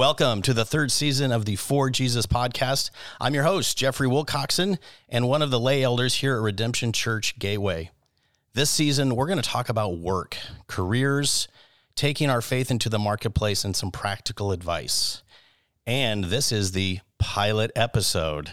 Welcome 0.00 0.40
to 0.42 0.54
the 0.54 0.64
third 0.64 0.90
season 0.90 1.30
of 1.30 1.44
the 1.44 1.56
For 1.56 1.90
Jesus 1.90 2.24
podcast. 2.24 2.88
I'm 3.20 3.34
your 3.34 3.44
host, 3.44 3.76
Jeffrey 3.76 4.08
Wilcoxon, 4.08 4.78
and 5.10 5.28
one 5.28 5.42
of 5.42 5.50
the 5.50 5.60
lay 5.60 5.82
elders 5.82 6.14
here 6.14 6.36
at 6.36 6.40
Redemption 6.40 6.90
Church 6.90 7.38
Gateway. 7.38 7.90
This 8.54 8.70
season, 8.70 9.14
we're 9.14 9.26
going 9.26 9.42
to 9.42 9.46
talk 9.46 9.68
about 9.68 9.98
work, 9.98 10.38
careers, 10.68 11.48
taking 11.96 12.30
our 12.30 12.40
faith 12.40 12.70
into 12.70 12.88
the 12.88 12.98
marketplace, 12.98 13.62
and 13.62 13.76
some 13.76 13.90
practical 13.90 14.52
advice. 14.52 15.22
And 15.86 16.24
this 16.24 16.50
is 16.50 16.72
the 16.72 17.00
pilot 17.18 17.70
episode. 17.76 18.52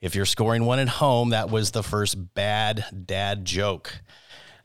If 0.00 0.16
you're 0.16 0.26
scoring 0.26 0.64
one 0.64 0.80
at 0.80 0.88
home, 0.88 1.30
that 1.30 1.48
was 1.48 1.70
the 1.70 1.84
first 1.84 2.34
bad 2.34 3.04
dad 3.06 3.44
joke. 3.44 4.00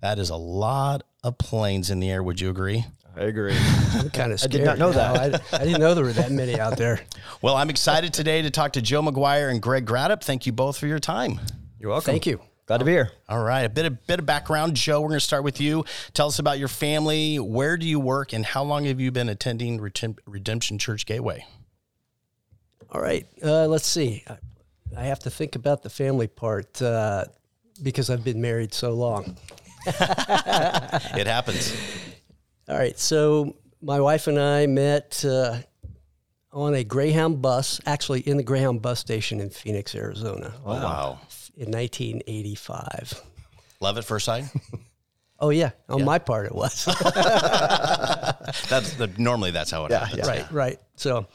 That 0.00 0.18
is 0.18 0.30
a 0.30 0.36
lot 0.36 1.02
of 1.22 1.38
planes 1.38 1.90
in 1.90 2.00
the 2.00 2.10
air. 2.10 2.22
Would 2.22 2.40
you 2.40 2.50
agree? 2.50 2.84
I 3.16 3.24
agree. 3.24 3.56
I'm 3.94 4.10
kind 4.10 4.32
of 4.32 4.40
scared. 4.40 4.54
I 4.54 4.58
did 4.58 4.64
not 4.64 4.78
know 4.78 4.92
that. 4.92 5.32
No, 5.32 5.38
I, 5.52 5.60
I 5.60 5.64
didn't 5.64 5.80
know 5.80 5.94
there 5.94 6.04
were 6.04 6.12
that 6.12 6.30
many 6.30 6.58
out 6.58 6.76
there. 6.76 7.00
Well, 7.42 7.56
I'm 7.56 7.70
excited 7.70 8.12
today 8.12 8.42
to 8.42 8.50
talk 8.50 8.74
to 8.74 8.82
Joe 8.82 9.02
McGuire 9.02 9.50
and 9.50 9.60
Greg 9.60 9.86
Gradup. 9.86 10.22
Thank 10.22 10.46
you 10.46 10.52
both 10.52 10.78
for 10.78 10.86
your 10.86 10.98
time. 10.98 11.40
You're 11.78 11.90
welcome. 11.90 12.12
Thank 12.12 12.26
you. 12.26 12.40
Glad 12.70 12.78
to 12.78 12.84
be 12.84 12.92
here. 12.92 13.10
All 13.28 13.42
right, 13.42 13.62
a 13.62 13.68
bit 13.68 13.84
of 13.84 14.06
bit 14.06 14.20
of 14.20 14.26
background, 14.26 14.76
Joe. 14.76 15.00
We're 15.00 15.08
going 15.08 15.18
to 15.18 15.26
start 15.26 15.42
with 15.42 15.60
you. 15.60 15.84
Tell 16.14 16.28
us 16.28 16.38
about 16.38 16.60
your 16.60 16.68
family. 16.68 17.40
Where 17.40 17.76
do 17.76 17.84
you 17.84 17.98
work, 17.98 18.32
and 18.32 18.46
how 18.46 18.62
long 18.62 18.84
have 18.84 19.00
you 19.00 19.10
been 19.10 19.28
attending 19.28 19.80
Redemption 19.80 20.78
Church 20.78 21.04
Gateway? 21.04 21.44
All 22.92 23.00
right. 23.00 23.26
Uh, 23.42 23.66
let's 23.66 23.88
see. 23.88 24.22
I, 24.28 24.36
I 24.96 25.02
have 25.06 25.18
to 25.18 25.30
think 25.30 25.56
about 25.56 25.82
the 25.82 25.90
family 25.90 26.28
part 26.28 26.80
uh, 26.80 27.24
because 27.82 28.08
I've 28.08 28.22
been 28.22 28.40
married 28.40 28.72
so 28.72 28.92
long. 28.92 29.36
It 29.88 31.26
happens. 31.26 31.74
All 32.68 32.78
right. 32.78 32.96
So 32.96 33.56
my 33.82 33.98
wife 33.98 34.28
and 34.28 34.38
I 34.38 34.68
met 34.68 35.24
uh, 35.24 35.58
on 36.52 36.74
a 36.74 36.84
Greyhound 36.84 37.42
bus, 37.42 37.80
actually 37.84 38.20
in 38.20 38.36
the 38.36 38.44
Greyhound 38.44 38.80
bus 38.80 39.00
station 39.00 39.40
in 39.40 39.50
Phoenix, 39.50 39.94
Arizona, 39.96 40.54
Oh, 40.64 40.74
wow. 40.74 41.18
In 41.56 41.70
1985. 41.70 43.22
Love 43.80 43.98
at 43.98 44.04
first 44.04 44.26
sight. 44.26 44.44
Oh 45.42 45.48
yeah, 45.48 45.70
on 45.88 46.04
my 46.04 46.18
part 46.18 46.44
it 46.44 46.54
was. 46.54 46.84
That's 48.68 48.92
the, 48.94 49.10
normally 49.16 49.50
that's 49.50 49.70
how 49.70 49.86
it 49.86 49.92
happens. 49.92 50.28
right, 50.28 50.52
right. 50.52 50.78
So 50.96 51.26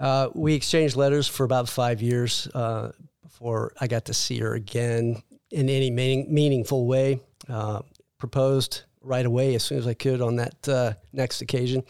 uh, 0.00 0.30
we 0.34 0.54
exchanged 0.54 0.96
letters 0.96 1.28
for 1.28 1.44
about 1.44 1.68
five 1.68 2.00
years 2.00 2.48
uh, 2.54 2.92
before 3.22 3.74
I 3.78 3.88
got 3.88 4.06
to 4.06 4.14
see 4.14 4.38
her 4.38 4.54
again 4.54 5.22
in 5.50 5.68
any 5.68 5.90
meaning, 5.90 6.32
meaningful 6.32 6.86
way. 6.86 7.20
Uh, 7.46 7.82
proposed 8.16 8.82
right 9.02 9.26
away 9.26 9.54
as 9.54 9.64
soon 9.64 9.78
as 9.78 9.86
I 9.86 9.94
could 9.94 10.22
on 10.22 10.36
that 10.36 10.68
uh, 10.68 10.92
next 11.12 11.42
occasion. 11.42 11.82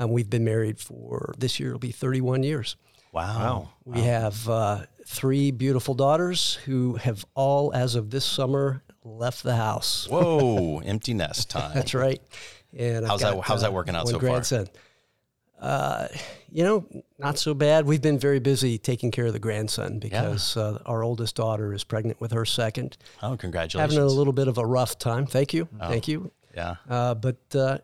Um, 0.00 0.10
we've 0.12 0.30
been 0.30 0.44
married 0.44 0.80
for 0.80 1.34
this 1.38 1.60
year, 1.60 1.68
it'll 1.68 1.78
be 1.78 1.92
31 1.92 2.42
years. 2.42 2.76
Wow. 3.12 3.70
We 3.84 4.00
have 4.00 4.48
uh, 4.48 4.86
three 5.06 5.50
beautiful 5.50 5.94
daughters 5.94 6.54
who 6.64 6.94
have 6.94 7.24
all, 7.34 7.72
as 7.74 7.96
of 7.96 8.10
this 8.10 8.24
summer, 8.24 8.82
left 9.04 9.42
the 9.42 9.56
house. 9.56 10.08
Whoa, 10.08 10.78
empty 10.84 11.12
nest 11.14 11.50
time. 11.50 11.72
That's 11.74 11.92
right. 11.94 12.20
And 12.76 13.06
How's 13.06 13.20
that- 13.20 13.34
got, 13.34 13.44
how's 13.44 13.60
that 13.62 13.72
working 13.72 13.94
out 13.94 14.06
so 14.08 14.12
far? 14.12 14.20
grandson. 14.20 14.68
Uh, 15.60 16.08
you 16.50 16.64
know, 16.64 16.86
not 17.18 17.38
so 17.38 17.52
bad. 17.52 17.84
We've 17.84 18.00
been 18.00 18.18
very 18.18 18.38
busy 18.40 18.78
taking 18.78 19.10
care 19.10 19.26
of 19.26 19.34
the 19.34 19.38
grandson 19.38 19.98
because 19.98 20.56
uh, 20.56 20.78
our 20.86 21.02
oldest 21.02 21.36
daughter 21.36 21.74
is 21.74 21.84
pregnant 21.84 22.18
with 22.18 22.32
her 22.32 22.46
second. 22.46 22.96
Oh, 23.22 23.36
congratulations. 23.36 23.92
Having 23.94 24.10
a 24.10 24.14
little 24.14 24.32
bit 24.32 24.48
of 24.48 24.56
a 24.56 24.64
rough 24.64 24.98
time. 24.98 25.26
Thank 25.26 25.52
you, 25.52 25.68
thank 25.78 26.08
you. 26.08 26.30
yeah. 26.56 26.76
Uh, 26.88 27.14
but 27.14 27.36
uh, 27.54 27.78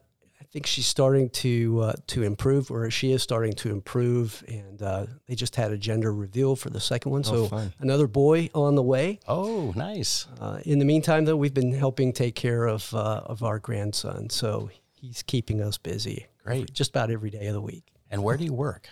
think 0.57 0.67
she's 0.67 0.87
starting 0.87 1.29
to 1.29 1.81
uh, 1.83 1.93
to 2.07 2.23
improve, 2.23 2.71
or 2.71 2.91
she 2.91 3.13
is 3.13 3.23
starting 3.23 3.53
to 3.53 3.69
improve. 3.69 4.43
And 4.49 4.81
uh, 4.81 5.05
they 5.27 5.35
just 5.35 5.55
had 5.55 5.71
a 5.71 5.77
gender 5.77 6.15
reveal 6.15 6.57
for 6.57 6.71
the 6.71 6.81
second 6.81 7.13
one, 7.13 7.25
so 7.25 7.49
fun. 7.49 7.75
another 7.79 8.07
boy 8.07 8.49
on 8.55 8.75
the 8.75 8.83
way. 8.83 9.21
Oh, 9.29 9.75
nice. 9.77 10.27
Uh, 10.41 10.61
in 10.65 10.79
the 10.79 10.87
meantime, 10.87 11.27
though, 11.27 11.37
we've 11.37 11.53
been 11.53 11.75
helping 11.75 12.11
take 12.11 12.37
care 12.37 12.65
of 12.65 12.95
uh, 12.95 13.21
of 13.27 13.43
our 13.43 13.59
grandson, 13.59 14.31
so 14.31 14.71
he's 14.95 15.23
keeping 15.23 15.61
us 15.61 15.77
busy. 15.77 16.27
Great. 16.43 16.73
just 16.73 16.89
about 16.91 17.11
every 17.11 17.29
day 17.29 17.49
of 17.49 17.53
the 17.53 17.61
week. 17.61 17.93
And 18.11 18.23
where 18.23 18.39
do 18.39 18.45
you 18.45 18.55
work? 18.55 18.89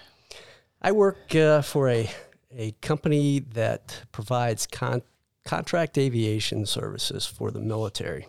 I 0.82 0.92
work 0.92 1.34
uh, 1.34 1.62
for 1.62 1.88
a 1.88 2.10
a 2.52 2.72
company 2.82 3.38
that 3.54 4.02
provides 4.12 4.66
con- 4.66 5.02
contract 5.46 5.96
aviation 5.96 6.66
services 6.66 7.24
for 7.24 7.50
the 7.50 7.60
military. 7.60 8.26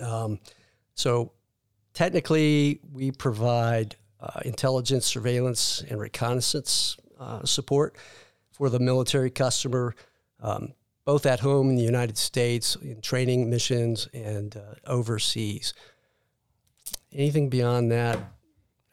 Um, 0.00 0.40
so 0.96 1.30
technically, 1.98 2.78
we 2.92 3.10
provide 3.10 3.96
uh, 4.20 4.38
intelligence, 4.44 5.04
surveillance, 5.04 5.82
and 5.90 5.98
reconnaissance 5.98 6.96
uh, 7.18 7.44
support 7.44 7.96
for 8.52 8.70
the 8.70 8.78
military 8.78 9.30
customer, 9.30 9.96
um, 10.40 10.74
both 11.04 11.26
at 11.26 11.40
home 11.40 11.70
in 11.70 11.74
the 11.74 11.82
United 11.82 12.16
States, 12.16 12.76
in 12.76 13.00
training 13.00 13.50
missions, 13.50 14.08
and 14.14 14.56
uh, 14.56 14.74
overseas. 14.86 15.74
Anything 17.12 17.48
beyond 17.48 17.90
that, 17.90 18.16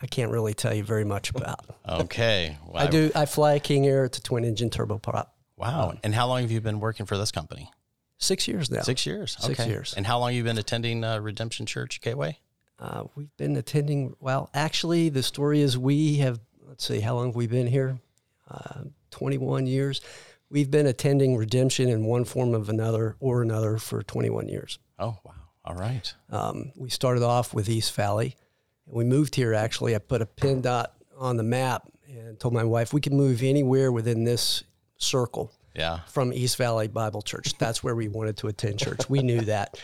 I 0.01 0.07
can't 0.07 0.31
really 0.31 0.55
tell 0.55 0.73
you 0.73 0.83
very 0.83 1.05
much 1.05 1.29
about. 1.29 1.63
Okay. 1.87 2.57
Well, 2.65 2.83
I 2.87 2.87
do. 2.87 3.11
I 3.13 3.27
fly 3.27 3.53
a 3.53 3.59
King 3.59 3.85
Air. 3.85 4.05
It's 4.05 4.17
a 4.17 4.23
twin 4.23 4.43
engine 4.43 4.71
turboprop. 4.71 5.27
Wow. 5.57 5.93
And 6.03 6.15
how 6.15 6.25
long 6.25 6.41
have 6.41 6.49
you 6.49 6.59
been 6.59 6.79
working 6.79 7.05
for 7.05 7.19
this 7.19 7.31
company? 7.31 7.69
Six 8.17 8.47
years 8.47 8.71
now. 8.71 8.81
Six 8.81 9.05
years. 9.05 9.37
Six 9.39 9.67
years. 9.67 9.93
And 9.95 10.07
how 10.07 10.17
long 10.17 10.29
have 10.29 10.37
you 10.37 10.43
been 10.43 10.57
attending 10.57 11.03
uh, 11.03 11.19
Redemption 11.19 11.67
Church 11.67 12.01
Gateway? 12.01 12.39
Uh, 12.79 13.03
we've 13.15 13.35
been 13.37 13.55
attending. 13.55 14.15
Well, 14.19 14.49
actually, 14.53 15.09
the 15.09 15.23
story 15.23 15.61
is 15.61 15.77
we 15.77 16.15
have. 16.17 16.39
Let's 16.67 16.85
see, 16.85 16.99
how 16.99 17.15
long 17.15 17.27
have 17.27 17.35
we 17.35 17.47
been 17.47 17.67
here? 17.67 17.99
Uh, 18.49 18.81
Twenty-one 19.11 19.65
years. 19.67 20.01
We've 20.49 20.69
been 20.69 20.85
attending 20.85 21.37
Redemption 21.37 21.89
in 21.89 22.05
one 22.05 22.23
form 22.25 22.53
of 22.53 22.69
another 22.69 23.15
or 23.19 23.41
another 23.41 23.77
for 23.77 24.03
21 24.03 24.47
years. 24.47 24.77
Oh, 24.99 25.17
wow. 25.23 25.33
All 25.65 25.73
right. 25.75 26.13
Um, 26.29 26.71
we 26.75 26.89
started 26.91 27.23
off 27.23 27.51
with 27.53 27.67
East 27.67 27.95
Valley. 27.95 28.35
We 28.85 29.03
moved 29.05 29.33
here. 29.33 29.55
Actually, 29.55 29.95
I 29.95 29.97
put 29.97 30.21
a 30.21 30.25
pin 30.27 30.61
dot 30.61 30.93
on 31.17 31.37
the 31.37 31.43
map 31.43 31.89
and 32.07 32.39
told 32.39 32.53
my 32.53 32.63
wife 32.63 32.93
we 32.93 33.01
can 33.01 33.17
move 33.17 33.41
anywhere 33.41 33.91
within 33.91 34.23
this 34.23 34.63
circle. 34.97 35.51
Yeah. 35.75 36.01
from 36.07 36.31
East 36.31 36.55
Valley 36.57 36.87
Bible 36.87 37.21
Church. 37.23 37.57
That's 37.57 37.83
where 37.83 37.95
we 37.95 38.07
wanted 38.07 38.37
to 38.37 38.47
attend 38.47 38.79
church. 38.79 39.09
We 39.09 39.19
knew 39.23 39.41
that 39.41 39.77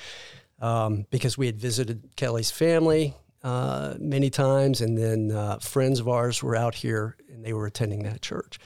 um, 0.62 1.06
because 1.10 1.38
we 1.38 1.46
had 1.48 1.58
visited 1.60 2.16
Kelly's 2.16 2.52
family 2.52 3.16
uh, 3.44 3.96
many 4.00 4.30
times, 4.30 4.80
and 4.82 4.98
then 4.98 5.32
uh, 5.32 5.58
friends 5.60 6.00
of 6.00 6.08
ours 6.08 6.42
were 6.44 6.56
out 6.56 6.76
here 6.76 7.18
and 7.30 7.44
they 7.44 7.54
were 7.54 7.66
attending 7.66 8.04
that 8.04 8.22
church. 8.22 8.60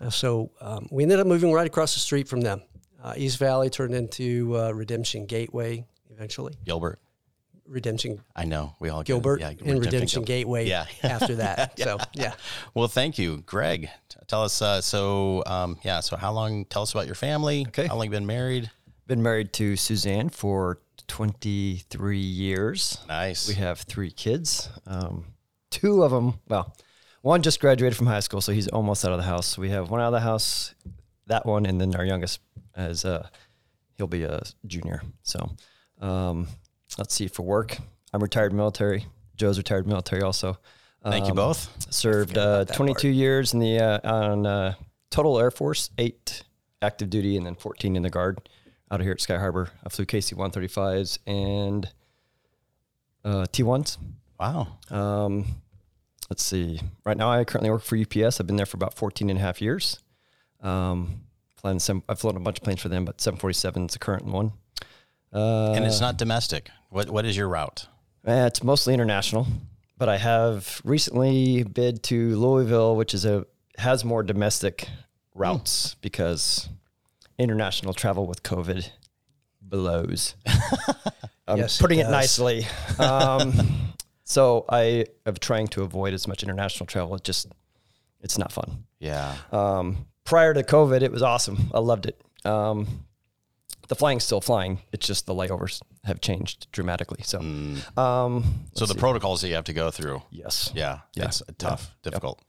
Uh, 0.00 0.10
so 0.10 0.50
um, 0.60 0.86
we 0.90 1.02
ended 1.02 1.18
up 1.18 1.26
moving 1.26 1.52
right 1.52 1.66
across 1.66 1.94
the 1.94 2.00
street 2.00 2.28
from 2.28 2.40
them. 2.42 2.62
Uh, 3.02 3.14
East 3.16 3.38
Valley 3.38 3.70
turned 3.70 3.94
into 3.94 4.56
uh, 4.56 4.70
Redemption 4.72 5.26
Gateway 5.26 5.84
eventually. 6.10 6.54
Gilbert. 6.64 6.98
Redemption 7.66 8.22
I 8.34 8.44
know. 8.44 8.74
We 8.80 8.88
all 8.88 9.00
get- 9.00 9.06
Gilbert 9.06 9.40
yeah, 9.40 9.50
and 9.64 9.78
Redemption 9.80 10.22
Gil- 10.22 10.38
Gateway 10.38 10.66
Yeah. 10.66 10.86
after 11.02 11.34
that. 11.36 11.78
So, 11.78 11.98
yeah. 12.14 12.32
Well, 12.74 12.88
thank 12.88 13.18
you, 13.18 13.42
Greg. 13.44 13.90
Tell 14.26 14.42
us. 14.42 14.62
Uh, 14.62 14.80
so, 14.80 15.42
um, 15.46 15.78
yeah. 15.84 16.00
So, 16.00 16.16
how 16.16 16.32
long? 16.32 16.64
Tell 16.64 16.82
us 16.82 16.92
about 16.92 17.06
your 17.06 17.14
family. 17.14 17.66
Okay. 17.68 17.86
How 17.86 17.94
long 17.96 18.04
you 18.04 18.10
been 18.10 18.26
married? 18.26 18.70
Been 19.08 19.22
married 19.22 19.52
to 19.54 19.74
Suzanne 19.74 20.28
for 20.28 20.80
23 21.06 22.18
years. 22.18 22.98
Nice. 23.08 23.48
We 23.48 23.54
have 23.54 23.80
three 23.80 24.10
kids. 24.10 24.68
Um, 24.86 25.24
two 25.70 26.02
of 26.02 26.10
them, 26.10 26.34
well, 26.46 26.76
one 27.22 27.40
just 27.40 27.58
graduated 27.58 27.96
from 27.96 28.06
high 28.06 28.20
school, 28.20 28.42
so 28.42 28.52
he's 28.52 28.68
almost 28.68 29.06
out 29.06 29.12
of 29.12 29.16
the 29.16 29.24
house. 29.24 29.56
We 29.56 29.70
have 29.70 29.90
one 29.90 30.00
out 30.02 30.08
of 30.08 30.12
the 30.12 30.20
house, 30.20 30.74
that 31.26 31.46
one, 31.46 31.64
and 31.64 31.80
then 31.80 31.96
our 31.96 32.04
youngest 32.04 32.40
as 32.76 33.06
uh, 33.06 33.26
he'll 33.96 34.06
be 34.06 34.24
a 34.24 34.42
junior. 34.66 35.00
So, 35.22 35.56
um, 36.02 36.46
let's 36.98 37.14
see 37.14 37.28
for 37.28 37.44
work. 37.44 37.78
I'm 38.12 38.22
retired 38.22 38.52
military. 38.52 39.06
Joe's 39.36 39.56
retired 39.56 39.86
military 39.86 40.20
also. 40.20 40.58
Thank 41.02 41.24
you 41.24 41.30
Um, 41.30 41.36
both. 41.36 41.92
Served 41.92 42.36
uh, 42.36 42.40
about 42.40 42.66
that 42.68 42.76
22 42.76 43.08
years 43.08 43.54
in 43.54 43.60
the 43.60 43.78
uh, 43.78 44.00
on 44.12 44.44
uh, 44.46 44.74
total 45.10 45.38
Air 45.38 45.50
Force, 45.50 45.88
eight 45.96 46.42
active 46.82 47.08
duty, 47.08 47.38
and 47.38 47.46
then 47.46 47.54
14 47.54 47.96
in 47.96 48.02
the 48.02 48.10
Guard. 48.10 48.48
Out 48.90 49.00
of 49.00 49.04
here 49.04 49.12
at 49.12 49.20
Sky 49.20 49.36
Harbor, 49.38 49.70
I 49.84 49.88
flew 49.90 50.06
KC 50.06 50.34
135s 50.34 51.18
and 51.26 51.90
uh, 53.24 53.44
T1s. 53.52 53.98
Wow. 54.40 54.78
Um, 54.90 55.44
let's 56.30 56.42
see. 56.42 56.80
Right 57.04 57.16
now, 57.16 57.30
I 57.30 57.44
currently 57.44 57.70
work 57.70 57.82
for 57.82 57.96
UPS. 57.98 58.40
I've 58.40 58.46
been 58.46 58.56
there 58.56 58.64
for 58.66 58.76
about 58.78 58.94
14 58.94 59.28
and 59.28 59.38
a 59.38 59.42
half 59.42 59.60
years. 59.60 59.98
Um, 60.62 61.20
flying 61.56 61.78
some, 61.80 62.02
I've 62.08 62.18
flown 62.18 62.36
a 62.36 62.40
bunch 62.40 62.58
of 62.58 62.64
planes 62.64 62.80
for 62.80 62.88
them, 62.88 63.04
but 63.04 63.20
747 63.20 63.86
is 63.86 63.92
the 63.92 63.98
current 63.98 64.24
one. 64.24 64.52
Uh, 65.32 65.72
and 65.72 65.84
it's 65.84 66.00
not 66.00 66.16
domestic. 66.16 66.70
What 66.88 67.10
What 67.10 67.26
is 67.26 67.36
your 67.36 67.48
route? 67.48 67.86
eh, 68.24 68.46
it's 68.46 68.62
mostly 68.62 68.94
international, 68.94 69.46
but 69.98 70.08
I 70.08 70.16
have 70.16 70.80
recently 70.84 71.62
bid 71.64 72.02
to 72.04 72.36
Louisville, 72.36 72.96
which 72.96 73.12
is 73.12 73.26
a 73.26 73.46
has 73.76 74.04
more 74.04 74.22
domestic 74.22 74.88
routes 75.34 75.96
because 76.00 76.68
international 77.38 77.94
travel 77.94 78.26
with 78.26 78.42
COVID 78.42 78.90
blows. 79.62 80.34
I'm 81.46 81.58
Yes, 81.58 81.80
putting 81.80 81.98
it, 82.00 82.04
does. 82.04 82.10
nicely. 82.12 82.66
Um, 82.98 83.94
so 84.24 84.64
I 84.68 85.06
am 85.24 85.34
trying 85.40 85.68
to 85.68 85.82
avoid 85.82 86.12
as 86.12 86.26
much 86.28 86.42
international 86.42 86.86
travel. 86.86 87.14
It 87.14 87.24
just 87.24 87.46
it's 88.20 88.36
not 88.36 88.52
fun. 88.52 88.84
Yeah. 88.98 89.36
Um, 89.52 90.06
prior 90.24 90.52
to 90.52 90.62
COVID, 90.62 91.02
it 91.02 91.12
was 91.12 91.22
awesome. 91.22 91.70
I 91.72 91.78
loved 91.78 92.06
it. 92.06 92.20
Um, 92.44 93.04
the 93.86 93.94
flying's 93.94 94.24
still 94.24 94.40
flying. 94.42 94.80
It's 94.92 95.06
just 95.06 95.24
the 95.26 95.34
layovers 95.34 95.80
have 96.04 96.20
changed 96.20 96.70
dramatically. 96.72 97.22
So, 97.22 97.38
Mm. 97.38 97.96
um, 97.98 98.66
So 98.74 98.84
the 98.84 98.94
protocols 98.96 99.40
that 99.40 99.48
you 99.48 99.54
have 99.54 99.64
to 99.64 99.72
go 99.72 99.90
through. 99.90 100.20
yes, 100.30 100.70
Yeah. 100.74 100.98
Yeah. 101.14 101.26
It's 101.26 101.42
tough, 101.56 101.94
difficult. 102.02 102.42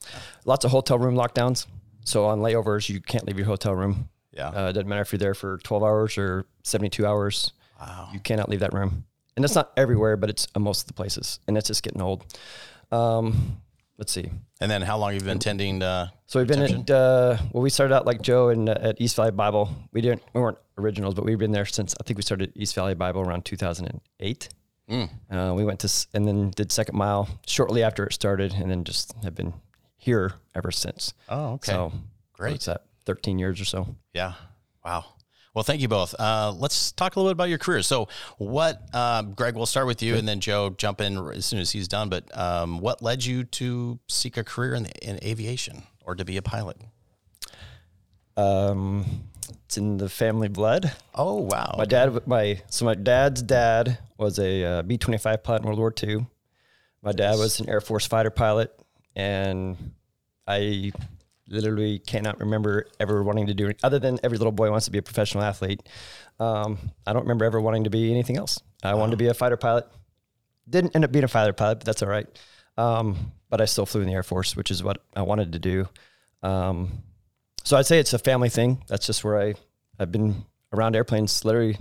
lots 0.45 0.65
of 0.65 0.71
hotel 0.71 0.97
room 0.99 1.15
lockdowns. 1.15 1.65
So 2.03 2.25
on 2.25 2.39
layovers, 2.39 2.89
you 2.89 2.99
can't 2.99 3.25
leave 3.25 3.37
your 3.37 3.47
hotel 3.47 3.73
room. 3.75 4.09
Yeah. 4.31 4.49
Uh, 4.49 4.69
it 4.69 4.73
doesn't 4.73 4.87
matter 4.87 5.01
if 5.01 5.11
you're 5.11 5.17
there 5.19 5.33
for 5.33 5.57
12 5.59 5.83
hours 5.83 6.17
or 6.17 6.45
72 6.63 7.05
hours. 7.05 7.51
Wow. 7.79 8.09
You 8.13 8.19
cannot 8.19 8.49
leave 8.49 8.59
that 8.59 8.73
room. 8.73 9.05
And 9.35 9.43
that's 9.43 9.55
not 9.55 9.71
everywhere, 9.77 10.17
but 10.17 10.29
it's 10.29 10.47
uh, 10.55 10.59
most 10.59 10.81
of 10.81 10.87
the 10.87 10.93
places. 10.93 11.39
And 11.47 11.55
that's 11.55 11.67
just 11.67 11.81
getting 11.83 12.01
old. 12.01 12.25
Um, 12.91 13.61
let's 13.97 14.11
see. 14.11 14.29
And 14.61 14.69
then 14.69 14.81
how 14.81 14.97
long 14.97 15.13
have 15.13 15.21
you 15.21 15.25
been 15.25 15.37
attending? 15.37 15.81
Uh, 15.81 16.09
So 16.27 16.39
we've 16.39 16.47
been 16.47 16.61
at 16.61 16.89
uh, 16.89 17.37
well, 17.51 17.63
we 17.63 17.69
started 17.69 17.95
out 17.95 18.05
like 18.05 18.21
Joe 18.21 18.49
and 18.49 18.69
uh, 18.69 18.75
at 18.81 18.99
East 19.01 19.15
Valley 19.15 19.31
Bible. 19.31 19.69
We 19.93 20.01
didn't 20.01 20.23
we 20.33 20.41
weren't 20.41 20.57
originals, 20.77 21.13
but 21.15 21.25
we've 21.25 21.37
been 21.39 21.51
there 21.51 21.65
since 21.65 21.95
I 21.99 22.03
think 22.03 22.17
we 22.17 22.23
started 22.23 22.51
East 22.55 22.75
Valley 22.75 22.95
Bible 22.95 23.21
around 23.21 23.45
2008. 23.45 24.49
mm, 24.89 25.09
Uh, 25.31 25.53
we 25.55 25.63
went 25.65 25.79
to 25.81 25.85
s- 25.87 26.07
and 26.13 26.27
then 26.27 26.49
did 26.51 26.71
Second 26.71 26.97
Mile 26.97 27.27
shortly 27.47 27.83
after 27.83 28.03
it 28.05 28.13
started, 28.13 28.53
and 28.53 28.69
then 28.69 28.83
just 28.83 29.13
have 29.23 29.35
been 29.35 29.53
here 29.97 30.33
ever 30.55 30.71
since. 30.71 31.13
oh, 31.29 31.53
okay. 31.53 31.71
So 31.71 31.91
Great. 32.33 32.61
13 33.05 33.39
years 33.39 33.59
or 33.59 33.65
so. 33.65 33.95
Yeah. 34.13 34.33
Wow. 34.83 35.05
Well, 35.53 35.63
thank 35.63 35.81
you 35.81 35.87
both. 35.87 36.15
Uh, 36.19 36.53
let's 36.57 36.91
talk 36.91 37.15
a 37.15 37.19
little 37.19 37.31
bit 37.31 37.35
about 37.35 37.49
your 37.49 37.57
career. 37.57 37.81
So, 37.81 38.07
what, 38.37 38.81
uh, 38.93 39.23
Greg, 39.23 39.55
we'll 39.55 39.65
start 39.65 39.87
with 39.87 40.01
you 40.01 40.15
and 40.15 40.27
then 40.27 40.39
Joe 40.39 40.69
jump 40.69 41.01
in 41.01 41.17
as 41.31 41.45
soon 41.45 41.59
as 41.59 41.71
he's 41.71 41.87
done. 41.87 42.09
But 42.09 42.35
um, 42.37 42.79
what 42.79 43.01
led 43.01 43.25
you 43.25 43.43
to 43.43 43.99
seek 44.07 44.37
a 44.37 44.43
career 44.43 44.75
in, 44.75 44.85
in 45.01 45.19
aviation 45.23 45.83
or 46.05 46.15
to 46.15 46.23
be 46.23 46.37
a 46.37 46.41
pilot? 46.41 46.77
Um, 48.37 49.23
it's 49.65 49.77
in 49.77 49.97
the 49.97 50.07
family 50.07 50.47
blood. 50.47 50.93
Oh, 51.15 51.41
wow. 51.41 51.75
My 51.77 51.85
dad, 51.85 52.25
my 52.27 52.61
so 52.69 52.85
my 52.85 52.95
dad's 52.95 53.41
dad 53.41 53.97
was 54.17 54.39
a 54.39 54.63
uh, 54.63 54.81
B 54.83 54.97
twenty 54.97 55.17
five 55.17 55.43
pilot 55.43 55.63
in 55.63 55.67
World 55.67 55.79
War 55.79 55.93
II. 56.01 56.27
My 57.01 57.11
dad 57.11 57.37
was 57.37 57.59
an 57.59 57.69
Air 57.69 57.81
Force 57.81 58.05
fighter 58.05 58.29
pilot, 58.29 58.71
and 59.15 59.93
I 60.47 60.91
literally 61.49 61.99
cannot 61.99 62.39
remember 62.39 62.85
ever 62.99 63.23
wanting 63.23 63.47
to 63.47 63.53
do 63.53 63.71
other 63.83 63.99
than 63.99 64.19
every 64.23 64.37
little 64.37 64.51
boy 64.51 64.69
wants 64.71 64.85
to 64.85 64.91
be 64.91 64.97
a 64.97 65.01
professional 65.01 65.43
athlete. 65.43 65.87
Um, 66.39 66.77
I 67.05 67.13
don't 67.13 67.23
remember 67.23 67.45
ever 67.45 67.59
wanting 67.59 67.83
to 67.83 67.89
be 67.89 68.11
anything 68.11 68.37
else. 68.37 68.59
I 68.83 68.93
wanted 68.95 69.11
to 69.11 69.17
be 69.17 69.27
a 69.27 69.33
fighter 69.33 69.57
pilot. 69.57 69.87
Didn't 70.69 70.95
end 70.95 71.03
up 71.03 71.11
being 71.11 71.25
a 71.25 71.29
fighter 71.29 71.53
pilot, 71.53 71.79
but 71.79 71.85
that's 71.85 72.01
all 72.01 72.09
right. 72.09 72.27
Um, 72.77 73.33
but 73.49 73.59
I 73.61 73.65
still 73.65 73.85
flew 73.85 74.01
in 74.01 74.07
the 74.07 74.13
Air 74.13 74.23
Force, 74.23 74.55
which 74.55 74.71
is 74.71 74.83
what 74.83 75.03
I 75.15 75.23
wanted 75.23 75.51
to 75.53 75.59
do. 75.59 75.89
Um, 76.43 77.03
so 77.63 77.77
I'd 77.77 77.85
say 77.85 77.99
it's 77.99 78.13
a 78.13 78.19
family 78.19 78.49
thing. 78.49 78.83
That's 78.87 79.05
just 79.05 79.23
where 79.23 79.41
I 79.41 79.55
I've 79.99 80.11
been 80.11 80.45
around 80.71 80.95
airplanes. 80.95 81.43
Literally, 81.43 81.77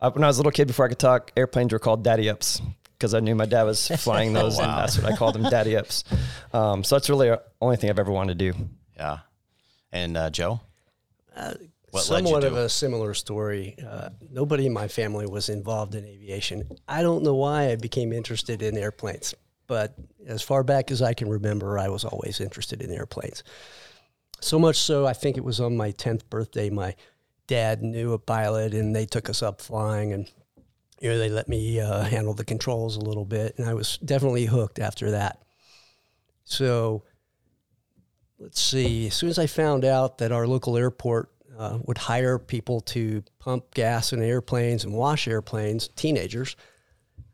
uh, 0.00 0.10
when 0.10 0.24
I 0.24 0.26
was 0.26 0.36
a 0.36 0.40
little 0.40 0.52
kid, 0.52 0.66
before 0.66 0.84
I 0.84 0.88
could 0.88 0.98
talk, 0.98 1.32
airplanes 1.36 1.72
were 1.72 1.78
called 1.78 2.04
daddy 2.04 2.28
ups 2.28 2.60
because 2.98 3.14
I 3.14 3.20
knew 3.20 3.34
my 3.34 3.46
dad 3.46 3.62
was 3.64 3.88
flying 3.88 4.32
those, 4.34 4.58
and 4.58 4.68
that's 4.68 4.98
what 4.98 5.10
I 5.10 5.16
called 5.16 5.34
them, 5.34 5.44
daddy 5.44 5.76
ups. 5.76 6.04
Um, 6.52 6.84
so 6.84 6.96
that's 6.96 7.08
really 7.08 7.28
the 7.28 7.42
only 7.60 7.76
thing 7.76 7.90
I've 7.90 7.98
ever 7.98 8.12
wanted 8.12 8.38
to 8.38 8.52
do. 8.52 8.58
Yeah. 8.96 9.18
And 9.92 10.16
uh, 10.16 10.30
Joe? 10.30 10.60
what 11.90 12.10
led 12.10 12.20
you 12.20 12.26
Somewhat 12.26 12.44
of 12.44 12.56
a 12.56 12.68
similar 12.68 13.14
story. 13.14 13.76
Uh, 13.86 14.10
nobody 14.30 14.66
in 14.66 14.72
my 14.72 14.88
family 14.88 15.26
was 15.26 15.48
involved 15.48 15.94
in 15.94 16.04
aviation. 16.04 16.68
I 16.88 17.02
don't 17.02 17.22
know 17.22 17.34
why 17.34 17.70
I 17.70 17.76
became 17.76 18.12
interested 18.12 18.62
in 18.62 18.76
airplanes, 18.76 19.34
but 19.66 19.94
as 20.26 20.42
far 20.42 20.62
back 20.62 20.90
as 20.90 21.02
I 21.02 21.14
can 21.14 21.28
remember, 21.28 21.78
I 21.78 21.88
was 21.88 22.04
always 22.04 22.40
interested 22.40 22.82
in 22.82 22.90
airplanes. 22.90 23.42
So 24.40 24.58
much 24.58 24.76
so, 24.76 25.06
I 25.06 25.12
think 25.12 25.36
it 25.36 25.44
was 25.44 25.60
on 25.60 25.76
my 25.76 25.92
10th 25.92 26.28
birthday, 26.28 26.68
my 26.68 26.94
dad 27.46 27.82
knew 27.82 28.12
a 28.12 28.18
pilot 28.18 28.74
and 28.74 28.94
they 28.94 29.06
took 29.06 29.30
us 29.30 29.42
up 29.42 29.60
flying 29.60 30.12
and 30.12 30.30
you 31.00 31.10
know, 31.10 31.18
they 31.18 31.28
let 31.28 31.48
me 31.48 31.78
uh, 31.78 32.02
handle 32.02 32.34
the 32.34 32.44
controls 32.44 32.96
a 32.96 33.00
little 33.00 33.24
bit. 33.24 33.54
And 33.58 33.68
I 33.68 33.74
was 33.74 33.98
definitely 33.98 34.46
hooked 34.46 34.78
after 34.78 35.10
that. 35.10 35.42
So 36.44 37.04
let's 38.38 38.60
see. 38.60 39.08
As 39.08 39.14
soon 39.14 39.28
as 39.28 39.38
I 39.38 39.46
found 39.46 39.84
out 39.84 40.18
that 40.18 40.32
our 40.32 40.46
local 40.46 40.76
airport 40.76 41.30
uh, 41.58 41.78
would 41.84 41.98
hire 41.98 42.38
people 42.38 42.80
to 42.82 43.22
pump 43.38 43.72
gas 43.74 44.12
in 44.12 44.22
airplanes 44.22 44.84
and 44.84 44.92
wash 44.92 45.26
airplanes, 45.26 45.88
teenagers, 45.88 46.56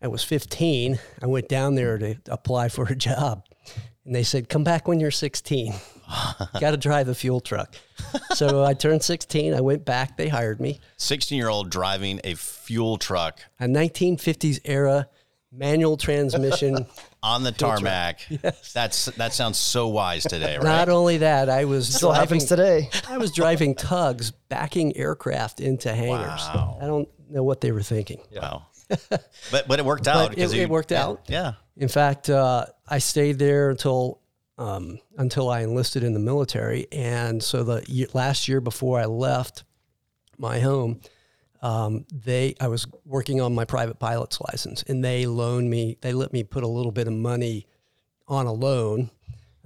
I 0.01 0.09
was 0.09 0.25
15. 0.25 0.99
I 1.23 1.27
went 1.27 1.49
down 1.49 1.75
there 1.75 1.99
to 1.99 2.17
apply 2.29 2.69
for 2.69 2.87
a 2.87 2.95
job. 2.97 3.45
And 4.05 4.15
they 4.15 4.25
said, 4.25 4.49
come 4.49 4.65
back 4.65 4.89
when 4.89 4.99
you're 4.99 5.13
16. 5.13 5.75
Got 6.61 6.73
to 6.73 6.77
drive 6.77 7.09
a 7.09 7.15
fuel 7.15 7.41
truck. 7.41 7.77
so 8.35 8.65
I 8.65 8.75
turned 8.75 9.03
16. 9.03 9.55
I 9.55 9.61
went 9.61 9.85
back. 9.85 10.17
They 10.17 10.29
hired 10.29 10.61
me. 10.61 10.81
16 10.97 11.39
year 11.39 11.49
old 11.49 11.71
driving 11.71 12.21
a 12.25 12.35
fuel 12.35 12.99
truck 12.99 13.41
A 13.61 13.67
1950s 13.67 14.61
era 14.65 15.09
manual 15.53 15.97
transmission. 15.97 16.87
on 17.23 17.43
the 17.45 17.53
tarmac. 17.53 18.21
Yes. 18.29 18.73
That's 18.73 19.07
That 19.07 19.33
sounds 19.33 19.59
so 19.59 19.89
wise 19.89 20.25
today, 20.25 20.57
right? 20.57 20.65
Not 20.65 20.89
only 20.89 21.19
that, 21.19 21.49
I 21.49 21.65
was 21.67 21.95
Still 21.95 22.11
driving, 22.11 22.23
happens 22.41 22.45
today. 22.47 22.91
I 23.09 23.19
was 23.19 23.31
driving 23.33 23.75
tugs 23.75 24.31
backing 24.49 24.97
aircraft 24.97 25.61
into 25.61 25.93
hangars. 25.95 26.41
Wow. 26.55 26.79
I 26.83 26.87
don't 26.87 27.09
know 27.31 27.43
what 27.45 27.61
they 27.61 27.73
were 27.73 27.83
thinking. 27.83 28.21
Wow. 28.35 28.67
but, 29.09 29.67
but 29.69 29.79
it 29.79 29.85
worked 29.85 30.09
out. 30.09 30.31
But 30.31 30.39
'cause 30.39 30.53
it- 30.53 30.61
it 30.61 30.69
worked 30.69 30.93
out. 30.93 31.23
Yeah. 31.29 31.55
In 31.77 31.89
fact, 31.89 32.29
uh, 32.29 32.67
I 32.89 32.99
stayed 32.99 33.39
there 33.39 33.71
until 33.71 34.21
um, 34.59 34.99
until 35.17 35.49
I 35.49 35.63
enlisted 35.63 36.05
in 36.05 36.13
the 36.13 36.21
military, 36.21 36.87
and 36.93 37.43
so 37.43 37.65
the 37.65 37.83
year, 37.89 38.07
last 38.13 38.47
year 38.49 38.61
before 38.61 39.01
I 39.01 39.07
left 39.07 39.65
my 40.39 40.61
home, 40.61 41.01
um, 41.63 42.05
they 42.13 42.55
I 42.61 42.69
was 42.69 42.87
working 43.05 43.41
on 43.41 43.55
my 43.55 43.65
private 43.65 43.99
pilot's 43.99 44.41
license, 44.41 44.83
and 44.83 45.05
they 45.05 45.27
loaned 45.27 45.71
me. 45.71 45.97
They 46.01 46.13
let 46.13 46.33
me 46.33 46.43
put 46.45 46.65
a 46.65 46.69
little 46.69 46.93
bit 46.93 47.07
of 47.07 47.13
money 47.15 47.67
on 48.29 48.47
a 48.47 48.53
loan 48.53 49.11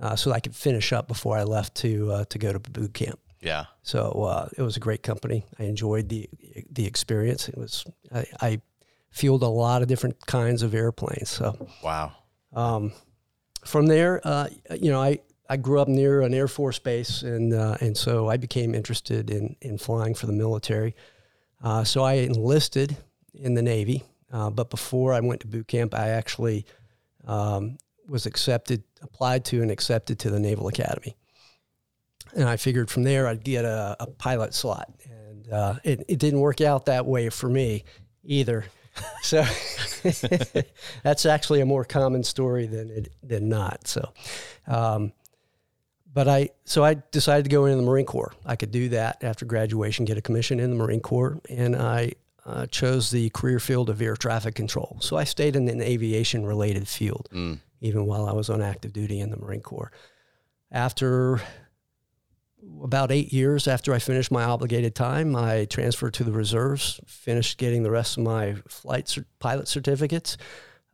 uh, 0.01 0.17
so 0.17 0.33
I 0.33 0.41
could 0.41 0.55
finish 0.55 0.93
up 0.93 1.09
before 1.09 1.37
I 1.39 1.45
left 1.45 1.75
to 1.77 2.13
uh, 2.13 2.25
to 2.27 2.39
go 2.39 2.53
to 2.53 2.59
boot 2.59 2.95
camp. 2.95 3.19
Yeah. 3.41 3.67
So 3.83 4.11
uh, 4.29 4.49
it 4.57 4.63
was 4.63 4.77
a 4.77 4.81
great 4.81 5.03
company. 5.03 5.45
I 5.59 5.65
enjoyed 5.65 6.09
the 6.09 6.29
the 6.71 6.87
experience. 6.87 7.49
It 7.49 7.57
was 7.57 7.85
I, 8.15 8.27
I 8.41 8.61
fueled 9.11 9.43
a 9.43 9.49
lot 9.49 9.83
of 9.83 9.89
different 9.89 10.27
kinds 10.27 10.63
of 10.63 10.75
airplanes. 10.75 11.31
So 11.31 11.69
Wow. 11.83 12.13
um, 12.53 12.93
from 13.65 13.87
there, 13.87 14.21
uh, 14.25 14.49
you 14.79 14.91
know, 14.91 15.01
I, 15.03 15.21
I 15.49 15.57
grew 15.57 15.81
up 15.81 15.89
near 15.89 16.21
an 16.21 16.35
Air 16.35 16.49
Force 16.49 16.79
base, 16.79 17.23
and 17.23 17.55
uh, 17.55 17.77
and 17.81 17.97
so 17.97 18.29
I 18.29 18.37
became 18.37 18.75
interested 18.75 19.31
in 19.31 19.57
in 19.61 19.79
flying 19.79 20.15
for 20.15 20.27
the 20.27 20.33
military. 20.33 20.95
Uh, 21.63 21.85
so 21.85 22.03
I 22.03 22.15
enlisted 22.15 22.97
in 23.35 23.55
the 23.55 23.63
Navy, 23.63 24.05
uh, 24.33 24.51
but 24.51 24.71
before 24.71 25.13
I 25.13 25.21
went 25.21 25.41
to 25.43 25.47
boot 25.47 25.69
camp, 25.69 25.95
I 25.95 26.11
actually 26.11 26.67
um, 27.27 27.79
was 28.09 28.27
accepted, 28.27 28.83
applied 29.03 29.45
to, 29.47 29.63
and 29.63 29.71
accepted 29.71 30.19
to 30.21 30.31
the 30.31 30.41
Naval 30.41 30.69
Academy. 30.69 31.17
And 32.35 32.49
I 32.49 32.57
figured 32.57 32.91
from 32.91 33.05
there 33.05 33.27
I'd 33.27 33.45
get 33.45 33.65
a, 33.65 33.97
a 34.01 34.07
pilot 34.07 34.55
slot, 34.55 34.91
and 35.11 35.53
uh, 35.53 35.75
it, 35.85 36.05
it 36.09 36.19
didn't 36.19 36.41
work 36.41 36.61
out 36.61 36.87
that 36.87 37.07
way 37.07 37.29
for 37.31 37.49
me 37.49 37.85
either. 38.25 38.65
So 39.21 39.45
that's 41.03 41.27
actually 41.27 41.61
a 41.61 41.67
more 41.67 41.85
common 41.85 42.25
story 42.25 42.67
than 42.67 42.89
it 42.89 43.13
than 43.23 43.47
not. 43.47 43.87
So, 43.87 44.09
um, 44.67 45.13
but 46.17 46.27
I 46.29 46.49
so 46.65 46.83
I 46.83 46.95
decided 47.13 47.45
to 47.45 47.51
go 47.51 47.67
into 47.67 47.77
the 47.77 47.83
Marine 47.83 48.07
Corps. 48.07 48.33
I 48.47 48.57
could 48.57 48.71
do 48.71 48.89
that 48.89 49.23
after 49.23 49.45
graduation, 49.45 50.07
get 50.07 50.17
a 50.17 50.23
commission 50.23 50.59
in 50.59 50.71
the 50.71 50.77
Marine 50.77 51.01
Corps, 51.01 51.39
and 51.51 51.77
I 51.77 52.13
uh, 52.47 52.65
chose 52.67 53.11
the 53.11 53.29
career 53.31 53.61
field 53.61 53.91
of 53.91 54.01
air 54.01 54.17
traffic 54.17 54.55
control. 54.55 54.97
So 55.01 55.17
I 55.19 55.25
stayed 55.25 55.57
in 55.57 55.69
an 55.69 55.83
aviation 55.83 56.47
related 56.47 56.89
field 56.89 57.29
Mm. 57.33 57.59
even 57.83 58.07
while 58.07 58.27
I 58.27 58.33
was 58.33 58.49
on 58.49 58.63
active 58.63 58.95
duty 58.95 59.21
in 59.21 59.31
the 59.31 59.37
Marine 59.37 59.61
Corps. 59.61 59.93
After 60.73 61.43
about 62.83 63.13
eight 63.13 63.31
years 63.33 63.69
after 63.69 63.93
I 63.93 63.99
finished 63.99 64.31
my 64.31 64.45
obligated 64.45 64.95
time, 64.95 65.37
I 65.37 65.67
transferred 65.67 66.15
to 66.15 66.25
the 66.25 66.33
reserves, 66.33 66.99
finished 67.07 67.59
getting 67.59 67.83
the 67.83 67.91
rest 67.91 68.17
of 68.17 68.25
my 68.25 68.55
flight 68.69 69.09
cer- 69.09 69.27
pilot 69.39 69.69
certificates, 69.69 70.37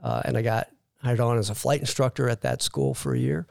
uh, 0.02 0.20
and 0.24 0.36
I 0.36 0.42
got 0.42 0.68
hired 1.02 1.20
on 1.20 1.38
as 1.38 1.48
a 1.48 1.54
flight 1.54 1.80
instructor 1.80 2.28
at 2.28 2.40
that 2.40 2.60
school 2.60 2.92
for 2.92 3.14
a 3.14 3.18
year. 3.18 3.46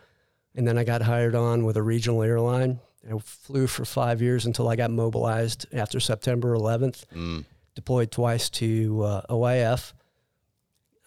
And 0.55 0.67
then 0.67 0.77
I 0.77 0.83
got 0.83 1.01
hired 1.01 1.35
on 1.35 1.63
with 1.65 1.77
a 1.77 1.81
regional 1.81 2.21
airline. 2.23 2.79
I 3.09 3.17
flew 3.19 3.67
for 3.67 3.85
five 3.85 4.21
years 4.21 4.45
until 4.45 4.67
I 4.67 4.75
got 4.75 4.91
mobilized 4.91 5.65
after 5.73 5.99
September 5.99 6.53
11th 6.55 7.05
Mm. 7.15 7.45
deployed 7.75 8.11
twice 8.11 8.49
to 8.51 9.01
uh, 9.03 9.21
OIF. 9.29 9.93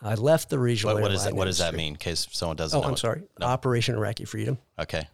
I 0.03 0.15
left 0.15 0.51
the 0.51 0.59
regional. 0.59 0.95
What, 0.95 1.03
what 1.05 1.09
does 1.11 1.21
that 1.23 1.29
airline 1.29 1.39
What 1.39 1.45
does 1.47 1.59
that 1.59 1.75
mean? 1.75 1.93
In 1.93 1.97
case 1.97 2.27
someone 2.31 2.57
doesn't 2.57 2.77
Oh, 2.77 2.83
know. 2.83 2.89
I'm 2.89 2.95
it. 2.95 2.99
sorry. 2.99 3.23
Operation 3.41 3.95
Iraqi 3.95 4.25
Freedom. 4.25 4.59
Okay. 4.79 5.09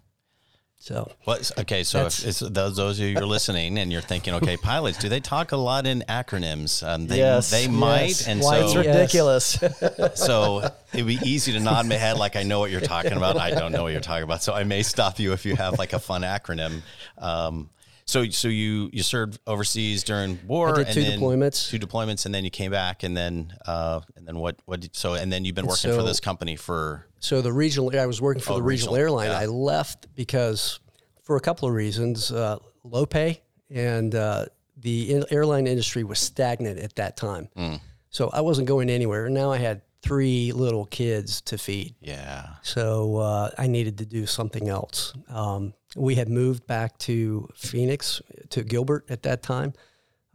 So 0.82 1.12
What? 1.24 1.50
Okay. 1.58 1.84
So 1.84 2.06
if 2.06 2.24
it's 2.26 2.40
those 2.40 2.74
those 2.76 2.98
of 2.98 3.04
you 3.04 3.12
you're 3.12 3.26
listening 3.26 3.76
and 3.78 3.92
you're 3.92 4.00
thinking, 4.00 4.32
okay, 4.34 4.56
pilots, 4.62 4.96
do 4.96 5.10
they 5.10 5.20
talk 5.20 5.52
a 5.52 5.56
lot 5.58 5.86
in 5.86 6.02
acronyms? 6.08 6.82
Um, 6.86 7.06
they 7.06 7.18
Yes, 7.18 7.50
they 7.50 7.62
yes. 7.64 7.70
might, 7.70 8.26
and 8.26 8.40
Why 8.40 8.60
it's 8.60 8.72
so 8.72 8.80
Yes. 8.80 9.62
ridiculous. 9.62 10.18
so 10.18 10.70
it'd 10.94 11.06
be 11.06 11.18
easy 11.22 11.52
to 11.52 11.60
nod 11.60 11.86
my 11.86 11.96
head 11.96 12.16
like 12.16 12.34
I 12.34 12.44
know 12.44 12.60
what 12.60 12.70
you're 12.70 12.80
talking 12.80 13.12
about. 13.12 13.36
I 13.36 13.50
don't 13.50 13.72
know 13.72 13.82
what 13.82 13.92
you're 13.92 14.00
talking 14.00 14.24
about, 14.24 14.42
so 14.42 14.54
I 14.54 14.64
may 14.64 14.82
stop 14.82 15.18
you 15.18 15.34
if 15.34 15.44
you 15.44 15.54
have 15.54 15.78
like 15.78 15.92
a 15.92 15.98
fun 15.98 16.22
acronym. 16.22 16.80
Um, 17.18 17.68
so 18.10 18.28
so 18.30 18.48
you 18.48 18.90
you 18.92 19.02
served 19.02 19.38
overseas 19.46 20.02
during 20.04 20.38
war. 20.46 20.70
I 20.70 20.84
did 20.84 20.86
and 20.88 20.94
two 20.94 21.02
deployments. 21.24 21.70
Two 21.70 21.78
deployments, 21.78 22.26
and 22.26 22.34
then 22.34 22.44
you 22.44 22.50
came 22.50 22.70
back, 22.70 23.02
and 23.02 23.16
then 23.16 23.52
uh, 23.66 24.00
and 24.16 24.26
then 24.26 24.36
what 24.38 24.56
what? 24.66 24.80
Did, 24.80 24.96
so 24.96 25.14
and 25.14 25.32
then 25.32 25.44
you've 25.44 25.54
been 25.54 25.66
working 25.66 25.92
for 25.92 26.02
this 26.02 26.20
company 26.20 26.56
for 26.56 27.06
So 27.20 27.40
the 27.42 27.52
regional, 27.52 27.96
I 27.98 28.06
was 28.06 28.20
working 28.20 28.42
for 28.42 28.52
Oh, 28.52 28.56
the 28.56 28.62
regional, 28.62 28.94
regional, 28.94 29.20
airline. 29.22 29.30
yeah. 29.30 29.38
I 29.38 29.46
left 29.46 30.14
because, 30.14 30.80
for 31.22 31.36
a 31.36 31.40
couple 31.40 31.68
of 31.68 31.74
reasons, 31.74 32.32
uh, 32.32 32.58
low 32.82 33.06
pay 33.06 33.42
and 33.70 34.14
uh, 34.14 34.46
the 34.76 35.14
in- 35.14 35.24
airline 35.30 35.66
industry 35.66 36.02
was 36.04 36.18
stagnant 36.18 36.78
at 36.80 36.96
that 36.96 37.16
time. 37.16 37.48
Mm. 37.56 37.80
So 38.08 38.28
I 38.32 38.40
wasn't 38.40 38.66
going 38.66 38.90
anywhere. 38.90 39.26
And 39.26 39.34
now 39.34 39.52
I 39.52 39.58
had 39.58 39.82
three 40.02 40.50
little 40.52 40.86
kids 40.86 41.42
to 41.42 41.58
feed. 41.58 41.94
yeah 42.00 42.54
So 42.62 43.18
uh, 43.18 43.50
I 43.58 43.66
needed 43.68 43.98
to 43.98 44.06
do 44.06 44.26
something 44.26 44.68
else. 44.68 45.12
Um, 45.28 45.74
we 45.96 46.14
had 46.14 46.28
moved 46.28 46.66
back 46.66 46.96
to 46.98 47.48
Phoenix 47.54 48.22
to 48.50 48.62
Gilbert 48.62 49.06
at 49.08 49.22
that 49.24 49.42
time, 49.42 49.72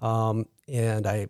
um, 0.01 0.47
and 0.67 1.07
I 1.07 1.27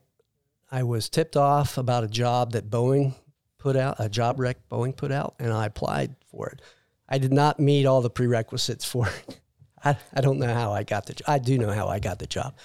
I 0.72 0.84
was 0.84 1.10
tipped 1.10 1.38
off 1.38 1.78
about 1.78 2.04
a 2.04 2.08
job 2.08 2.54
that 2.54 2.70
Boeing 2.70 3.14
put 3.58 3.76
out, 3.76 3.96
a 4.00 4.10
job 4.10 4.40
rec 4.40 4.68
Boeing 4.70 4.96
put 4.96 5.12
out, 5.12 5.36
and 5.40 5.54
I 5.54 5.66
applied 5.68 6.16
for 6.32 6.50
it. 6.50 6.62
I 7.08 7.18
did 7.18 7.32
not 7.32 7.60
meet 7.60 7.86
all 7.86 8.02
the 8.02 8.10
prerequisites 8.10 8.84
for 8.86 9.08
it. 9.08 9.40
I, 9.84 9.96
I 10.16 10.22
don't 10.22 10.40
know 10.40 10.52
how 10.52 10.72
I 10.72 10.84
got 10.84 11.06
the 11.06 11.14
job. 11.14 11.26
I 11.28 11.38
do 11.38 11.60
know 11.60 11.72
how 11.72 11.88
I 11.88 12.00
got 12.00 12.18
the 12.18 12.26
job. 12.26 12.56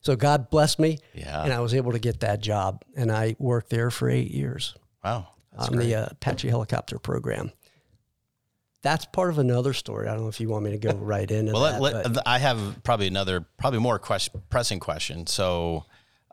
So 0.00 0.16
God 0.16 0.48
blessed 0.48 0.78
me, 0.78 0.98
yeah 1.12 1.44
and 1.44 1.52
I 1.52 1.60
was 1.60 1.74
able 1.74 1.92
to 1.92 1.98
get 1.98 2.20
that 2.20 2.40
job, 2.40 2.82
and 2.96 3.12
I 3.12 3.36
worked 3.38 3.68
there 3.68 3.90
for 3.90 4.08
eight 4.08 4.30
years 4.30 4.74
wow 5.04 5.28
that's 5.52 5.68
on 5.68 5.74
great. 5.74 5.86
the 5.86 5.94
uh, 5.96 6.06
Apache 6.12 6.48
helicopter 6.48 6.98
program. 6.98 7.52
That's 8.82 9.04
part 9.04 9.30
of 9.30 9.38
another 9.38 9.72
story. 9.74 10.08
I 10.08 10.12
don't 10.14 10.22
know 10.22 10.28
if 10.28 10.40
you 10.40 10.48
want 10.48 10.64
me 10.64 10.70
to 10.70 10.78
go 10.78 10.92
right 10.94 11.30
into 11.30 11.52
Well, 11.52 11.62
that. 11.62 11.80
let, 11.80 12.26
I 12.26 12.38
have 12.38 12.82
probably 12.82 13.06
another, 13.06 13.42
probably 13.58 13.78
more 13.80 13.98
question, 13.98 14.42
pressing 14.48 14.80
question. 14.80 15.26
So, 15.26 15.84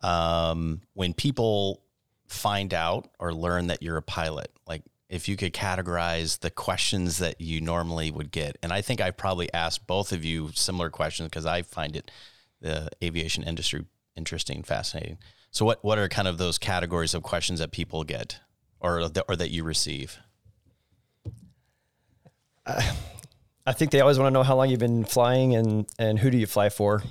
um, 0.04 0.82
when 0.94 1.14
people 1.14 1.82
find 2.28 2.74
out 2.74 3.10
or 3.20 3.34
learn 3.34 3.68
that 3.68 3.82
you're 3.82 3.98
a 3.98 4.02
pilot, 4.02 4.52
like 4.68 4.84
if 5.10 5.28
you 5.28 5.36
could 5.36 5.54
categorize 5.54 6.40
the 6.40 6.50
questions 6.50 7.18
that 7.18 7.42
you 7.42 7.62
normally 7.62 8.12
would 8.12 8.32
get, 8.32 8.58
and 8.62 8.72
I 8.72 8.82
think 8.82 9.02
I 9.02 9.12
probably 9.12 9.52
asked 9.54 9.88
both 9.88 10.12
of 10.12 10.24
you 10.24 10.52
similar 10.54 10.90
questions 10.90 11.30
because 11.30 11.46
I 11.46 11.64
find 11.64 11.96
it 11.96 12.12
the 12.62 12.90
aviation 13.04 13.44
industry 13.44 13.86
interesting, 14.16 14.64
fascinating. 14.64 15.18
So, 15.52 15.66
what 15.66 15.84
what 15.84 15.98
are 15.98 16.08
kind 16.10 16.28
of 16.28 16.38
those 16.38 16.58
categories 16.58 17.14
of 17.14 17.24
questions 17.24 17.60
that 17.60 17.72
people 17.72 18.04
get, 18.04 18.40
or 18.80 19.10
or 19.28 19.36
that 19.36 19.50
you 19.50 19.64
receive? 19.64 20.20
I 23.66 23.74
think 23.74 23.92
they 23.92 24.02
always 24.02 24.18
want 24.18 24.28
to 24.28 24.32
know 24.32 24.44
how 24.44 24.56
long 24.56 24.70
you've 24.70 24.80
been 24.80 25.06
flying 25.06 25.56
and 25.56 25.88
and 25.98 26.20
who 26.20 26.30
do 26.30 26.38
you 26.38 26.48
fly 26.48 26.70
for, 26.70 27.04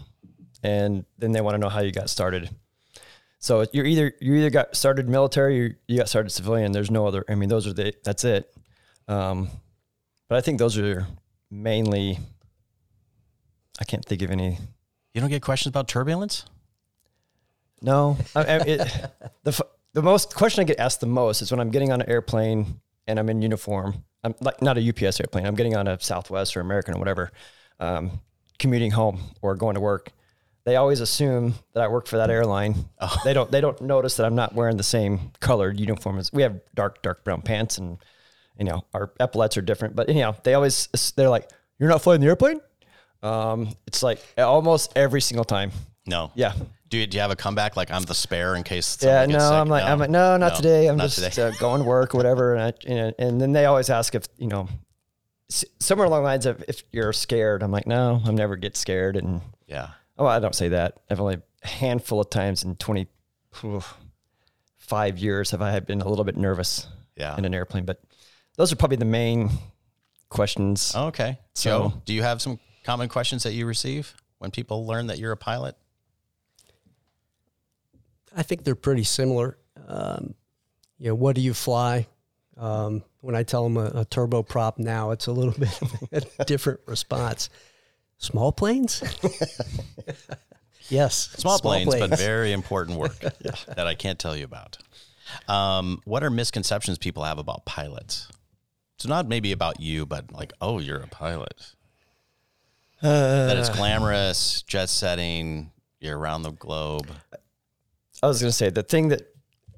and 0.63 1.05
then 1.19 1.33
they 1.33 1.41
want 1.41 1.55
to 1.55 1.59
know 1.59 1.69
how 1.69 1.81
you 1.81 1.93
got 1.93 2.11
started. 2.11 2.51
So 3.39 3.67
you're 3.73 3.87
either 3.87 4.13
you 4.21 4.35
either 4.35 4.51
got 4.51 4.75
started 4.75 5.09
military 5.09 5.63
or 5.63 5.79
you 5.87 5.99
got 5.99 6.09
started 6.09 6.31
civilian. 6.31 6.73
There's 6.73 6.91
no 6.91 7.07
other. 7.07 7.25
I 7.29 7.35
mean, 7.35 7.49
those 7.49 7.67
are 7.67 7.73
the 7.73 7.95
that's 8.05 8.25
it. 8.25 8.53
Um, 9.09 9.49
but 10.29 10.37
I 10.37 10.41
think 10.41 10.59
those 10.59 10.79
are 10.79 11.07
mainly. 11.51 12.19
I 13.79 13.85
can't 13.85 14.05
think 14.05 14.23
of 14.23 14.31
any. 14.31 14.59
You 15.13 15.21
don't 15.21 15.31
get 15.31 15.43
questions 15.43 15.71
about 15.71 15.89
turbulence. 15.89 16.47
No, 17.83 18.17
I, 18.35 18.41
I, 18.41 18.57
it, 18.57 19.11
the 19.45 19.67
the 19.93 20.03
most 20.03 20.35
question 20.35 20.63
I 20.63 20.65
get 20.65 20.81
asked 20.81 21.01
the 21.01 21.07
most 21.07 21.43
is 21.43 21.51
when 21.51 21.61
I'm 21.61 21.71
getting 21.71 21.93
on 21.93 22.01
an 22.01 22.09
airplane 22.09 22.81
and 23.07 23.19
I'm 23.19 23.29
in 23.29 23.43
uniform. 23.43 24.05
I'm 24.27 24.35
like 24.41 24.61
not 24.61 24.77
a 24.77 24.89
UPS 24.89 25.21
airplane. 25.21 25.47
I'm 25.47 25.55
getting 25.55 25.77
on 25.77 25.87
a 25.87 26.01
Southwest 26.01 26.57
or 26.57 26.61
American 26.61 26.95
or 26.95 26.99
whatever, 26.99 27.31
um, 27.79 28.21
commuting 28.59 28.91
home 28.91 29.21
or 29.41 29.55
going 29.55 29.75
to 29.75 29.81
work. 29.81 30.11
They 30.65 30.75
always 30.75 30.99
assume 31.01 31.55
that 31.75 31.85
I 31.85 31.89
work 31.89 32.09
for 32.09 32.17
that 32.17 32.29
airline. 32.29 32.75
They 33.25 33.33
don't. 33.33 33.49
They 33.51 33.61
don't 33.61 33.81
notice 33.81 34.17
that 34.17 34.27
I'm 34.27 34.35
not 34.35 34.53
wearing 34.53 34.77
the 34.77 34.83
same 34.83 35.31
colored 35.39 35.79
uniform 35.79 36.19
as 36.19 36.33
we 36.33 36.43
have 36.43 36.61
dark 36.75 37.03
dark 37.03 37.23
brown 37.23 37.41
pants 37.43 37.79
and 37.79 37.99
you 38.59 38.65
know 38.65 38.85
our 38.93 39.13
epaulets 39.21 39.57
are 39.57 39.63
different. 39.63 39.95
But 39.95 40.09
anyhow, 40.09 40.35
they 40.43 40.55
always 40.55 40.89
they're 41.15 41.29
like, 41.29 41.49
"You're 41.79 41.89
not 41.89 42.03
flying 42.03 42.21
the 42.21 42.27
airplane." 42.27 42.61
Um, 43.23 43.77
it's 43.87 44.03
like 44.03 44.19
almost 44.37 44.93
every 44.97 45.21
single 45.21 45.45
time. 45.45 45.71
No. 46.05 46.33
Yeah, 46.35 46.53
Do 46.89 46.99
you, 46.99 47.07
do 47.07 47.17
you 47.17 47.21
have 47.21 47.33
a 47.33 47.37
comeback 47.37 47.77
like 47.77 47.91
I'm 47.91 48.03
the 48.03 48.15
spare 48.15 48.55
in 48.55 48.63
case? 48.63 48.97
Yeah, 49.03 49.27
no, 49.27 49.33
gets 49.33 49.45
sick? 49.45 49.53
I'm 49.53 49.69
like, 49.69 49.83
I'm 49.85 49.99
like, 49.99 50.11
no, 50.11 50.37
not 50.37 50.55
today. 50.55 50.87
I'm 50.89 50.97
not 50.97 51.11
just 51.11 51.17
today. 51.35 51.43
uh, 51.49 51.53
going 51.59 51.83
to 51.83 51.89
work 51.89 52.15
or 52.15 52.19
whatever. 52.19 52.55
And, 52.55 52.63
I, 52.63 52.73
you 52.89 52.95
know, 52.95 53.13
and 53.19 53.41
then 53.41 53.51
they 53.53 53.65
always 53.65 53.91
ask 53.91 54.15
if, 54.15 54.27
you 54.39 54.47
know, 54.47 54.69
somewhere 55.49 56.07
along 56.07 56.21
the 56.23 56.29
lines 56.29 56.47
of 56.47 56.63
if 56.69 56.85
you're 56.93 57.13
scared. 57.13 57.65
I'm 57.65 57.73
like, 57.73 57.87
no, 57.89 58.21
I'm 58.25 58.37
never 58.37 58.55
get 58.57 58.77
scared. 58.77 59.17
And 59.17 59.41
yeah. 59.67 59.89
oh, 60.17 60.27
I 60.27 60.39
don't 60.39 60.55
say 60.55 60.69
that. 60.69 61.01
I've 61.11 61.21
only 61.21 61.39
a 61.63 61.67
handful 61.67 62.21
of 62.21 62.31
times 62.31 62.63
in 62.63 62.77
25 62.77 65.19
years 65.19 65.51
have 65.51 65.63
I 65.63 65.81
been 65.81 66.01
a 66.03 66.09
little 66.09 66.25
bit 66.25 66.37
nervous 66.37 66.87
Yeah. 67.17 67.37
in 67.37 67.45
an 67.45 67.53
airplane. 67.55 67.85
But 67.85 68.01
those 68.57 68.73
are 68.73 68.77
probably 68.77 68.99
the 68.99 69.05
main 69.05 69.51
questions. 70.29 70.95
Okay. 70.95 71.39
So- 71.55 71.89
Joe, 71.91 72.03
do 72.05 72.15
you 72.15 72.23
have 72.23 72.41
some 72.41 72.61
common 72.85 73.09
questions 73.09 73.43
that 73.43 73.55
you 73.55 73.67
receive 73.67 74.15
when 74.39 74.53
people 74.53 74.87
learn 74.87 75.09
that 75.09 75.19
you're 75.19 75.33
a 75.33 75.37
pilot? 75.37 75.75
I 78.37 78.43
think 78.43 78.63
they're 78.65 78.75
pretty 78.75 79.05
similar. 79.05 79.57
Um, 79.89 80.35
you 80.99 81.09
know, 81.09 81.15
what 81.15 81.35
do 81.35 81.41
you 81.41 81.55
fly? 81.55 82.07
Um, 82.57 83.03
when 83.21 83.35
I 83.35 83.43
tell 83.43 83.65
them 83.65 83.77
a, 83.77 83.87
a 83.87 84.05
turboprop 84.05 84.79
now, 84.79 85.11
it's 85.11 85.27
a 85.27 85.33
little 85.33 85.53
bit 85.59 86.25
of 86.25 86.31
a 86.39 86.45
different 86.45 86.81
response. 86.87 87.49
Small 88.19 88.53
planes? 88.53 89.03
yes. 90.89 91.31
Small, 91.37 91.59
planes, 91.59 91.95
but 91.95 92.19
very 92.19 92.53
important 92.53 92.99
work 92.99 93.19
that 93.21 93.87
I 93.87 93.95
can't 93.95 94.19
tell 94.19 94.37
you 94.37 94.45
about. 94.45 94.79
Um, 95.49 96.01
what 96.05 96.23
are 96.23 96.31
misconceptions 96.31 96.99
people 96.99 97.25
have 97.25 97.39
about 97.39 97.65
pilots? 97.65 98.29
So 98.99 99.09
not 99.09 99.29
maybe 99.29 99.53
about 99.53 99.81
you, 99.81 100.07
but 100.07 100.33
like, 100.33 100.53
oh, 100.61 100.79
you're 100.79 101.01
a 101.01 101.09
pilot. 101.09 101.73
that 103.03 103.57
it's 103.57 103.69
glamorous, 103.69 104.63
jet 104.63 104.89
setting, 104.89 105.73
you're 106.01 106.19
around 106.19 106.43
the 106.43 106.53
globe. 106.53 107.11
I 108.27 108.29
was 108.29 108.41
going 108.41 108.51
to 108.51 108.57
say 108.57 108.71
the 108.71 108.83
thing 108.83 109.09
that 109.09 109.23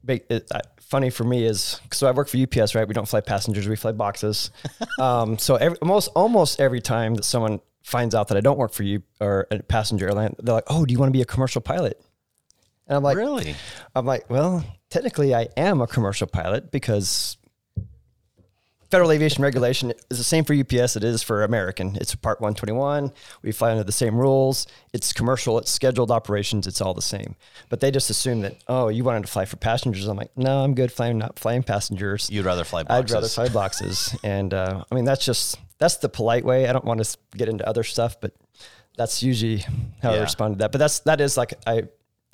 make 0.03 0.25
it 0.31 0.49
uh, 0.51 0.61
funny 0.81 1.11
for 1.11 1.25
me 1.25 1.45
is 1.45 1.81
so 1.93 2.07
I 2.07 2.13
work 2.13 2.29
for 2.29 2.39
UPS, 2.39 2.75
right? 2.75 2.89
We 2.89 2.95
don't 2.95 3.09
fly 3.09 3.21
passengers, 3.21 3.69
we 3.69 3.77
fly 3.77 3.93
boxes. 3.93 4.51
um, 4.99 5.39
so 5.39 5.57
every, 5.57 5.79
almost 5.79 6.11
almost 6.17 6.61
every 6.61 6.81
time 6.81 7.15
that 7.15 7.25
someone 7.25 7.61
finds 7.83 8.15
out 8.15 8.29
that 8.29 8.37
I 8.37 8.41
don't 8.41 8.59
work 8.59 8.73
for 8.73 8.83
you 8.85 9.03
or 9.21 9.47
a 9.51 9.63
passenger 9.63 10.07
airline, 10.07 10.35
they're 10.39 10.55
like, 10.55 10.65
"Oh, 10.69 10.87
do 10.87 10.93
you 10.93 10.99
want 10.99 11.11
to 11.11 11.17
be 11.17 11.23
a 11.23 11.27
commercial 11.27 11.61
pilot?" 11.61 12.01
And 12.87 12.97
I'm 12.97 13.03
like, 13.03 13.19
really? 13.19 13.55
I'm 13.95 14.07
like, 14.07 14.31
well, 14.31 14.65
technically, 14.89 15.35
I 15.35 15.49
am 15.59 15.83
a 15.83 15.87
commercial 15.87 16.27
pilot 16.27 16.71
because 16.71 17.37
federal 18.91 19.11
aviation 19.13 19.43
regulation 19.43 19.93
is 20.11 20.19
the 20.19 20.25
same 20.25 20.45
for 20.45 20.55
UPS. 20.55 20.97
It 20.97 21.05
is 21.05 21.23
for 21.23 21.43
American. 21.45 21.97
It's 21.97 22.15
Part 22.15 22.41
121. 22.41 23.13
We 23.43 23.53
fly 23.53 23.71
under 23.71 23.85
the 23.85 23.93
same 23.93 24.17
rules. 24.17 24.67
It's 24.93 25.13
commercial. 25.13 25.59
It's 25.59 25.71
scheduled 25.71 26.11
operations. 26.11 26.67
It's 26.67 26.81
all 26.81 26.95
the 26.95 27.03
same. 27.03 27.37
But 27.69 27.81
they 27.81 27.91
just 27.91 28.11
assume 28.11 28.41
that 28.43 28.57
oh, 28.69 28.89
you 28.89 29.05
wanted 29.05 29.27
to 29.27 29.33
fly 29.33 29.45
for 29.45 29.57
passengers. 29.57 30.07
I'm 30.07 30.17
like, 30.17 30.37
no, 30.37 30.65
I'm 30.65 30.75
good 30.75 30.91
flying, 30.93 31.19
not 31.19 31.39
flying 31.39 31.63
passengers. 31.63 32.31
You'd 32.31 32.45
rather 32.45 32.65
fly 32.65 32.83
boxes. 32.83 33.13
I'd 33.13 33.15
rather 33.15 33.29
fly 33.29 33.49
boxes. 33.49 34.17
and 34.25 34.55
uh, 34.55 34.85
I 34.91 34.95
mean, 34.95 35.05
that's 35.05 35.25
just 35.25 35.59
that's 35.79 35.99
the 35.99 36.09
polite 36.09 36.45
way. 36.45 36.69
I 36.69 36.73
don't 36.73 36.85
want 36.85 37.05
to 37.05 37.17
get 37.37 37.49
into 37.49 37.67
other 37.69 37.85
stuff, 37.85 38.21
but 38.21 38.33
that's 38.97 39.23
usually 39.23 39.65
how 40.03 40.11
I 40.11 40.15
Yeah. 40.17 40.23
respond 40.23 40.55
to 40.55 40.59
that. 40.59 40.73
But 40.73 40.79
that's 40.79 41.01
that 41.01 41.21
is 41.21 41.37
like 41.37 41.55
I 41.67 41.85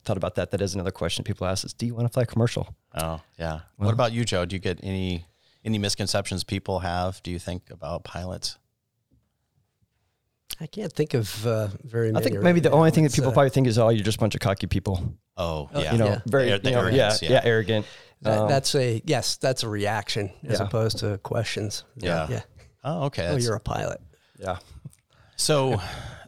thought 0.04 0.16
about 0.16 0.36
that. 0.36 0.50
That 0.50 0.60
is 0.62 0.74
another 0.74 0.90
question 0.90 1.24
people 1.24 1.46
ask: 1.46 1.64
Is 1.64 1.72
do 1.74 1.86
you 1.86 1.94
want 1.94 2.06
to 2.06 2.12
fly 2.12 2.24
commercial? 2.24 2.74
Oh, 2.94 3.20
yeah. 3.38 3.60
what 3.76 3.92
about 3.92 4.12
you, 4.12 4.24
Joe? 4.24 4.44
Do 4.44 4.54
you 4.56 4.60
get 4.60 4.78
any 4.82 5.26
any 5.64 5.78
misconceptions 5.78 6.44
people 6.44 6.80
have? 6.80 7.22
Do 7.22 7.30
you 7.30 7.38
think 7.38 7.70
about 7.70 8.04
pilots? 8.04 8.58
I 10.60 10.66
can't 10.66 10.92
think 10.92 11.14
of 11.14 11.46
uh, 11.46 11.68
very 11.82 12.12
many. 12.12 12.22
I 12.22 12.22
think 12.24 12.36
right 12.36 12.44
maybe 12.44 12.60
the 12.60 12.70
now. 12.70 12.76
only 12.76 12.90
thing 12.92 13.04
that 13.04 13.12
people 13.12 13.30
uh, 13.30 13.34
probably 13.34 13.50
think 13.50 13.66
is, 13.66 13.78
oh, 13.78 13.88
you're 13.88 14.04
just 14.04 14.18
a 14.18 14.20
bunch 14.20 14.34
of 14.34 14.40
cocky 14.40 14.66
people. 14.68 15.14
Oh, 15.36 15.68
yeah. 15.74 15.92
You 15.92 15.98
know, 15.98 16.06
Yeah. 16.06 16.20
very 16.26 16.50
The- 16.50 16.58
the 16.58 16.68
you 16.70 16.76
know, 16.76 16.86
yeah, 16.88 17.16
yeah. 17.20 17.30
yeah, 17.32 17.40
arrogant. 17.42 17.86
that, 18.22 18.38
Um, 18.38 18.48
that's 18.48 18.74
a 18.76 19.02
yes. 19.04 19.36
That's 19.36 19.64
a 19.64 19.68
reaction 19.68 20.30
as 20.44 20.60
Yeah. 20.60 20.66
opposed 20.66 20.98
to 20.98 21.18
questions. 21.18 21.84
Yeah. 21.96 22.28
Yeah. 22.30 22.42
Oh, 22.84 23.04
okay. 23.06 23.26
Oh, 23.28 23.36
you're 23.36 23.56
a 23.56 23.60
pilot. 23.60 24.00
yeah. 24.38 24.58
So, 25.36 25.80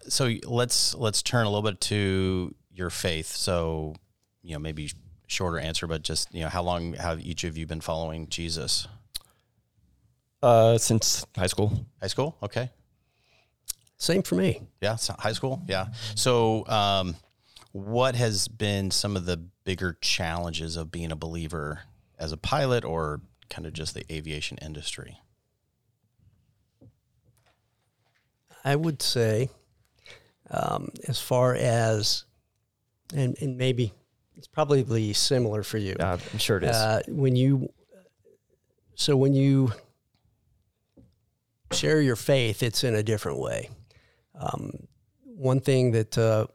so 0.09 0.33
let's 0.45 0.95
let's 0.97 1.23
turn 1.23 1.47
a 1.47 1.49
little 1.51 1.63
bit 1.71 1.81
to 1.83 2.53
your 2.73 2.91
faith. 2.91 3.29
So, 3.29 3.95
you 4.43 4.55
know, 4.55 4.59
maybe 4.59 4.91
shorter 5.29 5.59
answer, 5.59 5.87
but 5.87 6.03
just 6.03 6.35
you 6.35 6.41
know, 6.41 6.49
how 6.49 6.63
long 6.65 6.95
have 6.95 7.21
each 7.21 7.45
of 7.45 7.57
you 7.57 7.67
been 7.67 7.81
following 7.81 8.29
Jesus? 8.29 8.89
Uh, 10.47 10.79
since 10.79 11.27
high 11.37 11.49
school. 11.49 11.87
High 12.01 12.07
school, 12.07 12.37
okay. 12.41 12.71
Same 13.99 14.23
for 14.23 14.37
me. 14.37 14.63
Yeah, 14.81 14.95
so 14.95 15.17
high 15.19 15.33
school. 15.33 15.61
Yeah. 15.67 15.89
So, 16.15 16.65
um, 16.69 17.17
what 17.73 18.15
has 18.15 18.47
been 18.47 18.93
some 18.93 19.17
of 19.17 19.27
the 19.27 19.39
bigger 19.65 19.99
challenges 20.01 20.77
of 20.77 20.93
being 20.93 21.11
a 21.11 21.17
believer 21.17 21.81
as 22.17 22.31
a 22.31 22.37
pilot, 22.37 22.85
or 22.85 23.23
kind 23.51 23.67
of 23.67 23.73
just 23.73 23.95
the 23.95 24.05
aviation 24.13 24.57
industry? 24.59 25.19
I 28.65 28.77
would 28.77 29.03
say, 29.03 29.49
um, 30.53 30.91
as 31.09 31.21
far 31.21 31.57
as, 31.57 32.25
and, 33.13 33.37
and 33.41 33.59
maybe 33.59 33.93
it's 34.37 34.47
probably 34.47 35.13
similar 35.13 35.65
for 35.65 35.79
you. 35.79 35.97
Uh, 35.99 36.19
I'm 36.33 36.39
sure 36.39 36.59
it 36.59 36.65
is. 36.65 36.77
Uh, 36.77 37.03
when 37.09 37.35
you, 37.35 37.69
so 38.95 39.17
when 39.17 39.35
you 39.35 39.73
share 41.73 42.01
your 42.01 42.17
faith, 42.17 42.63
it's 42.63 42.85
in 42.85 42.95
a 42.95 43.03
different 43.03 43.39
way. 43.39 43.71
Um, 44.39 44.87
one 45.25 45.61
thing 45.61 45.93
that 45.93 46.17
uh, 46.17 46.47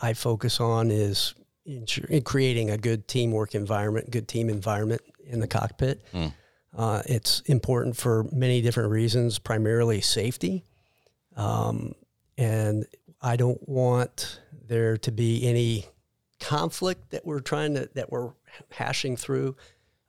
I 0.00 0.12
focus 0.14 0.60
on 0.60 0.90
is 0.90 1.34
in, 1.64 1.86
in, 2.08 2.22
creating 2.22 2.70
a 2.70 2.78
good 2.78 3.08
teamwork 3.08 3.54
environment, 3.54 4.10
good 4.10 4.28
team 4.28 4.48
environment 4.48 5.02
in 5.24 5.40
the 5.40 5.48
cockpit. 5.48 6.02
Mm. 6.12 6.32
Uh, 6.76 7.02
it's 7.06 7.40
important 7.40 7.96
for 7.96 8.26
many 8.32 8.62
different 8.62 8.90
reasons, 8.90 9.38
primarily 9.38 10.00
safety. 10.00 10.64
Um, 11.36 11.94
and 12.38 12.86
I 13.20 13.36
don't 13.36 13.68
want 13.68 14.40
there 14.66 14.96
to 14.98 15.12
be 15.12 15.46
any 15.46 15.86
conflict 16.38 17.10
that 17.10 17.26
we're 17.26 17.40
trying 17.40 17.74
to, 17.74 17.88
that 17.94 18.10
we're 18.10 18.30
hashing 18.70 19.16
through. 19.16 19.56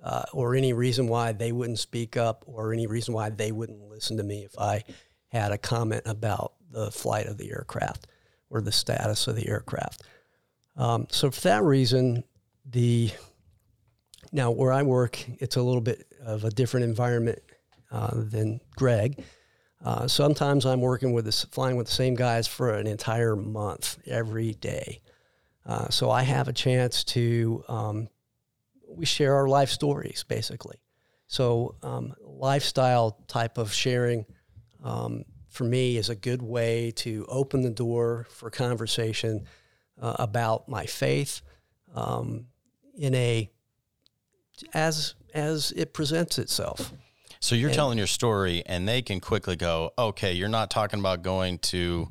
Uh, 0.04 0.24
or 0.34 0.56
any 0.56 0.74
reason 0.74 1.08
why 1.08 1.32
they 1.32 1.52
wouldn't 1.52 1.78
speak 1.78 2.18
up, 2.18 2.44
or 2.48 2.74
any 2.74 2.88
reason 2.88 3.14
why 3.14 3.30
they 3.30 3.52
wouldn't 3.52 3.82
listen 3.90 4.18
to 4.18 4.24
me 4.24 4.44
if 4.44 4.58
I 4.58 4.84
had 5.28 5.52
a 5.52 5.58
comment 5.58 6.04
about 6.06 6.54
the 6.72 6.92
flight 6.92 7.28
of 7.28 7.38
the 7.38 7.52
aircraft 7.52 8.08
or 8.50 8.62
the 8.62 8.72
status 8.72 9.28
of 9.28 9.36
the 9.36 9.48
aircraft. 9.48 10.04
Um, 10.76 11.08
so 11.12 11.30
for 11.30 11.42
that 11.42 11.64
reason, 11.64 12.24
the 12.66 13.12
now 14.32 14.52
where 14.52 14.72
I 14.72 14.84
work, 14.84 15.24
it's 15.40 15.56
a 15.56 15.62
little 15.62 15.82
bit 15.82 16.08
of 16.26 16.46
a 16.46 16.50
different 16.50 16.86
environment 16.86 17.40
uh, 17.92 18.12
than 18.14 18.60
Greg. 18.76 19.24
Uh, 19.84 20.08
sometimes 20.08 20.66
I'm 20.66 20.82
working 20.82 21.12
with 21.12 21.26
this, 21.26 21.44
flying 21.46 21.76
with 21.76 21.88
the 21.88 21.94
same 21.94 22.16
guys 22.16 22.48
for 22.48 22.72
an 22.72 22.88
entire 22.88 23.36
month 23.36 23.98
every 24.08 24.54
day. 24.54 25.02
Uh, 25.66 25.90
so 25.90 26.10
I 26.10 26.24
have 26.24 26.48
a 26.48 26.54
chance 26.54 27.04
to 27.06 27.64
um, 27.68 28.08
we 28.96 29.06
share 29.06 29.36
our 29.36 29.48
life 29.48 29.70
stories 29.70 30.24
basically. 30.28 30.82
So 31.28 31.76
um, 31.82 32.14
lifestyle 32.22 33.18
type 33.28 33.58
of 33.58 33.72
sharing 33.72 34.26
um, 34.84 35.24
for 35.50 35.64
me 35.64 35.98
is 35.98 36.10
a 36.10 36.16
good 36.16 36.42
way 36.42 36.92
to 36.98 37.26
open 37.30 37.62
the 37.62 37.70
door 37.70 38.28
for 38.30 38.50
conversation 38.50 39.46
uh, 40.02 40.16
about 40.20 40.68
my 40.68 40.86
faith 40.86 41.42
um, 41.94 42.48
in 42.98 43.14
a 43.14 43.50
as 44.74 45.16
as 45.34 45.72
it 45.76 45.94
presents 45.94 46.38
itself. 46.38 46.94
So 47.40 47.56
you're 47.56 47.70
and, 47.70 47.76
telling 47.76 47.98
your 47.98 48.08
story, 48.08 48.64
and 48.66 48.88
they 48.88 49.02
can 49.02 49.20
quickly 49.20 49.56
go, 49.56 49.92
"Okay, 49.98 50.34
you're 50.34 50.50
not 50.50 50.70
talking 50.70 51.00
about 51.00 51.22
going 51.22 51.58
to 51.60 52.10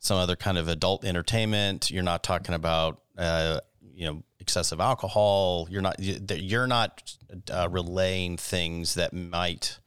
some 0.00 0.16
other 0.16 0.34
kind 0.34 0.58
of 0.58 0.66
adult 0.66 1.04
entertainment. 1.04 1.90
You're 1.90 2.02
not 2.02 2.22
talking 2.22 2.54
about, 2.54 3.02
uh, 3.16 3.60
you 4.00 4.06
know, 4.06 4.22
excessive 4.38 4.80
alcohol. 4.80 5.68
You're 5.70 5.82
not 5.82 5.96
you're 6.00 6.66
not 6.66 7.16
uh, 7.52 7.68
relaying 7.70 8.38
things 8.38 8.94
that 8.94 9.12
might 9.12 9.78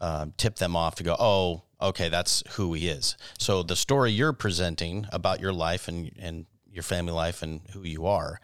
uh, 0.00 0.26
tip 0.38 0.56
them 0.56 0.74
off 0.74 0.94
to 0.94 1.02
go, 1.02 1.14
oh, 1.18 1.62
okay, 1.78 2.08
that's 2.08 2.42
who 2.52 2.72
he 2.72 2.88
is. 2.88 3.18
So 3.38 3.62
the 3.62 3.76
story 3.76 4.12
you're 4.12 4.32
presenting 4.32 5.06
about 5.12 5.40
your 5.40 5.52
life 5.52 5.88
and 5.88 6.10
and 6.18 6.46
your 6.72 6.82
family 6.82 7.12
life 7.12 7.42
and 7.42 7.60
who 7.74 7.82
you 7.82 8.06
are, 8.06 8.40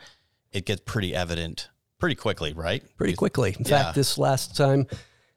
it 0.53 0.67
gets 0.67 0.83
pretty 0.85 1.15
evident 1.15 1.71
pretty 1.99 2.15
quickly, 2.15 2.53
right? 2.53 2.85
Pretty 2.99 3.15
quickly. 3.15 3.57
In 3.59 3.65
yeah. 3.65 3.85
fact, 3.85 3.95
this 3.95 4.19
last 4.19 4.55
time. 4.55 4.87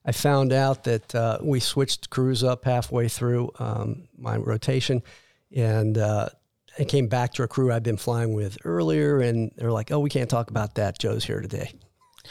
I 0.05 0.11
found 0.11 0.51
out 0.51 0.83
that 0.83 1.15
uh, 1.15 1.37
we 1.41 1.61
switched 1.61 2.09
crews 2.09 2.43
up 2.43 2.65
halfway 2.65 3.07
through 3.07 3.51
um, 3.57 4.09
my 4.17 4.35
rotation, 4.35 5.01
and 5.55 5.97
uh, 5.97 6.27
I 6.79 6.83
came 6.85 7.07
back 7.07 7.33
to 7.33 7.43
a 7.43 7.47
crew 7.47 7.71
I'd 7.71 7.83
been 7.83 7.97
flying 7.97 8.33
with 8.33 8.57
earlier, 8.65 9.19
and 9.19 9.51
they're 9.55 9.71
like, 9.71 9.91
"Oh, 9.91 9.99
we 9.99 10.09
can't 10.09 10.29
talk 10.29 10.49
about 10.49 10.75
that. 10.75 10.97
Joe's 10.99 11.23
here 11.23 11.41
today." 11.41 11.71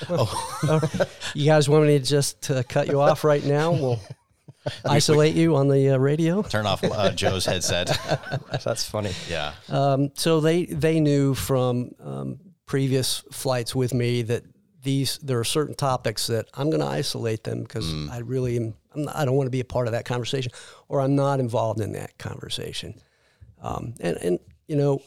oh, 0.09 0.81
you 1.35 1.47
guys 1.47 1.69
want 1.69 1.87
me 1.87 1.99
to 1.99 2.05
just 2.05 2.51
uh, 2.51 2.63
cut 2.65 2.89
you 2.89 3.01
off 3.01 3.25
right 3.25 3.45
now? 3.45 3.73
We'll 3.73 4.01
isolate 4.85 5.35
you 5.35 5.57
on 5.57 5.69
the 5.69 5.91
uh, 5.91 5.99
radio. 5.99 6.43
Turn 6.43 6.67
off 6.67 6.83
uh, 6.85 7.11
Joe's 7.13 7.47
headset. 7.47 7.99
That's 8.65 8.89
funny. 8.89 9.13
Yeah. 9.29 9.55
Um, 9.69 10.11
so 10.15 10.41
they 10.41 10.67
they 10.67 11.01
knew 11.01 11.35
from 11.35 11.93
um, 12.01 12.41
previous 12.67 13.23
flights 13.31 13.75
with 13.75 13.95
me 13.95 14.23
that 14.23 14.45
these 14.83 15.19
there 15.19 15.39
are 15.39 15.45
certain 15.45 15.75
topics 15.75 16.27
that 16.27 16.47
I'm 16.55 16.71
going 16.71 16.81
to 16.81 16.87
isolate 16.87 17.45
them 17.45 17.63
because 17.63 17.87
mm. 17.87 18.11
I 18.11 18.19
really 18.19 18.57
am. 18.57 18.75
Not, 18.95 19.17
I 19.17 19.25
don't 19.25 19.37
want 19.37 19.47
to 19.47 19.53
be 19.53 19.61
a 19.61 19.65
part 19.65 19.87
of 19.87 19.93
that 19.93 20.05
conversation, 20.05 20.53
or 20.89 21.01
I'm 21.01 21.17
not 21.17 21.41
involved 21.41 21.81
in 21.81 21.93
that 21.93 22.19
conversation. 22.19 23.01
Um, 23.63 23.95
and, 24.01 24.17
and, 24.19 24.39
you 24.67 24.77
know, 24.77 25.01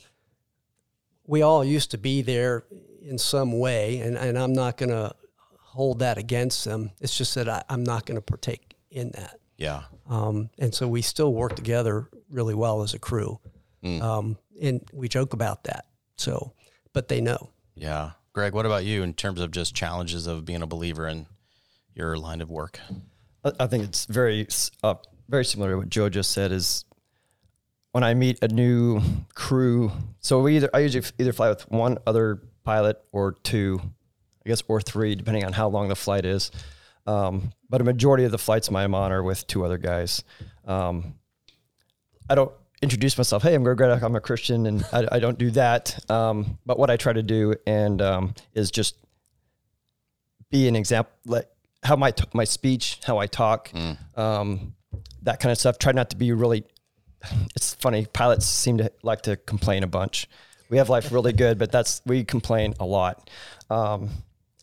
we 1.27 1.41
all 1.41 1.63
used 1.63 1.91
to 1.91 1.97
be 1.97 2.21
there 2.21 2.63
in 3.01 3.17
some 3.17 3.59
way, 3.59 3.99
and, 3.99 4.17
and 4.17 4.37
I'm 4.37 4.53
not 4.53 4.77
going 4.77 4.89
to 4.89 5.13
hold 5.59 5.99
that 5.99 6.17
against 6.17 6.65
them. 6.65 6.91
It's 7.01 7.15
just 7.15 7.35
that 7.35 7.49
I, 7.49 7.63
am 7.69 7.83
not 7.83 8.05
going 8.05 8.15
to 8.15 8.21
partake 8.21 8.75
in 8.89 9.11
that. 9.11 9.39
Yeah. 9.57 9.83
Um, 10.09 10.49
and 10.57 10.73
so 10.73 10.87
we 10.87 11.01
still 11.01 11.33
work 11.33 11.55
together 11.55 12.09
really 12.29 12.55
well 12.55 12.81
as 12.81 12.93
a 12.93 12.99
crew. 12.99 13.39
Mm. 13.83 14.01
Um, 14.01 14.37
and 14.61 14.81
we 14.93 15.07
joke 15.07 15.33
about 15.33 15.65
that. 15.65 15.85
So, 16.17 16.53
but 16.93 17.07
they 17.07 17.21
know. 17.21 17.49
Yeah. 17.75 18.11
Greg, 18.33 18.53
what 18.53 18.65
about 18.65 18.85
you 18.85 19.03
in 19.03 19.13
terms 19.13 19.39
of 19.39 19.51
just 19.51 19.75
challenges 19.75 20.27
of 20.27 20.45
being 20.45 20.61
a 20.61 20.67
believer 20.67 21.07
in 21.07 21.25
your 21.93 22.17
line 22.17 22.41
of 22.41 22.49
work? 22.49 22.79
I 23.59 23.67
think 23.67 23.83
it's 23.83 24.05
very, 24.05 24.47
uh, 24.83 24.95
very 25.29 25.45
similar 25.45 25.71
to 25.71 25.77
what 25.77 25.89
Joe 25.89 26.09
just 26.09 26.31
said. 26.31 26.51
Is 26.51 26.83
when 27.95 28.03
I 28.03 28.13
meet 28.13 28.39
a 28.41 28.49
new 28.49 29.01
crew, 29.35 29.89
so 30.19 30.41
we 30.41 30.57
either 30.57 30.69
I 30.73 30.79
usually 30.79 31.05
either 31.17 31.31
fly 31.31 31.47
with 31.47 31.71
one 31.71 31.97
other 32.05 32.41
pilot 32.65 33.01
or 33.13 33.37
two, 33.41 33.79
I 34.45 34.49
guess, 34.49 34.61
or 34.67 34.81
three, 34.81 35.15
depending 35.15 35.45
on 35.45 35.53
how 35.53 35.69
long 35.69 35.87
the 35.87 35.95
flight 35.95 36.25
is. 36.25 36.51
Um, 37.07 37.53
but 37.69 37.79
a 37.79 37.85
majority 37.85 38.25
of 38.25 38.31
the 38.31 38.37
flights 38.37 38.67
I'm 38.67 38.93
on 38.93 39.13
are 39.13 39.23
with 39.23 39.47
two 39.47 39.63
other 39.63 39.77
guys. 39.77 40.25
Um, 40.65 41.13
I 42.29 42.35
don't 42.35 42.51
introduce 42.81 43.17
myself. 43.17 43.43
Hey, 43.43 43.55
I'm 43.55 43.63
Greg 43.63 43.79
Reddock. 43.79 44.03
I'm 44.03 44.17
a 44.17 44.19
Christian, 44.19 44.65
and 44.65 44.85
I, 44.91 45.07
I 45.13 45.19
don't 45.19 45.39
do 45.39 45.49
that. 45.51 45.97
Um, 46.11 46.57
but 46.65 46.77
what 46.77 46.89
I 46.89 46.97
try 46.97 47.13
to 47.13 47.23
do 47.23 47.55
and 47.65 48.01
um, 48.01 48.33
is 48.53 48.71
just 48.71 48.97
be 50.51 50.67
an 50.67 50.75
example, 50.75 51.13
like 51.25 51.47
how 51.81 51.95
my 51.95 52.11
t- 52.11 52.25
my 52.33 52.43
speech, 52.43 52.99
how 53.05 53.19
I 53.19 53.27
talk, 53.27 53.69
mm. 53.69 53.97
um, 54.17 54.75
that 55.21 55.39
kind 55.39 55.53
of 55.53 55.57
stuff. 55.57 55.77
Try 55.77 55.93
not 55.93 56.09
to 56.09 56.17
be 56.17 56.33
really 56.33 56.65
it's 57.55 57.73
funny. 57.75 58.05
Pilots 58.05 58.45
seem 58.45 58.77
to 58.77 58.91
like 59.03 59.21
to 59.23 59.37
complain 59.37 59.83
a 59.83 59.87
bunch. 59.87 60.27
We 60.69 60.77
have 60.77 60.89
life 60.89 61.11
really 61.11 61.33
good, 61.33 61.57
but 61.57 61.71
that's 61.71 62.01
we 62.05 62.23
complain 62.23 62.73
a 62.79 62.85
lot. 62.85 63.29
Um, 63.69 64.09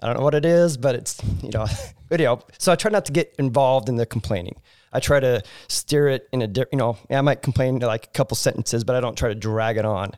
I 0.02 0.06
don't 0.06 0.16
know 0.16 0.24
what 0.24 0.34
it 0.34 0.44
is, 0.44 0.76
but 0.76 0.94
it's 0.94 1.22
you 1.42 1.50
know, 1.50 1.66
but, 2.08 2.20
you 2.20 2.26
know. 2.26 2.42
So 2.58 2.72
I 2.72 2.76
try 2.76 2.90
not 2.90 3.06
to 3.06 3.12
get 3.12 3.34
involved 3.38 3.88
in 3.88 3.96
the 3.96 4.06
complaining. 4.06 4.56
I 4.92 5.00
try 5.00 5.20
to 5.20 5.42
steer 5.68 6.08
it 6.08 6.28
in 6.32 6.42
a 6.42 6.46
different. 6.46 6.72
You 6.72 6.78
know, 6.78 6.98
I 7.10 7.20
might 7.20 7.42
complain 7.42 7.80
to 7.80 7.86
like 7.86 8.06
a 8.06 8.10
couple 8.10 8.36
sentences, 8.36 8.84
but 8.84 8.96
I 8.96 9.00
don't 9.00 9.16
try 9.16 9.28
to 9.28 9.34
drag 9.34 9.76
it 9.76 9.84
on. 9.84 10.12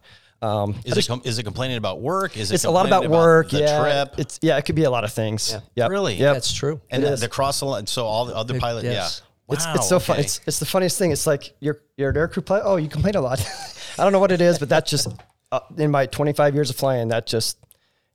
Um, 0.45 0.77
is 0.85 0.99
it 0.99 1.07
com- 1.07 1.23
is 1.25 1.39
it 1.39 1.45
complaining 1.45 1.79
about 1.79 2.03
work? 2.03 2.37
Is 2.37 2.51
it 2.51 2.57
it's 2.57 2.65
a 2.65 2.71
lot 2.71 2.87
about, 2.87 3.07
about 3.07 3.17
work? 3.17 3.51
The 3.51 3.61
yeah, 3.61 3.81
trip? 3.81 4.19
It's 4.19 4.39
yeah, 4.43 4.59
it 4.59 4.63
could 4.67 4.75
be 4.75 4.85
a 4.85 4.91
lot 4.91 5.05
of 5.05 5.13
things. 5.13 5.53
Yeah, 5.53 5.61
yep. 5.75 5.91
really. 5.91 6.17
Yeah, 6.17 6.35
that's 6.35 6.53
true. 6.53 6.81
And 6.91 7.03
the, 7.03 7.17
the, 7.17 7.29
cross 7.29 7.63
line. 7.63 7.87
So 7.87 8.05
all 8.05 8.27
the 8.27 8.37
other 8.37 8.59
pilots. 8.59 8.85
Yes. 8.85 9.23
Yeah. 9.49 9.55
Wow, 9.55 9.73
it's 9.73 9.79
it's 9.81 9.89
so 9.89 9.97
okay. 9.97 10.05
fun. 10.05 10.19
It's 10.21 10.41
it's 10.47 10.59
the 10.59 10.67
funniest 10.67 10.99
thing. 10.99 11.11
It's 11.11 11.27
like 11.27 11.55
you're 11.61 11.81
you're 11.97 12.11
an 12.11 12.17
aircrew 12.17 12.45
pilot. 12.45 12.63
Oh, 12.65 12.77
you 12.77 12.89
complain 12.89 13.15
a 13.15 13.21
lot. 13.21 13.41
I 13.99 14.03
don't 14.03 14.13
know 14.13 14.19
what 14.19 14.33
it 14.33 14.41
is, 14.41 14.59
but 14.59 14.69
that's 14.69 14.91
just 14.91 15.09
uh, 15.53 15.61
in 15.77 15.91
my 15.91 16.07
25 16.07 16.55
years 16.55 16.71
of 16.71 16.77
flying. 16.77 17.09
That 17.09 17.27
just 17.27 17.59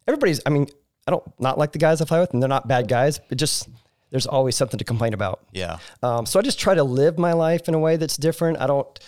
everybody's. 0.07 0.41
I 0.45 0.49
mean, 0.49 0.67
I 1.07 1.11
don't 1.11 1.23
not 1.39 1.57
like 1.57 1.71
the 1.71 1.79
guys 1.79 2.01
I 2.01 2.05
fly 2.05 2.19
with, 2.19 2.33
and 2.33 2.41
they're 2.41 2.49
not 2.49 2.67
bad 2.67 2.87
guys, 2.87 3.19
but 3.19 3.37
just 3.37 3.69
there's 4.09 4.27
always 4.27 4.55
something 4.55 4.77
to 4.77 4.83
complain 4.83 5.13
about. 5.13 5.41
Yeah. 5.53 5.77
Um, 6.01 6.25
so 6.25 6.39
I 6.39 6.41
just 6.41 6.59
try 6.59 6.73
to 6.73 6.83
live 6.83 7.19
my 7.19 7.33
life 7.33 7.67
in 7.67 7.73
a 7.73 7.79
way 7.79 7.97
that's 7.97 8.17
different. 8.17 8.59
I 8.59 8.67
don't. 8.67 8.99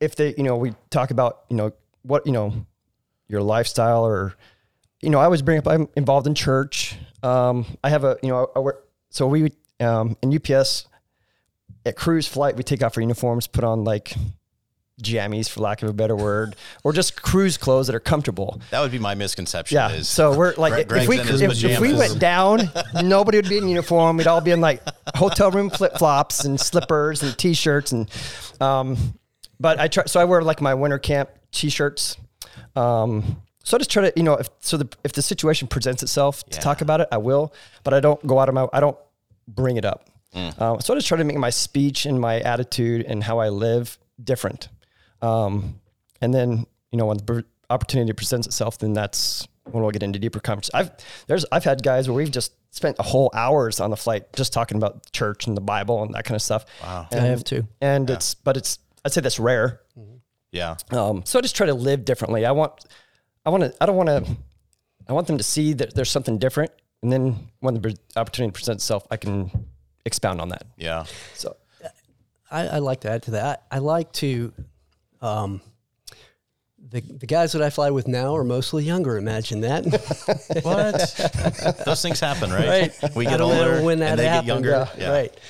If 0.00 0.14
they, 0.14 0.34
you 0.36 0.44
know, 0.44 0.56
we 0.56 0.74
talk 0.90 1.10
about, 1.10 1.44
you 1.48 1.56
know, 1.56 1.72
what 2.02 2.24
you 2.24 2.32
know, 2.32 2.66
your 3.26 3.42
lifestyle 3.42 4.06
or, 4.06 4.34
you 5.02 5.10
know, 5.10 5.18
I 5.18 5.24
always 5.24 5.42
bring 5.42 5.58
up 5.58 5.66
I'm 5.66 5.88
involved 5.96 6.26
in 6.26 6.34
church. 6.34 6.96
Um, 7.22 7.66
I 7.82 7.88
have 7.90 8.04
a, 8.04 8.16
you 8.22 8.28
know, 8.28 8.48
I 8.54 8.60
work, 8.60 8.88
so 9.10 9.26
we 9.26 9.52
um, 9.80 10.16
in 10.22 10.32
UPS 10.32 10.86
at 11.86 11.96
cruise 11.96 12.26
flight, 12.26 12.56
we 12.56 12.62
take 12.62 12.82
off 12.82 12.96
our 12.96 13.00
uniforms, 13.00 13.46
put 13.46 13.64
on 13.64 13.84
like 13.84 14.14
jammies, 15.02 15.48
for 15.48 15.60
lack 15.60 15.82
of 15.82 15.88
a 15.88 15.92
better 15.92 16.16
word, 16.16 16.56
or 16.82 16.92
just 16.92 17.22
cruise 17.22 17.56
clothes 17.56 17.86
that 17.86 17.94
are 17.94 18.00
comfortable. 18.00 18.60
That 18.70 18.80
would 18.80 18.90
be 18.90 18.98
my 18.98 19.14
misconception. 19.14 19.76
Yeah. 19.76 20.00
So 20.02 20.36
we're 20.36 20.54
like, 20.56 20.88
Greg- 20.88 21.02
if 21.02 21.08
we 21.08 21.20
if, 21.20 21.64
if 21.64 21.80
we 21.80 21.94
went 21.94 22.18
down, 22.18 22.70
nobody 23.02 23.38
would 23.38 23.48
be 23.48 23.58
in 23.58 23.68
uniform. 23.68 24.16
We'd 24.16 24.26
all 24.26 24.40
be 24.40 24.50
in 24.50 24.60
like 24.60 24.82
hotel 25.14 25.50
room 25.50 25.70
flip 25.70 25.96
flops 25.98 26.44
and 26.44 26.60
slippers 26.60 27.22
and 27.22 27.36
t-shirts 27.38 27.92
and, 27.92 28.10
um, 28.60 28.96
but 29.60 29.78
I 29.78 29.88
try. 29.88 30.04
So 30.06 30.20
I 30.20 30.24
wear 30.24 30.42
like 30.42 30.60
my 30.60 30.74
winter 30.74 30.98
camp 30.98 31.30
t-shirts. 31.52 32.16
Um, 32.76 33.42
so 33.64 33.76
I 33.76 33.78
just 33.78 33.90
try 33.90 34.10
to, 34.10 34.12
you 34.16 34.22
know, 34.22 34.34
if 34.34 34.48
so, 34.60 34.78
the 34.78 34.88
if 35.04 35.12
the 35.12 35.22
situation 35.22 35.68
presents 35.68 36.02
itself 36.02 36.44
to 36.50 36.58
talk 36.58 36.80
about 36.80 37.00
it, 37.00 37.08
I 37.12 37.18
will. 37.18 37.52
But 37.84 37.92
I 37.92 38.00
don't 38.00 38.24
go 38.26 38.38
out 38.38 38.48
of 38.48 38.54
my. 38.54 38.66
I 38.72 38.80
don't 38.80 38.96
bring 39.46 39.76
it 39.76 39.84
up. 39.84 40.08
Mm. 40.34 40.58
Uh, 40.58 40.78
so 40.78 40.92
I 40.92 40.96
just 40.96 41.08
try 41.08 41.18
to 41.18 41.24
make 41.24 41.36
my 41.36 41.50
speech 41.50 42.06
and 42.06 42.20
my 42.20 42.40
attitude 42.40 43.06
and 43.06 43.22
how 43.24 43.38
I 43.38 43.48
live 43.48 43.98
different. 44.22 44.68
Um, 45.22 45.80
and 46.20 46.32
then 46.34 46.66
you 46.92 46.98
know 46.98 47.06
when 47.06 47.18
the 47.18 47.24
pr- 47.24 47.40
opportunity 47.70 48.12
presents 48.12 48.46
itself, 48.46 48.78
then 48.78 48.92
that's 48.92 49.46
when 49.64 49.82
we'll 49.82 49.92
get 49.92 50.02
into 50.02 50.18
deeper 50.18 50.40
conversations. 50.40 50.74
I've 50.74 50.90
there's 51.26 51.44
I've 51.50 51.64
had 51.64 51.82
guys 51.82 52.08
where 52.08 52.16
we've 52.16 52.30
just 52.30 52.52
spent 52.70 52.96
a 52.98 53.02
whole 53.02 53.30
hours 53.34 53.80
on 53.80 53.90
the 53.90 53.96
flight 53.96 54.32
just 54.34 54.52
talking 54.52 54.76
about 54.76 55.10
church 55.12 55.46
and 55.46 55.56
the 55.56 55.60
Bible 55.60 56.02
and 56.02 56.14
that 56.14 56.24
kind 56.24 56.36
of 56.36 56.42
stuff. 56.42 56.66
Wow, 56.82 57.08
I 57.12 57.16
have 57.16 57.44
too. 57.44 57.66
And 57.80 58.08
it's 58.10 58.34
but 58.34 58.56
it's 58.56 58.78
I'd 59.04 59.12
say 59.12 59.20
that's 59.20 59.38
rare. 59.38 59.80
yeah. 60.52 60.76
Um, 60.90 61.22
so 61.24 61.38
I 61.38 61.42
just 61.42 61.56
try 61.56 61.66
to 61.66 61.74
live 61.74 62.04
differently. 62.04 62.44
I 62.44 62.50
want, 62.52 62.84
I 63.46 63.50
want 63.50 63.62
to, 63.64 63.74
I 63.80 63.86
don't 63.86 63.96
want 63.96 64.08
to, 64.08 64.36
I 65.08 65.12
want 65.12 65.26
them 65.26 65.38
to 65.38 65.44
see 65.44 65.72
that 65.74 65.94
there's 65.94 66.10
something 66.10 66.38
different. 66.38 66.72
And 67.02 67.12
then 67.12 67.48
when 67.60 67.74
the 67.74 67.96
opportunity 68.16 68.52
presents 68.52 68.84
itself, 68.84 69.06
I 69.10 69.16
can 69.16 69.50
expound 70.08 70.40
on 70.40 70.48
that. 70.48 70.64
Yeah. 70.76 71.04
So 71.34 71.56
I, 72.50 72.66
I 72.66 72.78
like 72.78 73.00
to 73.02 73.10
add 73.10 73.22
to 73.24 73.30
that. 73.32 73.64
I 73.70 73.78
like 73.78 74.10
to, 74.14 74.52
um, 75.20 75.60
the, 76.90 77.00
the 77.00 77.26
guys 77.26 77.52
that 77.52 77.62
I 77.62 77.70
fly 77.70 77.90
with 77.90 78.08
now 78.08 78.34
are 78.34 78.44
mostly 78.44 78.84
younger. 78.84 79.18
Imagine 79.18 79.60
that. 79.60 79.84
What? 80.62 81.84
Those 81.84 82.02
things 82.02 82.18
happen, 82.20 82.50
right? 82.50 82.92
right. 83.02 83.14
We 83.14 83.26
get 83.26 83.40
older 83.40 83.82
when 83.82 83.98
that 84.00 84.12
and 84.12 84.18
they 84.18 84.24
happened. 84.24 84.46
get 84.46 84.52
younger. 84.54 84.88
Yeah, 84.98 85.10
Right. 85.10 85.40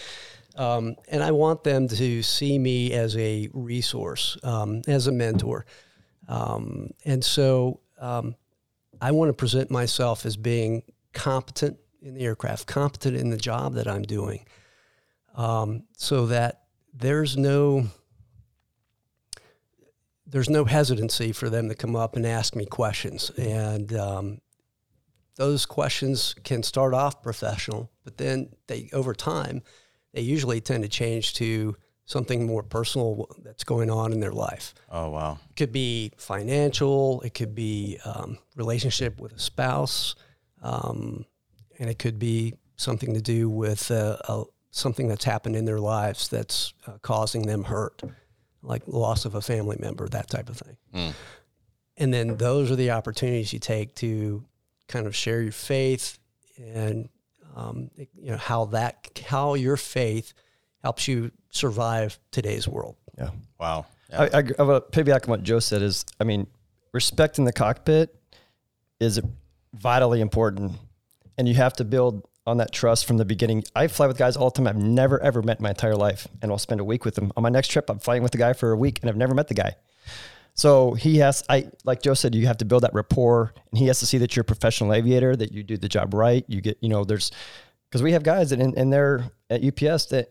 Um, 0.56 0.96
and 1.08 1.22
I 1.22 1.30
want 1.30 1.62
them 1.62 1.86
to 1.86 2.22
see 2.22 2.58
me 2.58 2.92
as 2.92 3.16
a 3.16 3.48
resource, 3.52 4.36
um, 4.42 4.82
as 4.88 5.06
a 5.06 5.12
mentor. 5.12 5.64
Um, 6.28 6.90
and 7.04 7.24
so 7.24 7.78
um, 8.00 8.34
I 9.00 9.12
want 9.12 9.28
to 9.28 9.32
present 9.34 9.70
myself 9.70 10.26
as 10.26 10.36
being 10.36 10.82
competent 11.12 11.78
in 12.00 12.14
the 12.14 12.20
aircraft, 12.20 12.66
competent 12.66 13.16
in 13.16 13.30
the 13.30 13.36
job 13.36 13.74
that 13.74 13.88
I'm 13.88 14.02
doing, 14.02 14.44
um, 15.34 15.84
so 15.96 16.26
that 16.26 16.62
there's 16.94 17.36
no 17.36 17.86
there's 20.26 20.50
no 20.50 20.64
hesitancy 20.64 21.32
for 21.32 21.48
them 21.48 21.68
to 21.68 21.74
come 21.74 21.96
up 21.96 22.14
and 22.14 22.26
ask 22.26 22.54
me 22.54 22.66
questions. 22.66 23.30
And 23.38 23.94
um, 23.94 24.40
those 25.36 25.64
questions 25.64 26.34
can 26.44 26.62
start 26.62 26.92
off 26.92 27.22
professional, 27.22 27.90
but 28.04 28.18
then 28.18 28.50
they 28.66 28.90
over 28.92 29.14
time 29.14 29.62
they 30.12 30.20
usually 30.20 30.60
tend 30.60 30.82
to 30.82 30.88
change 30.88 31.34
to 31.34 31.76
something 32.04 32.46
more 32.46 32.62
personal 32.62 33.28
that's 33.42 33.64
going 33.64 33.90
on 33.90 34.12
in 34.12 34.20
their 34.20 34.32
life. 34.32 34.74
Oh 34.90 35.10
wow. 35.10 35.38
It 35.50 35.56
could 35.56 35.72
be 35.72 36.12
financial, 36.16 37.20
it 37.22 37.34
could 37.34 37.54
be 37.54 37.98
um, 38.04 38.38
relationship 38.56 39.20
with 39.20 39.32
a 39.32 39.38
spouse, 39.38 40.14
um, 40.62 41.24
and 41.78 41.88
it 41.88 41.98
could 41.98 42.18
be 42.18 42.54
something 42.76 43.14
to 43.14 43.20
do 43.20 43.48
with 43.48 43.90
uh, 43.90 44.16
a, 44.28 44.44
something 44.70 45.08
that's 45.08 45.24
happened 45.24 45.56
in 45.56 45.64
their 45.64 45.80
lives 45.80 46.28
that's 46.28 46.72
uh, 46.86 46.92
causing 47.02 47.46
them 47.46 47.64
hurt, 47.64 48.02
like 48.62 48.82
loss 48.86 49.24
of 49.24 49.34
a 49.34 49.40
family 49.40 49.76
member, 49.80 50.08
that 50.08 50.28
type 50.28 50.48
of 50.48 50.56
thing. 50.56 50.76
Mm. 50.94 51.14
And 51.96 52.14
then 52.14 52.36
those 52.36 52.70
are 52.70 52.76
the 52.76 52.92
opportunities 52.92 53.52
you 53.52 53.58
take 53.58 53.94
to 53.96 54.44
kind 54.86 55.06
of 55.06 55.14
share 55.14 55.42
your 55.42 55.52
faith 55.52 56.18
and 56.56 57.08
um, 57.56 57.90
you 57.96 58.30
know 58.30 58.36
how 58.36 58.66
that 58.66 59.20
how 59.26 59.54
your 59.54 59.76
faith 59.76 60.32
helps 60.82 61.08
you 61.08 61.30
survive 61.50 62.18
today's 62.30 62.68
world. 62.68 62.96
yeah, 63.16 63.30
Wow. 63.58 63.86
Yeah. 64.10 64.22
I, 64.22 64.38
I, 64.38 64.42
I 64.58 64.62
want 64.62 64.92
to 64.92 65.04
piggyback 65.04 65.24
on 65.24 65.30
what 65.30 65.42
Joe 65.42 65.58
said 65.58 65.82
is, 65.82 66.04
I 66.20 66.24
mean, 66.24 66.46
respect 66.92 67.38
in 67.38 67.44
the 67.44 67.52
cockpit 67.52 68.14
is 69.00 69.20
vitally 69.74 70.20
important 70.20 70.72
and 71.38 71.48
you 71.48 71.54
have 71.54 71.72
to 71.74 71.84
build 71.84 72.28
on 72.46 72.56
that 72.56 72.72
trust 72.72 73.06
from 73.06 73.18
the 73.18 73.24
beginning. 73.24 73.62
I 73.76 73.86
fly 73.86 74.06
with 74.06 74.18
guys 74.18 74.36
all 74.36 74.50
the 74.50 74.56
time 74.56 74.66
I've 74.66 74.76
never 74.76 75.22
ever 75.22 75.42
met 75.42 75.58
in 75.58 75.62
my 75.62 75.70
entire 75.70 75.94
life, 75.94 76.26
and 76.42 76.50
I'll 76.50 76.58
spend 76.58 76.80
a 76.80 76.84
week 76.84 77.04
with 77.04 77.14
them. 77.14 77.32
On 77.36 77.42
my 77.42 77.48
next 77.48 77.68
trip, 77.68 77.88
I'm 77.88 77.98
flying 77.98 78.22
with 78.22 78.32
the 78.32 78.38
guy 78.38 78.52
for 78.52 78.72
a 78.72 78.76
week, 78.76 78.98
and 79.00 79.08
I've 79.08 79.16
never 79.16 79.34
met 79.34 79.48
the 79.48 79.54
guy. 79.54 79.76
So 80.54 80.94
he 80.94 81.18
has, 81.18 81.44
I 81.48 81.68
like 81.84 82.02
Joe 82.02 82.14
said, 82.14 82.34
you 82.34 82.46
have 82.48 82.58
to 82.58 82.64
build 82.64 82.82
that 82.82 82.92
rapport, 82.92 83.52
and 83.70 83.78
he 83.78 83.86
has 83.86 84.00
to 84.00 84.06
see 84.06 84.18
that 84.18 84.34
you're 84.34 84.42
a 84.42 84.44
professional 84.44 84.92
aviator, 84.92 85.36
that 85.36 85.52
you 85.52 85.62
do 85.62 85.76
the 85.76 85.88
job 85.88 86.14
right. 86.14 86.44
You 86.48 86.60
get, 86.60 86.78
you 86.80 86.88
know, 86.88 87.04
there's 87.04 87.30
because 87.88 88.02
we 88.02 88.12
have 88.12 88.22
guys 88.22 88.50
that 88.50 88.60
in, 88.60 88.76
in 88.76 88.90
there 88.90 89.30
at 89.48 89.62
UPS 89.62 90.06
that 90.06 90.30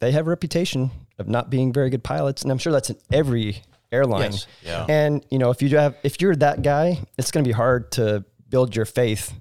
they 0.00 0.12
have 0.12 0.26
a 0.26 0.30
reputation 0.30 0.90
of 1.18 1.28
not 1.28 1.50
being 1.50 1.72
very 1.72 1.88
good 1.88 2.04
pilots, 2.04 2.42
and 2.42 2.50
I'm 2.50 2.58
sure 2.58 2.72
that's 2.72 2.90
in 2.90 2.98
every 3.10 3.62
airline. 3.92 4.32
Yes. 4.32 4.46
Yeah. 4.62 4.86
And 4.88 5.24
you 5.30 5.38
know, 5.38 5.50
if 5.50 5.62
you 5.62 5.76
have, 5.78 5.96
if 6.02 6.20
you're 6.20 6.36
that 6.36 6.62
guy, 6.62 6.98
it's 7.16 7.30
going 7.30 7.44
to 7.44 7.48
be 7.48 7.52
hard 7.52 7.92
to 7.92 8.24
build 8.48 8.74
your 8.76 8.84
faith 8.84 9.32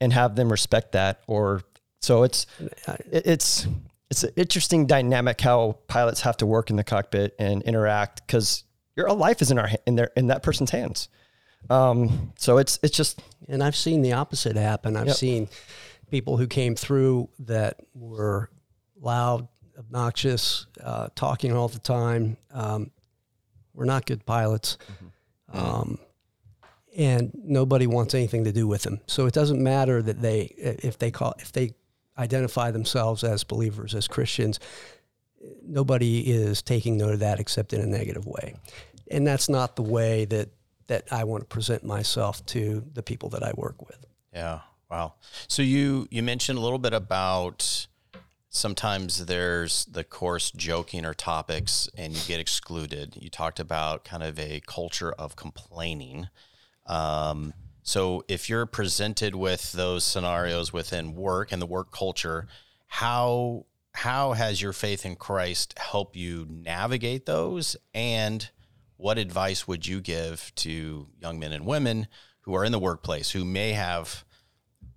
and 0.00 0.12
have 0.12 0.36
them 0.36 0.50
respect 0.50 0.92
that. 0.92 1.20
Or 1.26 1.62
so 2.00 2.22
it's 2.22 2.46
it's 3.10 3.66
it's 4.10 4.22
an 4.24 4.30
interesting 4.36 4.86
dynamic 4.86 5.40
how 5.40 5.78
pilots 5.88 6.20
have 6.22 6.36
to 6.38 6.46
work 6.46 6.70
in 6.70 6.76
the 6.76 6.84
cockpit 6.84 7.34
and 7.38 7.62
interact 7.62 8.26
because 8.26 8.64
your 8.96 9.10
life 9.12 9.42
is 9.42 9.50
in 9.50 9.58
our 9.58 9.70
in 9.86 9.94
their 9.96 10.10
in 10.16 10.26
that 10.28 10.42
person's 10.42 10.70
hands. 10.70 11.08
Um, 11.70 12.32
so 12.38 12.58
it's 12.58 12.78
it's 12.82 12.96
just 12.96 13.20
And 13.48 13.62
I've 13.62 13.76
seen 13.76 14.02
the 14.02 14.12
opposite 14.12 14.56
happen. 14.56 14.96
I've 14.96 15.08
Yep. 15.08 15.16
seen 15.16 15.48
people 16.10 16.36
who 16.36 16.46
came 16.46 16.74
through 16.76 17.28
that 17.40 17.80
were 17.94 18.50
loud, 19.00 19.48
obnoxious, 19.78 20.66
uh, 20.82 21.08
talking 21.14 21.52
all 21.52 21.68
the 21.68 21.78
time. 21.78 22.36
Um, 22.52 22.90
were 23.72 23.86
not 23.86 24.06
good 24.06 24.24
pilots. 24.24 24.78
Um, 25.52 25.98
and 26.96 27.32
nobody 27.34 27.86
wants 27.86 28.14
anything 28.14 28.44
to 28.44 28.52
do 28.52 28.66
with 28.66 28.82
them. 28.82 29.00
So 29.06 29.26
it 29.26 29.34
doesn't 29.34 29.62
matter 29.62 30.02
that 30.02 30.20
they, 30.20 30.54
if 30.56 30.98
they 30.98 31.10
call, 31.10 31.34
if 31.38 31.52
they 31.52 31.74
identify 32.18 32.70
themselves 32.70 33.24
as 33.24 33.44
believers, 33.44 33.94
as 33.94 34.06
Christians, 34.06 34.60
nobody 35.62 36.20
is 36.20 36.62
taking 36.62 36.96
note 36.96 37.14
of 37.14 37.20
that 37.20 37.40
except 37.40 37.72
in 37.72 37.80
a 37.80 37.86
negative 37.86 38.26
way. 38.26 38.54
And 39.10 39.26
that's 39.26 39.48
not 39.48 39.76
the 39.76 39.82
way 39.82 40.24
that, 40.26 40.50
that 40.86 41.04
I 41.10 41.24
want 41.24 41.42
to 41.42 41.46
present 41.46 41.84
myself 41.84 42.44
to 42.46 42.84
the 42.92 43.02
people 43.02 43.30
that 43.30 43.42
I 43.42 43.52
work 43.56 43.86
with. 43.86 44.06
Yeah. 44.32 44.60
Wow. 44.90 45.14
So 45.48 45.62
you 45.62 46.06
you 46.10 46.22
mentioned 46.22 46.58
a 46.58 46.60
little 46.60 46.78
bit 46.78 46.92
about 46.92 47.86
sometimes 48.48 49.26
there's 49.26 49.86
the 49.86 50.04
coarse 50.04 50.50
joking 50.52 51.04
or 51.04 51.14
topics 51.14 51.88
and 51.96 52.12
you 52.12 52.20
get 52.26 52.38
excluded. 52.38 53.16
You 53.20 53.28
talked 53.28 53.58
about 53.58 54.04
kind 54.04 54.22
of 54.22 54.38
a 54.38 54.60
culture 54.66 55.12
of 55.12 55.36
complaining. 55.36 56.28
Um, 56.86 57.52
so 57.82 58.24
if 58.28 58.48
you're 58.48 58.66
presented 58.66 59.34
with 59.34 59.72
those 59.72 60.04
scenarios 60.04 60.72
within 60.72 61.14
work 61.14 61.52
and 61.52 61.60
the 61.60 61.66
work 61.66 61.92
culture, 61.92 62.46
how 62.86 63.66
how 63.92 64.32
has 64.32 64.60
your 64.60 64.72
faith 64.72 65.06
in 65.06 65.14
Christ 65.14 65.78
helped 65.78 66.16
you 66.16 66.46
navigate 66.48 67.26
those? 67.26 67.76
And 67.94 68.50
what 68.96 69.18
advice 69.18 69.68
would 69.68 69.86
you 69.86 70.00
give 70.00 70.52
to 70.56 71.06
young 71.20 71.38
men 71.38 71.52
and 71.52 71.64
women 71.66 72.08
who 72.40 72.54
are 72.54 72.64
in 72.64 72.72
the 72.72 72.78
workplace 72.78 73.30
who 73.30 73.44
may 73.44 73.72
have 73.72 74.24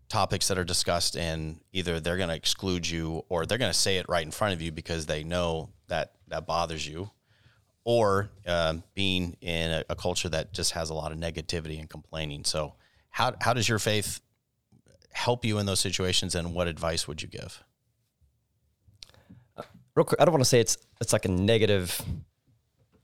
topics 0.09 0.47
that 0.47 0.57
are 0.57 0.63
discussed 0.63 1.17
and 1.17 1.59
either 1.73 1.99
they're 1.99 2.17
going 2.17 2.29
to 2.29 2.35
exclude 2.35 2.89
you 2.89 3.23
or 3.29 3.45
they're 3.45 3.57
going 3.57 3.71
to 3.71 3.77
say 3.77 3.97
it 3.97 4.07
right 4.07 4.25
in 4.25 4.31
front 4.31 4.53
of 4.53 4.61
you 4.61 4.71
because 4.71 5.05
they 5.05 5.23
know 5.23 5.69
that 5.87 6.13
that 6.27 6.47
bothers 6.47 6.87
you 6.87 7.11
or 7.87 8.29
um, 8.45 8.83
being 8.95 9.37
in 9.39 9.71
a, 9.71 9.83
a 9.89 9.95
culture 9.95 10.27
that 10.27 10.51
just 10.53 10.71
has 10.71 10.89
a 10.89 10.93
lot 10.93 11.11
of 11.11 11.17
negativity 11.17 11.79
and 11.79 11.89
complaining 11.89 12.43
so 12.43 12.73
how, 13.09 13.33
how 13.41 13.53
does 13.53 13.69
your 13.69 13.79
faith 13.79 14.19
help 15.11 15.45
you 15.45 15.57
in 15.57 15.65
those 15.65 15.79
situations 15.79 16.35
and 16.35 16.53
what 16.53 16.67
advice 16.67 17.07
would 17.07 17.21
you 17.21 17.27
give 17.27 17.63
real 19.97 20.05
quick. 20.05 20.21
I 20.21 20.25
don't 20.25 20.31
want 20.31 20.43
to 20.43 20.49
say 20.49 20.61
it's 20.61 20.77
it's 21.01 21.11
like 21.11 21.25
a 21.25 21.31
negative. 21.31 22.01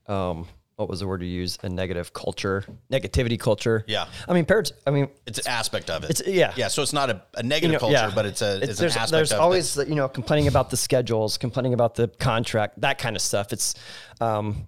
Um, 0.06 0.46
what 0.76 0.88
was 0.88 1.00
the 1.00 1.06
word 1.06 1.22
you 1.22 1.28
use? 1.28 1.56
A 1.62 1.68
negative 1.68 2.12
culture, 2.12 2.64
negativity 2.90 3.38
culture. 3.38 3.84
Yeah. 3.86 4.06
I 4.28 4.32
mean, 4.32 4.44
parents. 4.44 4.72
I 4.86 4.90
mean, 4.90 5.08
it's 5.26 5.38
an 5.38 5.46
aspect 5.46 5.88
of 5.88 6.02
it 6.02 6.10
It's- 6.10 6.34
yeah. 6.34 6.52
yeah 6.56 6.66
so 6.66 6.82
it's 6.82 6.92
not 6.92 7.10
a, 7.10 7.22
a 7.34 7.42
you 7.42 7.48
negative 7.48 7.74
know, 7.74 7.78
culture 7.78 7.94
yeah. 7.94 8.12
but 8.12 8.26
it's 8.26 8.42
a 8.42 8.60
it's, 8.60 8.78
there's, 8.78 8.96
an 8.96 9.02
aspect 9.02 9.12
there's 9.12 9.32
of 9.32 9.40
always 9.40 9.76
you 9.76 9.94
know 9.94 10.08
complaining 10.08 10.48
about 10.48 10.70
the 10.70 10.76
schedules, 10.76 11.38
complaining 11.38 11.74
about 11.74 11.94
the 11.94 12.08
contract, 12.08 12.80
that 12.80 12.98
kind 12.98 13.14
of 13.14 13.22
stuff. 13.22 13.52
It's 13.52 13.74
um, 14.20 14.66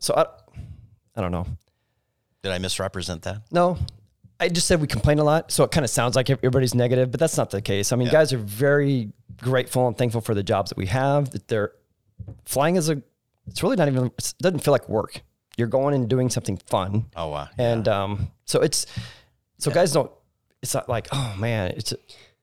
so 0.00 0.14
I, 0.16 0.26
I 1.16 1.20
don't 1.20 1.30
know. 1.32 1.46
did 2.42 2.52
i 2.52 2.58
misrepresent 2.58 3.22
that 3.22 3.42
No, 3.52 3.78
I 4.40 4.48
just 4.48 4.66
said 4.66 4.80
we 4.80 4.86
complain 4.86 5.18
a 5.18 5.24
lot, 5.24 5.52
so 5.52 5.64
it 5.64 5.70
kind 5.70 5.84
of 5.84 5.90
sounds 5.90 6.16
like 6.16 6.30
everybody's 6.30 6.74
negative, 6.74 7.10
but 7.10 7.20
that's 7.20 7.36
not 7.36 7.50
the 7.50 7.60
case. 7.60 7.92
I 7.92 7.96
mean, 7.96 8.06
Yeah. 8.06 8.12
guys 8.12 8.32
are 8.32 8.38
very 8.38 9.12
grateful 9.36 9.86
and 9.86 9.96
thankful 9.96 10.20
for 10.22 10.34
the 10.34 10.42
jobs 10.42 10.70
that 10.70 10.78
we 10.78 10.86
have. 10.86 11.30
That 11.30 11.46
they're 11.48 11.72
flying 12.46 12.76
is 12.76 12.88
a 12.88 13.02
it's 13.46 13.62
really 13.62 13.76
not 13.76 13.88
even 13.88 14.06
it 14.06 14.34
doesn't 14.40 14.60
feel 14.60 14.72
like 14.72 14.88
work. 14.88 15.20
You're 15.58 15.68
going 15.68 15.94
and 15.94 16.08
doing 16.08 16.30
something 16.30 16.56
fun. 16.56 17.06
Oh 17.16 17.28
wow. 17.28 17.48
And 17.58 17.86
um, 17.88 18.30
so 18.46 18.60
it's 18.60 18.86
so 19.58 19.70
guys 19.70 19.92
don't. 19.92 20.10
It's 20.62 20.72
not 20.74 20.88
like 20.88 21.08
oh 21.12 21.34
man, 21.38 21.72
it's 21.76 21.92
a, 21.92 21.96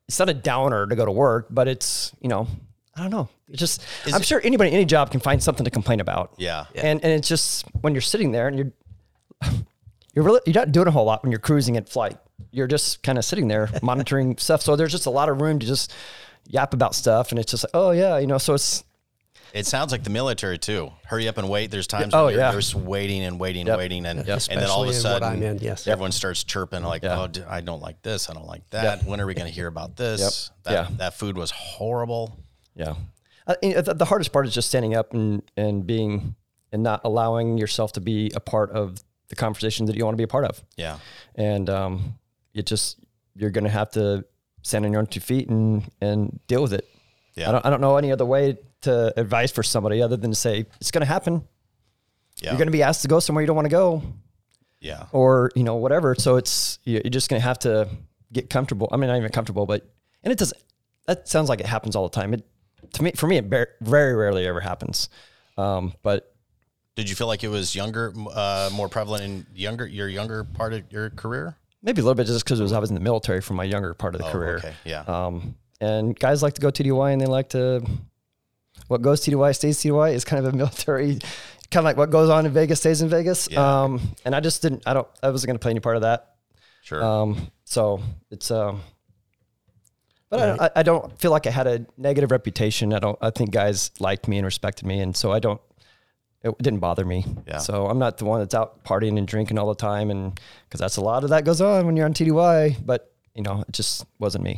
it's 0.07 0.19
not 0.19 0.29
a 0.29 0.33
downer 0.35 0.85
to 0.85 0.95
go 0.95 1.03
to 1.05 1.11
work, 1.11 1.47
but 1.49 1.67
it's 1.67 2.11
you 2.21 2.29
know 2.29 2.47
I 2.97 3.01
don't 3.01 3.11
know. 3.11 3.29
It's 3.49 3.59
just 3.59 3.83
Is 4.05 4.13
I'm 4.13 4.21
it- 4.21 4.25
sure 4.27 4.41
anybody 4.43 4.71
any 4.71 4.85
job 4.85 5.11
can 5.11 5.19
find 5.19 5.41
something 5.43 5.63
to 5.65 5.69
complain 5.71 5.99
about. 5.99 6.33
yeah. 6.37 6.65
And 6.75 7.03
and 7.03 7.13
it's 7.13 7.27
just 7.27 7.65
when 7.81 7.93
you're 7.93 8.01
sitting 8.01 8.31
there 8.31 8.47
and 8.47 8.57
you're 8.57 8.71
you're 10.13 10.25
really 10.25 10.41
you're 10.45 10.53
not 10.55 10.71
doing 10.71 10.87
a 10.87 10.91
whole 10.91 11.05
lot 11.05 11.23
when 11.23 11.31
you're 11.31 11.39
cruising 11.39 11.77
at 11.77 11.87
flight. 11.89 12.17
You're 12.51 12.67
just 12.67 13.03
kind 13.03 13.17
of 13.17 13.25
sitting 13.25 13.47
there 13.47 13.69
monitoring 13.83 14.37
stuff. 14.37 14.61
So 14.61 14.75
there's 14.75 14.91
just 14.91 15.05
a 15.05 15.09
lot 15.11 15.29
of 15.29 15.41
room 15.41 15.59
to 15.59 15.65
just 15.65 15.93
yap 16.47 16.73
about 16.73 16.95
stuff, 16.95 17.31
and 17.31 17.39
it's 17.39 17.51
just 17.51 17.63
like 17.65 17.71
oh 17.73 17.91
yeah, 17.91 18.17
you 18.17 18.27
know. 18.27 18.37
So 18.37 18.53
it's 18.55 18.83
It 19.53 19.65
sounds 19.65 19.91
like 19.91 20.03
the 20.03 20.09
military 20.09 20.57
too. 20.57 20.91
Hurry 21.05 21.27
up 21.27 21.37
and 21.37 21.49
wait. 21.49 21.71
There's 21.71 21.87
times 21.87 22.13
Oh, 22.13 22.25
when 22.25 22.33
you're, 22.33 22.41
yeah. 22.43 22.51
just 22.51 22.73
waiting 22.75 23.23
and 23.23 23.39
waiting 23.39 23.61
and 23.61 23.67
Yep. 23.69 23.77
waiting, 23.77 24.05
and 24.05 24.25
Yep. 24.25 24.41
and 24.49 24.61
then 24.61 24.69
all 24.69 24.81
of 24.83 24.87
a 24.87 24.91
Especially 24.91 25.17
in 25.17 25.21
what 25.21 25.27
sudden, 25.27 25.43
I'm 25.43 25.55
in, 25.57 25.59
yes. 25.63 25.87
everyone 25.87 26.11
starts 26.11 26.43
chirping 26.43 26.83
like, 26.83 27.03
Yeah. 27.03 27.19
"Oh, 27.19 27.29
I 27.49 27.61
don't 27.61 27.81
like 27.81 28.01
this. 28.01 28.29
I 28.29 28.33
don't 28.33 28.47
like 28.47 28.67
that. 28.71 29.03
When 29.05 29.21
are 29.21 29.25
we 29.27 29.33
going 29.35 29.47
to 29.47 29.53
hear 29.53 29.67
about 29.67 29.95
this? 29.95 30.19
Yep. 30.21 30.63
That 30.63 30.71
Yeah. 30.91 30.97
that 30.97 31.13
food 31.15 31.37
was 31.37 31.51
horrible." 31.51 32.37
Yeah. 32.77 32.95
Uh, 33.45 33.55
the, 33.61 33.93
the 33.93 34.05
hardest 34.05 34.31
part 34.31 34.45
is 34.45 34.53
just 34.53 34.67
standing 34.67 34.95
up 34.95 35.13
and, 35.13 35.41
and 35.55 35.85
being 35.87 36.35
and 36.71 36.83
not 36.83 37.01
allowing 37.03 37.57
yourself 37.57 37.93
to 37.93 38.01
be 38.01 38.31
a 38.35 38.39
part 38.39 38.71
of 38.71 39.01
the 39.29 39.35
conversation 39.35 39.85
that 39.85 39.95
you 39.95 40.03
want 40.03 40.13
to 40.13 40.17
be 40.17 40.23
a 40.23 40.27
part 40.27 40.45
of. 40.45 40.63
Yeah. 40.75 40.99
And 41.35 41.69
um, 41.69 42.19
it 42.53 42.65
just 42.65 42.99
you're 43.35 43.49
going 43.49 43.63
to 43.63 43.69
have 43.69 43.91
to 43.91 44.25
stand 44.63 44.85
on 44.85 44.91
your 44.91 44.99
own 44.99 45.07
two 45.07 45.19
feet 45.19 45.49
and 45.49 45.89
and 46.01 46.39
deal 46.47 46.61
with 46.61 46.73
it. 46.73 46.87
Yeah. 47.35 47.49
I 47.49 47.51
don't 47.53 47.65
I 47.65 47.69
don't 47.69 47.81
know 47.81 47.97
any 47.97 48.11
other 48.11 48.25
way 48.25 48.57
to 48.81 49.13
advise 49.19 49.51
for 49.51 49.63
somebody 49.63 50.01
other 50.01 50.17
than 50.17 50.31
to 50.31 50.35
say 50.35 50.65
it's 50.79 50.91
going 50.91 51.01
to 51.01 51.07
happen. 51.07 51.47
Yeah. 52.41 52.51
You're 52.51 52.57
going 52.57 52.67
to 52.67 52.71
be 52.71 52.83
asked 52.83 53.01
to 53.03 53.07
go 53.07 53.19
somewhere 53.19 53.41
you 53.41 53.47
don't 53.47 53.55
want 53.55 53.65
to 53.65 53.69
go 53.69 54.03
yeah. 54.79 55.05
or 55.11 55.51
you 55.55 55.63
know 55.63 55.75
whatever. 55.75 56.15
So 56.15 56.35
it's 56.35 56.79
you- 56.83 57.01
you're 57.03 57.09
just 57.11 57.29
going 57.29 57.41
to 57.41 57.47
have 57.47 57.59
to 57.59 57.89
get 58.31 58.49
comfortable. 58.49 58.89
I 58.91 58.97
mean, 58.97 59.07
not 59.09 59.17
even 59.17 59.31
comfortable, 59.31 59.65
but 59.65 59.89
and 60.23 60.31
it 60.31 60.37
does. 60.37 60.53
That 61.05 61.27
sounds 61.27 61.47
like 61.47 61.61
it 61.61 61.65
happens 61.65 61.95
all 61.95 62.07
the 62.07 62.13
time. 62.13 62.33
It 62.33 62.45
to 62.93 63.03
me, 63.03 63.11
for 63.15 63.27
me, 63.27 63.37
it 63.37 63.49
bar- 63.49 63.69
very 63.81 64.15
rarely 64.15 64.45
ever 64.47 64.59
happens. 64.59 65.09
Um, 65.57 65.93
but 66.03 66.33
Did 66.95 67.09
you 67.09 67.15
feel 67.15 67.27
like 67.27 67.43
it 67.43 67.47
was 67.49 67.75
younger, 67.75 68.13
uh, 68.33 68.69
more 68.73 68.89
prevalent 68.89 69.23
in 69.23 69.45
younger 69.55 69.85
your 69.87 70.07
younger 70.07 70.43
part 70.43 70.73
of 70.73 70.83
your 70.91 71.09
career? 71.11 71.55
maybe 71.83 72.01
a 72.01 72.03
little 72.03 72.15
bit 72.15 72.27
just 72.27 72.43
because 72.43 72.59
was, 72.59 72.73
I 72.73 72.79
was 72.79 72.89
in 72.89 72.95
the 72.95 73.01
military 73.01 73.39
for 73.39 73.53
my 73.53 73.63
younger 73.63 73.93
part 73.93 74.13
of 74.15 74.19
the 74.21 74.27
Oh, 74.27 74.31
career. 74.31 74.57
okay, 74.57 74.73
yeah. 74.83 75.01
Um, 75.07 75.55
and 75.79 76.17
guys 76.19 76.41
like 76.43 76.55
to 76.55 76.61
go 76.61 76.69
TDY 76.69 77.13
and 77.13 77.21
they 77.21 77.27
like 77.27 77.49
to 77.49 77.85
what 78.87 79.01
goes 79.01 79.21
TDY 79.25 79.55
stays 79.55 79.77
TDY 79.79 80.13
is 80.13 80.25
kind 80.25 80.45
of 80.45 80.53
a 80.53 80.57
military. 80.63 81.19
Kind 81.69 81.81
of 81.81 81.83
like 81.85 81.97
what 81.97 82.09
goes 82.09 82.29
on 82.29 82.45
in 82.45 82.51
Vegas 82.53 82.79
stays 82.79 83.01
in 83.01 83.09
Vegas. 83.09 83.47
Yeah. 83.51 83.83
Um, 83.83 84.01
and 84.25 84.33
I 84.35 84.39
just 84.39 84.61
didn't. 84.61 84.83
I 84.85 84.93
don't. 84.93 85.07
I 85.21 85.29
wasn't 85.29 85.47
going 85.49 85.55
to 85.55 85.59
play 85.61 85.71
any 85.71 85.79
part 85.81 85.97
of 85.97 86.01
that. 86.03 86.35
Sure. 86.81 87.03
Um, 87.03 87.51
so 87.65 88.01
it's 88.31 88.49
um, 88.51 88.81
but 90.29 90.39
I, 90.39 90.45
don't, 90.45 90.61
I, 90.61 90.71
I 90.77 90.83
don't 90.83 91.19
feel 91.19 91.31
like 91.31 91.47
I 91.47 91.51
had 91.51 91.67
a 91.67 91.85
negative 91.97 92.31
reputation. 92.31 92.93
I 92.93 92.99
don't. 92.99 93.17
I 93.21 93.29
think 93.29 93.51
guys 93.51 93.91
liked 93.99 94.27
me 94.27 94.37
and 94.37 94.45
respected 94.45 94.85
me, 94.85 94.99
and 94.99 95.15
so 95.15 95.31
I 95.31 95.39
don't. 95.39 95.61
It 96.43 96.55
didn't 96.59 96.79
bother 96.79 97.03
me. 97.03 97.25
Yeah. 97.47 97.57
So 97.57 97.87
I'm 97.87 97.99
not 97.99 98.17
the 98.19 98.25
one 98.25 98.39
that's 98.39 98.53
out 98.53 98.83
partying 98.83 99.17
and 99.17 99.27
drinking 99.27 99.57
all 99.57 99.67
the 99.67 99.75
time, 99.75 100.11
and 100.11 100.39
because 100.65 100.79
that's 100.79 100.97
a 100.97 101.01
lot 101.01 101.23
of 101.23 101.31
that 101.31 101.45
goes 101.45 101.61
on 101.61 101.85
when 101.85 101.95
you're 101.95 102.05
on 102.05 102.13
TDY. 102.13 102.85
But 102.85 103.11
you 103.35 103.43
know, 103.43 103.63
it 103.67 103.71
just 103.71 104.05
wasn't 104.19 104.43
me. 104.43 104.57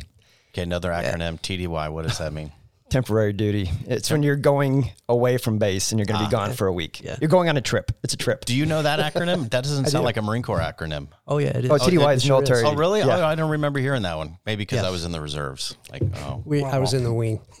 okay, 0.52 0.62
another 0.62 0.90
acronym, 0.90 1.40
TDY. 1.40 1.92
What 1.92 2.06
does 2.06 2.18
that 2.18 2.32
mean? 2.32 2.52
Temporary 2.90 3.32
duty. 3.32 3.70
It's 3.86 4.10
when 4.10 4.22
you're 4.22 4.36
going 4.36 4.90
away 5.08 5.38
from 5.38 5.58
base 5.58 5.92
and 5.92 5.98
you're 5.98 6.06
going 6.06 6.20
to 6.20 6.26
be 6.26 6.30
gone 6.30 6.52
for 6.52 6.66
a 6.66 6.72
week. 6.72 7.00
Yeah. 7.00 7.16
You're 7.20 7.30
going 7.30 7.48
on 7.48 7.56
a 7.56 7.60
trip. 7.60 7.92
It's 8.02 8.14
a 8.14 8.16
trip. 8.16 8.44
Do 8.44 8.54
you 8.54 8.66
know 8.66 8.82
that 8.82 8.98
acronym? 8.98 9.48
That 9.50 9.62
doesn't 9.62 9.84
sound 9.90 10.02
do. 10.02 10.04
like 10.04 10.16
a 10.16 10.22
Marine 10.22 10.42
Corps 10.42 10.58
acronym. 10.58 11.08
Oh 11.26 11.38
yeah, 11.38 11.56
it 11.56 11.64
is. 11.66 11.70
Oh, 11.70 11.76
TDY 11.76 12.12
it 12.12 12.16
is 12.16 12.24
sure 12.24 12.40
military. 12.40 12.64
Oh, 12.64 12.74
really? 12.74 12.98
Yeah. 13.00 13.18
Oh, 13.18 13.24
I 13.24 13.36
don't 13.36 13.50
remember 13.50 13.78
hearing 13.78 14.02
that 14.02 14.16
one. 14.16 14.38
Maybe 14.44 14.62
because 14.62 14.82
Yeah. 14.82 14.88
I 14.88 14.90
was 14.90 15.04
in 15.04 15.12
the 15.12 15.20
reserves. 15.20 15.76
Like, 15.90 16.02
oh. 16.16 16.42
We, 16.44 16.64
I 16.64 16.78
was 16.78 16.92
in 16.92 17.04
the 17.04 17.12
wing. 17.14 17.40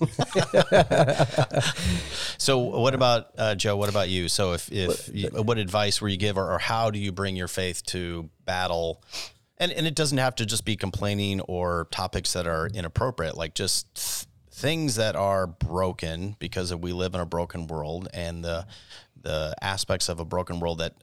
So, 2.38 2.58
what 2.58 2.94
about 2.94 3.26
uh, 3.36 3.54
Joe? 3.54 3.76
What 3.76 3.88
about 3.90 4.08
you? 4.08 4.28
So, 4.28 4.52
if 4.54 4.72
if 4.72 5.10
you, 5.12 5.28
what 5.28 5.58
advice 5.58 6.00
were 6.00 6.08
you 6.08 6.16
give, 6.16 6.38
or, 6.38 6.52
or 6.54 6.58
how 6.58 6.90
do 6.90 6.98
you 6.98 7.12
bring 7.12 7.36
your 7.36 7.48
faith 7.48 7.84
to 7.86 8.30
battle? 8.46 9.02
And 9.58 9.70
and 9.72 9.86
it 9.86 9.94
doesn't 9.94 10.16
have 10.18 10.34
to 10.36 10.46
just 10.46 10.64
be 10.64 10.74
complaining 10.76 11.40
or 11.42 11.86
topics 11.90 12.32
that 12.32 12.46
are 12.46 12.66
inappropriate, 12.72 13.36
like 13.36 13.54
just 13.54 13.94
th- 13.94 14.26
things 14.60 14.96
that 14.96 15.16
are 15.16 15.46
broken 15.46 16.36
because 16.38 16.74
we 16.74 16.92
live 16.92 17.14
in 17.14 17.20
a 17.20 17.26
broken 17.26 17.66
world, 17.66 18.08
and 18.12 18.44
the 18.44 18.66
the 19.22 19.54
aspects 19.60 20.08
of 20.08 20.18
a 20.18 20.24
broken 20.24 20.60
world 20.60 20.78
that 20.78 20.94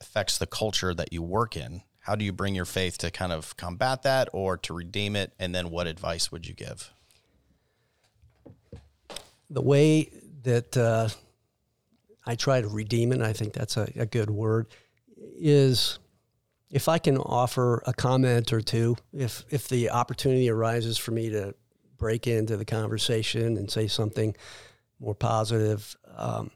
affects 0.00 0.38
the 0.38 0.46
culture 0.46 0.94
that 0.94 1.12
you 1.12 1.22
work 1.22 1.56
in. 1.56 1.82
How 2.00 2.14
do 2.14 2.24
you 2.24 2.32
bring 2.32 2.54
your 2.54 2.64
faith 2.64 2.96
to 2.98 3.10
kind 3.10 3.32
of 3.32 3.56
combat 3.56 4.02
that 4.02 4.28
or 4.32 4.56
to 4.58 4.72
redeem 4.72 5.16
it? 5.16 5.32
And 5.38 5.54
then, 5.54 5.70
what 5.70 5.86
advice 5.86 6.30
would 6.30 6.46
you 6.46 6.54
give? 6.54 6.92
the 9.50 9.62
way 9.62 10.10
that 10.42 10.76
uh, 10.76 11.08
I 12.26 12.34
try 12.34 12.60
to 12.60 12.68
redeem 12.68 13.12
it, 13.12 13.20
I 13.22 13.32
think 13.32 13.52
that's 13.52 13.76
a, 13.76 13.90
a 13.96 14.06
good 14.06 14.30
word, 14.30 14.68
is 15.38 15.98
if 16.70 16.88
I 16.88 16.98
can 16.98 17.18
offer 17.18 17.82
a 17.86 17.92
comment 17.92 18.52
or 18.52 18.60
two, 18.60 18.96
if 19.12 19.44
if 19.50 19.68
the 19.68 19.90
opportunity 19.90 20.50
arises 20.50 20.98
for 20.98 21.12
me 21.12 21.30
to 21.30 21.54
break 21.98 22.26
into 22.26 22.56
the 22.56 22.64
conversation 22.64 23.56
and 23.56 23.70
say 23.70 23.86
something 23.86 24.36
more 25.00 25.14
positive, 25.14 25.96
um, 26.16 26.50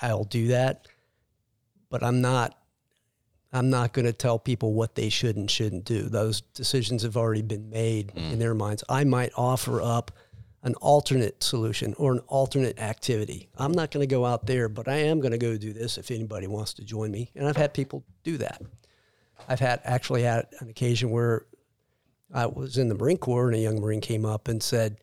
I'll 0.00 0.24
do 0.24 0.48
that. 0.48 0.86
But 1.90 2.02
I'm 2.02 2.20
not. 2.20 2.58
I'm 3.52 3.70
not 3.70 3.92
going 3.92 4.06
to 4.06 4.12
tell 4.12 4.40
people 4.40 4.74
what 4.74 4.96
they 4.96 5.08
should 5.08 5.36
and 5.36 5.48
shouldn't 5.48 5.84
do. 5.84 6.08
Those 6.08 6.40
decisions 6.40 7.04
have 7.04 7.16
already 7.16 7.42
been 7.42 7.70
made 7.70 8.10
in 8.16 8.40
their 8.40 8.52
minds. 8.52 8.82
I 8.88 9.04
might 9.04 9.30
offer 9.36 9.80
up 9.80 10.10
an 10.64 10.74
alternate 10.80 11.40
solution 11.40 11.94
or 11.96 12.12
an 12.12 12.18
alternate 12.26 12.80
activity. 12.80 13.48
I'm 13.56 13.70
not 13.70 13.92
going 13.92 14.00
to 14.00 14.12
go 14.12 14.24
out 14.24 14.46
there, 14.46 14.68
but 14.68 14.88
I 14.88 14.96
am 14.96 15.20
going 15.20 15.30
to 15.30 15.38
go 15.38 15.56
do 15.56 15.72
this 15.72 15.98
if 15.98 16.10
anybody 16.10 16.48
wants 16.48 16.74
to 16.74 16.84
join 16.84 17.12
me. 17.12 17.30
And 17.36 17.46
I've 17.46 17.56
had 17.56 17.74
people 17.74 18.02
do 18.24 18.38
that. 18.38 18.60
I've 19.46 19.60
had 19.60 19.80
actually 19.84 20.22
had 20.22 20.46
an 20.58 20.68
occasion 20.68 21.10
where 21.10 21.46
I 22.34 22.46
was 22.46 22.76
in 22.76 22.88
the 22.88 22.94
Marine 22.94 23.16
Corps 23.16 23.46
and 23.46 23.56
a 23.56 23.60
young 23.60 23.80
Marine 23.80 24.00
came 24.00 24.26
up 24.26 24.48
and 24.48 24.62
said, 24.62 24.98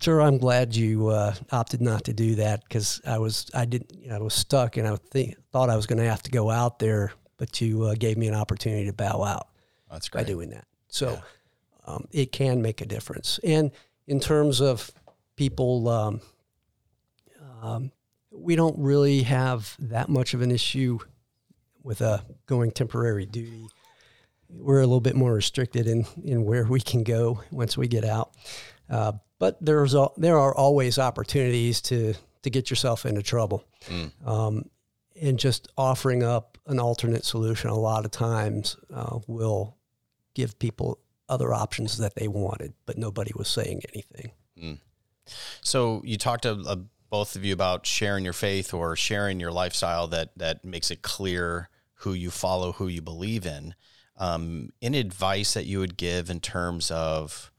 "Sir, 0.00 0.20
I'm 0.20 0.38
glad 0.38 0.74
you 0.74 1.08
uh, 1.08 1.34
opted 1.52 1.80
not 1.80 2.04
to 2.04 2.12
do 2.12 2.34
that 2.34 2.64
because 2.64 3.00
I 3.06 3.18
was 3.18 3.50
I 3.54 3.64
didn't 3.64 3.94
you 3.96 4.08
know, 4.08 4.16
I 4.16 4.18
was 4.18 4.34
stuck 4.34 4.76
and 4.76 4.86
I 4.86 4.96
think, 4.96 5.36
thought 5.52 5.70
I 5.70 5.76
was 5.76 5.86
going 5.86 5.98
to 5.98 6.10
have 6.10 6.22
to 6.24 6.30
go 6.30 6.50
out 6.50 6.78
there, 6.78 7.12
but 7.36 7.60
you 7.60 7.84
uh, 7.84 7.94
gave 7.94 8.18
me 8.18 8.26
an 8.28 8.34
opportunity 8.34 8.86
to 8.86 8.92
bow 8.92 9.22
out." 9.22 9.48
That's 9.90 10.08
great. 10.08 10.22
by 10.22 10.28
doing 10.28 10.50
that. 10.50 10.66
So 10.88 11.20
um, 11.86 12.06
it 12.10 12.32
can 12.32 12.62
make 12.62 12.80
a 12.80 12.86
difference. 12.86 13.38
And 13.44 13.70
in 14.06 14.20
terms 14.20 14.60
of 14.60 14.90
people, 15.36 15.88
um, 15.88 16.20
um, 17.62 17.92
we 18.30 18.56
don't 18.56 18.78
really 18.78 19.22
have 19.22 19.76
that 19.78 20.08
much 20.08 20.34
of 20.34 20.42
an 20.42 20.50
issue 20.50 20.98
with 21.82 22.02
uh, 22.02 22.18
going 22.46 22.72
temporary 22.72 23.26
duty. 23.26 23.66
We're 24.56 24.80
a 24.80 24.86
little 24.86 25.00
bit 25.00 25.16
more 25.16 25.34
restricted 25.34 25.86
in, 25.86 26.06
in 26.24 26.44
where 26.44 26.64
we 26.64 26.80
can 26.80 27.02
go 27.02 27.40
once 27.50 27.76
we 27.76 27.88
get 27.88 28.04
out. 28.04 28.32
Uh, 28.88 29.12
but 29.38 29.62
there's 29.64 29.94
al- 29.94 30.14
there 30.16 30.38
are 30.38 30.54
always 30.54 30.98
opportunities 30.98 31.80
to 31.82 32.14
to 32.42 32.50
get 32.50 32.70
yourself 32.70 33.06
into 33.06 33.22
trouble. 33.22 33.64
Um, 34.24 34.68
and 35.20 35.38
just 35.38 35.68
offering 35.78 36.22
up 36.22 36.58
an 36.66 36.78
alternate 36.80 37.24
solution 37.24 37.70
a 37.70 37.78
lot 37.78 38.04
of 38.04 38.10
times 38.10 38.76
uh, 38.92 39.18
will 39.26 39.76
give 40.34 40.58
people 40.58 40.98
other 41.28 41.54
options 41.54 41.98
that 41.98 42.14
they 42.16 42.28
wanted, 42.28 42.74
but 42.84 42.98
nobody 42.98 43.32
was 43.34 43.48
saying 43.48 43.80
anything. 43.94 44.32
So 45.62 46.02
you 46.04 46.18
talked 46.18 46.42
to 46.42 46.52
uh, 46.66 46.76
both 47.08 47.36
of 47.36 47.44
you 47.44 47.54
about 47.54 47.86
sharing 47.86 48.24
your 48.24 48.32
faith 48.34 48.74
or 48.74 48.96
sharing 48.96 49.40
your 49.40 49.52
lifestyle 49.52 50.06
that 50.08 50.36
that 50.36 50.64
makes 50.64 50.90
it 50.90 51.00
clear 51.02 51.70
who 51.98 52.12
you 52.12 52.30
follow, 52.30 52.72
who 52.72 52.88
you 52.88 53.00
believe 53.00 53.46
in. 53.46 53.74
Um, 54.16 54.70
any 54.80 54.98
advice 54.98 55.54
that 55.54 55.66
you 55.66 55.80
would 55.80 55.96
give 55.96 56.30
in 56.30 56.40
terms 56.40 56.90
of 56.90 57.50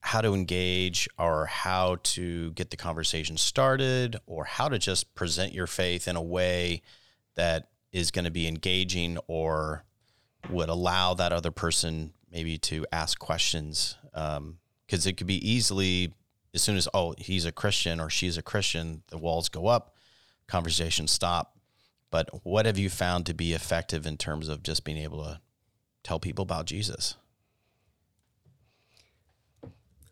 how 0.00 0.20
to 0.20 0.32
engage 0.32 1.08
or 1.18 1.46
how 1.46 1.98
to 2.02 2.52
get 2.52 2.70
the 2.70 2.76
conversation 2.76 3.36
started 3.36 4.16
or 4.26 4.44
how 4.44 4.68
to 4.68 4.78
just 4.78 5.14
present 5.14 5.52
your 5.52 5.66
faith 5.66 6.08
in 6.08 6.16
a 6.16 6.22
way 6.22 6.80
that 7.34 7.68
is 7.92 8.10
going 8.10 8.24
to 8.24 8.30
be 8.30 8.46
engaging 8.46 9.18
or 9.26 9.84
would 10.48 10.68
allow 10.68 11.14
that 11.14 11.32
other 11.32 11.50
person 11.50 12.14
maybe 12.30 12.56
to 12.58 12.86
ask 12.92 13.18
questions? 13.18 13.96
Because 14.12 15.06
it 15.06 15.16
could 15.16 15.26
be 15.26 15.46
easily 15.46 16.14
as 16.54 16.62
soon 16.62 16.76
as 16.76 16.88
oh 16.94 17.14
he's 17.18 17.44
a 17.44 17.52
christian 17.52 18.00
or 18.00 18.08
she's 18.08 18.38
a 18.38 18.42
christian 18.42 19.02
the 19.08 19.18
walls 19.18 19.50
go 19.50 19.66
up 19.66 19.94
conversations 20.48 21.12
stop. 21.12 21.56
But 22.10 22.30
what 22.42 22.66
have 22.66 22.78
you 22.78 22.88
found 22.88 23.26
to 23.26 23.34
be 23.34 23.52
effective 23.52 24.06
in 24.06 24.16
terms 24.16 24.48
of 24.48 24.62
just 24.62 24.82
being 24.82 24.96
able 24.96 25.22
to 25.24 25.40
tell 26.08 26.18
people 26.18 26.42
about 26.42 26.66
jesus 26.66 27.16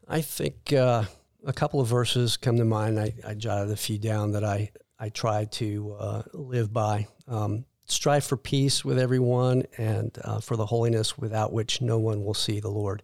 I 0.09 0.21
think 0.21 0.73
uh, 0.73 1.05
a 1.45 1.53
couple 1.53 1.81
of 1.81 1.89
verses 1.89 2.37
come 2.37 2.57
to 2.59 2.65
mind. 2.65 2.99
I, 3.01 3.15
I 3.27 3.35
jotted 3.35 3.73
a 3.73 3.77
few 3.77 3.99
down 3.99 4.33
that 4.33 4.45
I, 4.45 4.71
I 5.01 5.09
try 5.09 5.47
to 5.47 5.97
uh, 5.99 6.23
live 6.33 6.73
by. 6.73 7.09
Um, 7.27 7.65
strive 7.87 8.25
for 8.25 8.37
peace 8.37 8.85
with 8.85 8.99
everyone 8.99 9.65
and 9.79 10.17
uh, 10.23 10.41
for 10.41 10.57
the 10.57 10.67
holiness 10.67 11.19
without 11.19 11.53
which 11.53 11.81
no 11.81 11.99
one 11.99 12.25
will 12.25 12.35
see 12.35 12.61
the 12.61 12.71
Lord. 12.71 13.03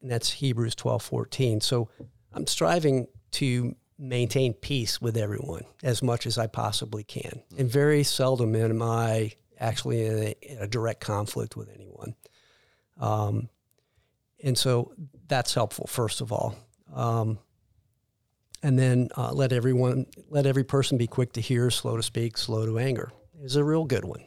And 0.00 0.10
that's 0.10 0.30
Hebrews 0.30 0.74
12 0.74 1.02
14. 1.02 1.60
So 1.60 1.90
I'm 2.32 2.46
striving 2.46 3.06
to 3.32 3.74
maintain 3.98 4.54
peace 4.54 5.02
with 5.02 5.18
everyone 5.18 5.64
as 5.82 6.02
much 6.02 6.26
as 6.26 6.38
I 6.38 6.46
possibly 6.46 7.04
can. 7.04 7.42
And 7.58 7.70
very 7.70 8.02
seldom 8.04 8.56
am 8.56 8.80
I 8.80 9.32
actually 9.60 10.06
in 10.06 10.18
a, 10.18 10.34
in 10.42 10.58
a 10.58 10.66
direct 10.66 11.00
conflict 11.00 11.56
with 11.56 11.68
anyone. 11.74 12.14
Um, 12.98 13.48
and 14.42 14.56
so 14.56 14.92
that's 15.28 15.54
helpful, 15.54 15.86
first 15.86 16.20
of 16.20 16.32
all. 16.32 16.56
Um, 16.92 17.38
and 18.62 18.78
then 18.78 19.08
uh, 19.16 19.32
let 19.32 19.52
everyone, 19.52 20.06
let 20.28 20.46
every 20.46 20.64
person 20.64 20.98
be 20.98 21.06
quick 21.06 21.32
to 21.34 21.40
hear, 21.40 21.70
slow 21.70 21.96
to 21.96 22.02
speak, 22.02 22.36
slow 22.36 22.66
to 22.66 22.78
anger 22.78 23.12
is 23.42 23.56
a 23.56 23.64
real 23.64 23.84
good 23.84 24.04
one. 24.04 24.24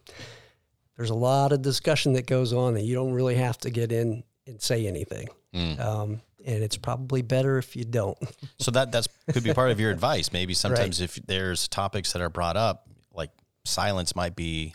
There's 0.97 1.09
a 1.09 1.15
lot 1.15 1.51
of 1.51 1.61
discussion 1.61 2.13
that 2.13 2.25
goes 2.25 2.53
on 2.53 2.75
that 2.75 2.83
you 2.83 2.95
don't 2.95 3.13
really 3.13 3.35
have 3.35 3.57
to 3.59 3.69
get 3.69 3.91
in 3.91 4.23
and 4.45 4.61
say 4.61 4.87
anything. 4.87 5.27
Mm. 5.53 5.79
Um, 5.79 6.21
and 6.45 6.63
it's 6.63 6.77
probably 6.77 7.21
better 7.21 7.57
if 7.57 7.75
you 7.75 7.83
don't. 7.83 8.17
so 8.59 8.71
that 8.71 8.91
that's 8.91 9.07
could 9.31 9.43
be 9.43 9.53
part 9.53 9.71
of 9.71 9.79
your 9.79 9.91
advice. 9.91 10.33
Maybe 10.33 10.53
sometimes 10.53 10.99
right. 10.99 11.05
if 11.05 11.25
there's 11.25 11.67
topics 11.67 12.13
that 12.13 12.21
are 12.21 12.29
brought 12.29 12.57
up, 12.57 12.87
like 13.13 13.31
silence 13.65 14.15
might 14.15 14.35
be 14.35 14.73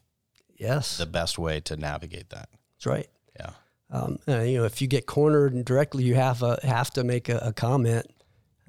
yes 0.59 0.99
the 0.99 1.07
best 1.07 1.39
way 1.39 1.61
to 1.61 1.77
navigate 1.77 2.31
that. 2.31 2.49
That's 2.77 2.87
right. 2.87 3.09
Yeah. 3.39 3.51
Um, 3.91 4.19
uh, 4.29 4.41
you 4.41 4.59
know, 4.59 4.65
if 4.65 4.83
you 4.83 4.87
get 4.87 5.07
cornered 5.07 5.55
and 5.55 5.65
directly, 5.65 6.05
you 6.05 6.15
have 6.15 6.43
a, 6.43 6.59
have 6.63 6.91
to 6.93 7.05
make 7.05 7.29
a, 7.29 7.39
a 7.39 7.53
comment. 7.53 8.07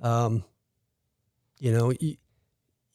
Um, 0.01 0.45
you 1.59 1.73
know, 1.73 1.91
you, 1.99 2.15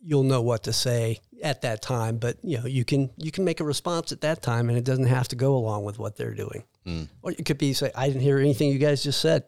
you'll 0.00 0.22
know 0.22 0.40
what 0.40 0.64
to 0.64 0.72
say 0.72 1.20
at 1.42 1.62
that 1.62 1.82
time. 1.82 2.16
But 2.18 2.38
you 2.42 2.58
know, 2.58 2.66
you 2.66 2.84
can 2.84 3.10
you 3.16 3.30
can 3.30 3.44
make 3.44 3.60
a 3.60 3.64
response 3.64 4.12
at 4.12 4.22
that 4.22 4.42
time, 4.42 4.68
and 4.68 4.78
it 4.78 4.84
doesn't 4.84 5.06
have 5.06 5.28
to 5.28 5.36
go 5.36 5.54
along 5.56 5.84
with 5.84 5.98
what 5.98 6.16
they're 6.16 6.34
doing. 6.34 6.64
Mm. 6.86 7.08
Or 7.22 7.32
it 7.32 7.44
could 7.44 7.58
be 7.58 7.72
say, 7.72 7.90
"I 7.94 8.06
didn't 8.06 8.22
hear 8.22 8.38
anything 8.38 8.70
you 8.70 8.78
guys 8.78 9.02
just 9.02 9.20
said." 9.20 9.44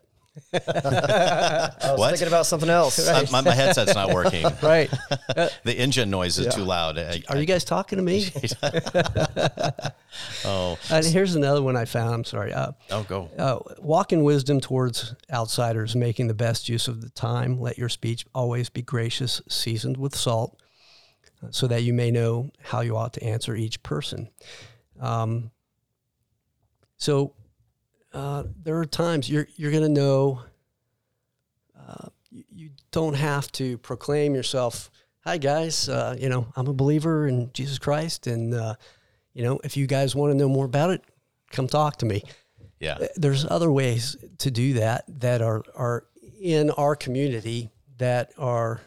I 0.52 1.70
was 1.82 1.98
what? 1.98 2.10
thinking 2.10 2.28
about 2.28 2.46
something 2.46 2.68
else. 2.68 3.06
Right. 3.08 3.30
My, 3.30 3.40
my, 3.40 3.54
headset's 3.54 3.94
not 3.94 4.12
working. 4.14 4.44
right. 4.62 4.90
the 5.64 5.74
engine 5.76 6.10
noise 6.10 6.38
is 6.38 6.46
yeah. 6.46 6.52
too 6.52 6.64
loud. 6.64 6.98
I, 6.98 7.22
Are 7.28 7.36
I, 7.36 7.40
you 7.40 7.46
guys 7.46 7.64
talking 7.64 7.96
to 7.96 8.02
me? 8.02 8.28
oh. 10.44 10.78
And 10.90 11.06
here's 11.06 11.34
another 11.34 11.62
one 11.62 11.76
I 11.76 11.84
found. 11.84 12.14
I'm 12.14 12.24
sorry. 12.24 12.52
Uh, 12.52 12.72
oh, 12.90 13.02
go. 13.04 13.30
Uh, 13.38 13.58
walk 13.80 14.12
in 14.12 14.22
wisdom 14.22 14.60
towards 14.60 15.14
outsiders, 15.32 15.96
making 15.96 16.26
the 16.28 16.34
best 16.34 16.68
use 16.68 16.88
of 16.88 17.00
the 17.00 17.10
time. 17.10 17.60
Let 17.60 17.78
your 17.78 17.88
speech 17.88 18.26
always 18.34 18.68
be 18.68 18.82
gracious, 18.82 19.40
seasoned 19.48 19.96
with 19.96 20.14
salt, 20.14 20.60
uh, 21.42 21.48
so 21.50 21.66
that 21.66 21.82
you 21.82 21.92
may 21.92 22.10
know 22.10 22.50
how 22.62 22.80
you 22.80 22.96
ought 22.96 23.14
to 23.14 23.24
answer 23.24 23.54
each 23.54 23.82
person. 23.82 24.28
Um, 25.00 25.50
so 26.98 27.34
uh, 28.16 28.44
there 28.62 28.78
are 28.78 28.86
times 28.86 29.28
you're 29.28 29.46
you're 29.56 29.70
going 29.70 29.82
to 29.82 30.00
know. 30.00 30.40
Uh, 31.78 32.08
you, 32.30 32.44
you, 32.50 32.70
don't 32.90 33.14
have 33.14 33.52
to 33.52 33.76
proclaim 33.78 34.34
yourself. 34.34 34.90
Hi 35.20 35.36
guys, 35.36 35.90
uh, 35.90 36.16
you 36.18 36.30
know 36.30 36.46
I'm 36.56 36.66
a 36.66 36.72
believer 36.72 37.28
in 37.28 37.50
Jesus 37.52 37.78
Christ, 37.78 38.26
and 38.26 38.54
uh, 38.54 38.76
you 39.34 39.44
know 39.44 39.60
if 39.62 39.76
you 39.76 39.86
guys 39.86 40.16
want 40.16 40.32
to 40.32 40.36
know 40.36 40.48
more 40.48 40.64
about 40.64 40.90
it, 40.90 41.04
come 41.50 41.66
talk 41.66 41.98
to 41.98 42.06
me. 42.06 42.22
Yeah, 42.80 43.06
there's 43.16 43.44
other 43.44 43.70
ways 43.70 44.16
to 44.38 44.50
do 44.50 44.74
that 44.74 45.04
that 45.20 45.42
are 45.42 45.62
are 45.74 46.06
in 46.40 46.70
our 46.70 46.96
community 46.96 47.68
that 47.98 48.32
are 48.38 48.80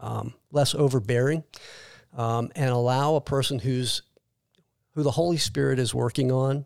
um, 0.00 0.32
less 0.50 0.74
overbearing 0.74 1.44
um, 2.16 2.50
and 2.56 2.70
allow 2.70 3.16
a 3.16 3.20
person 3.20 3.58
who's 3.58 4.00
who 4.94 5.02
the 5.02 5.10
Holy 5.10 5.36
Spirit 5.36 5.78
is 5.78 5.94
working 5.94 6.32
on 6.32 6.64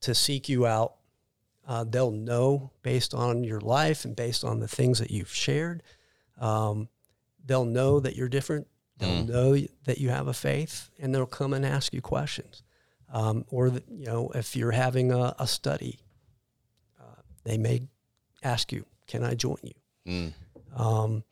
to 0.00 0.14
seek 0.14 0.48
you 0.48 0.66
out. 0.66 0.94
Uh, 1.66 1.84
they'll 1.84 2.10
know 2.10 2.72
based 2.82 3.14
on 3.14 3.44
your 3.44 3.60
life 3.60 4.04
and 4.04 4.16
based 4.16 4.44
on 4.44 4.60
the 4.60 4.68
things 4.68 4.98
that 4.98 5.10
you've 5.10 5.32
shared. 5.32 5.82
Um, 6.40 6.88
they'll 7.44 7.64
know 7.64 8.00
that 8.00 8.16
you're 8.16 8.28
different. 8.28 8.66
They'll 8.98 9.24
mm. 9.24 9.28
know 9.28 9.66
that 9.84 9.98
you 9.98 10.10
have 10.10 10.26
a 10.28 10.34
faith, 10.34 10.90
and 10.98 11.14
they'll 11.14 11.26
come 11.26 11.54
and 11.54 11.64
ask 11.64 11.94
you 11.94 12.00
questions. 12.00 12.62
Um, 13.12 13.44
or 13.48 13.70
the, 13.70 13.82
you 13.88 14.06
know, 14.06 14.30
if 14.34 14.54
you're 14.54 14.72
having 14.72 15.10
a, 15.10 15.34
a 15.38 15.46
study, 15.46 15.98
uh, 17.00 17.20
they 17.44 17.56
may 17.56 17.82
ask 18.42 18.72
you, 18.72 18.84
"Can 19.06 19.24
I 19.24 19.34
join 19.34 19.58
you?" 19.62 19.74
Mm. 20.06 20.32
Um, 20.78 21.24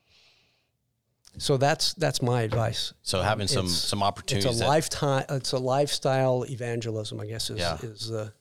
so 1.38 1.56
that's 1.56 1.94
that's 1.94 2.20
my 2.20 2.42
advice. 2.42 2.94
So 3.02 3.22
having 3.22 3.46
some 3.46 3.66
it's, 3.66 3.74
some 3.74 4.02
opportunities. 4.02 4.50
It's 4.50 4.60
a 4.60 4.66
lifetime. 4.66 5.24
It's 5.28 5.52
a 5.52 5.58
lifestyle 5.58 6.44
evangelism. 6.48 7.20
I 7.20 7.26
guess 7.26 7.50
is 7.50 7.58
yeah. 7.58 7.76
is 7.82 8.08
the 8.08 8.32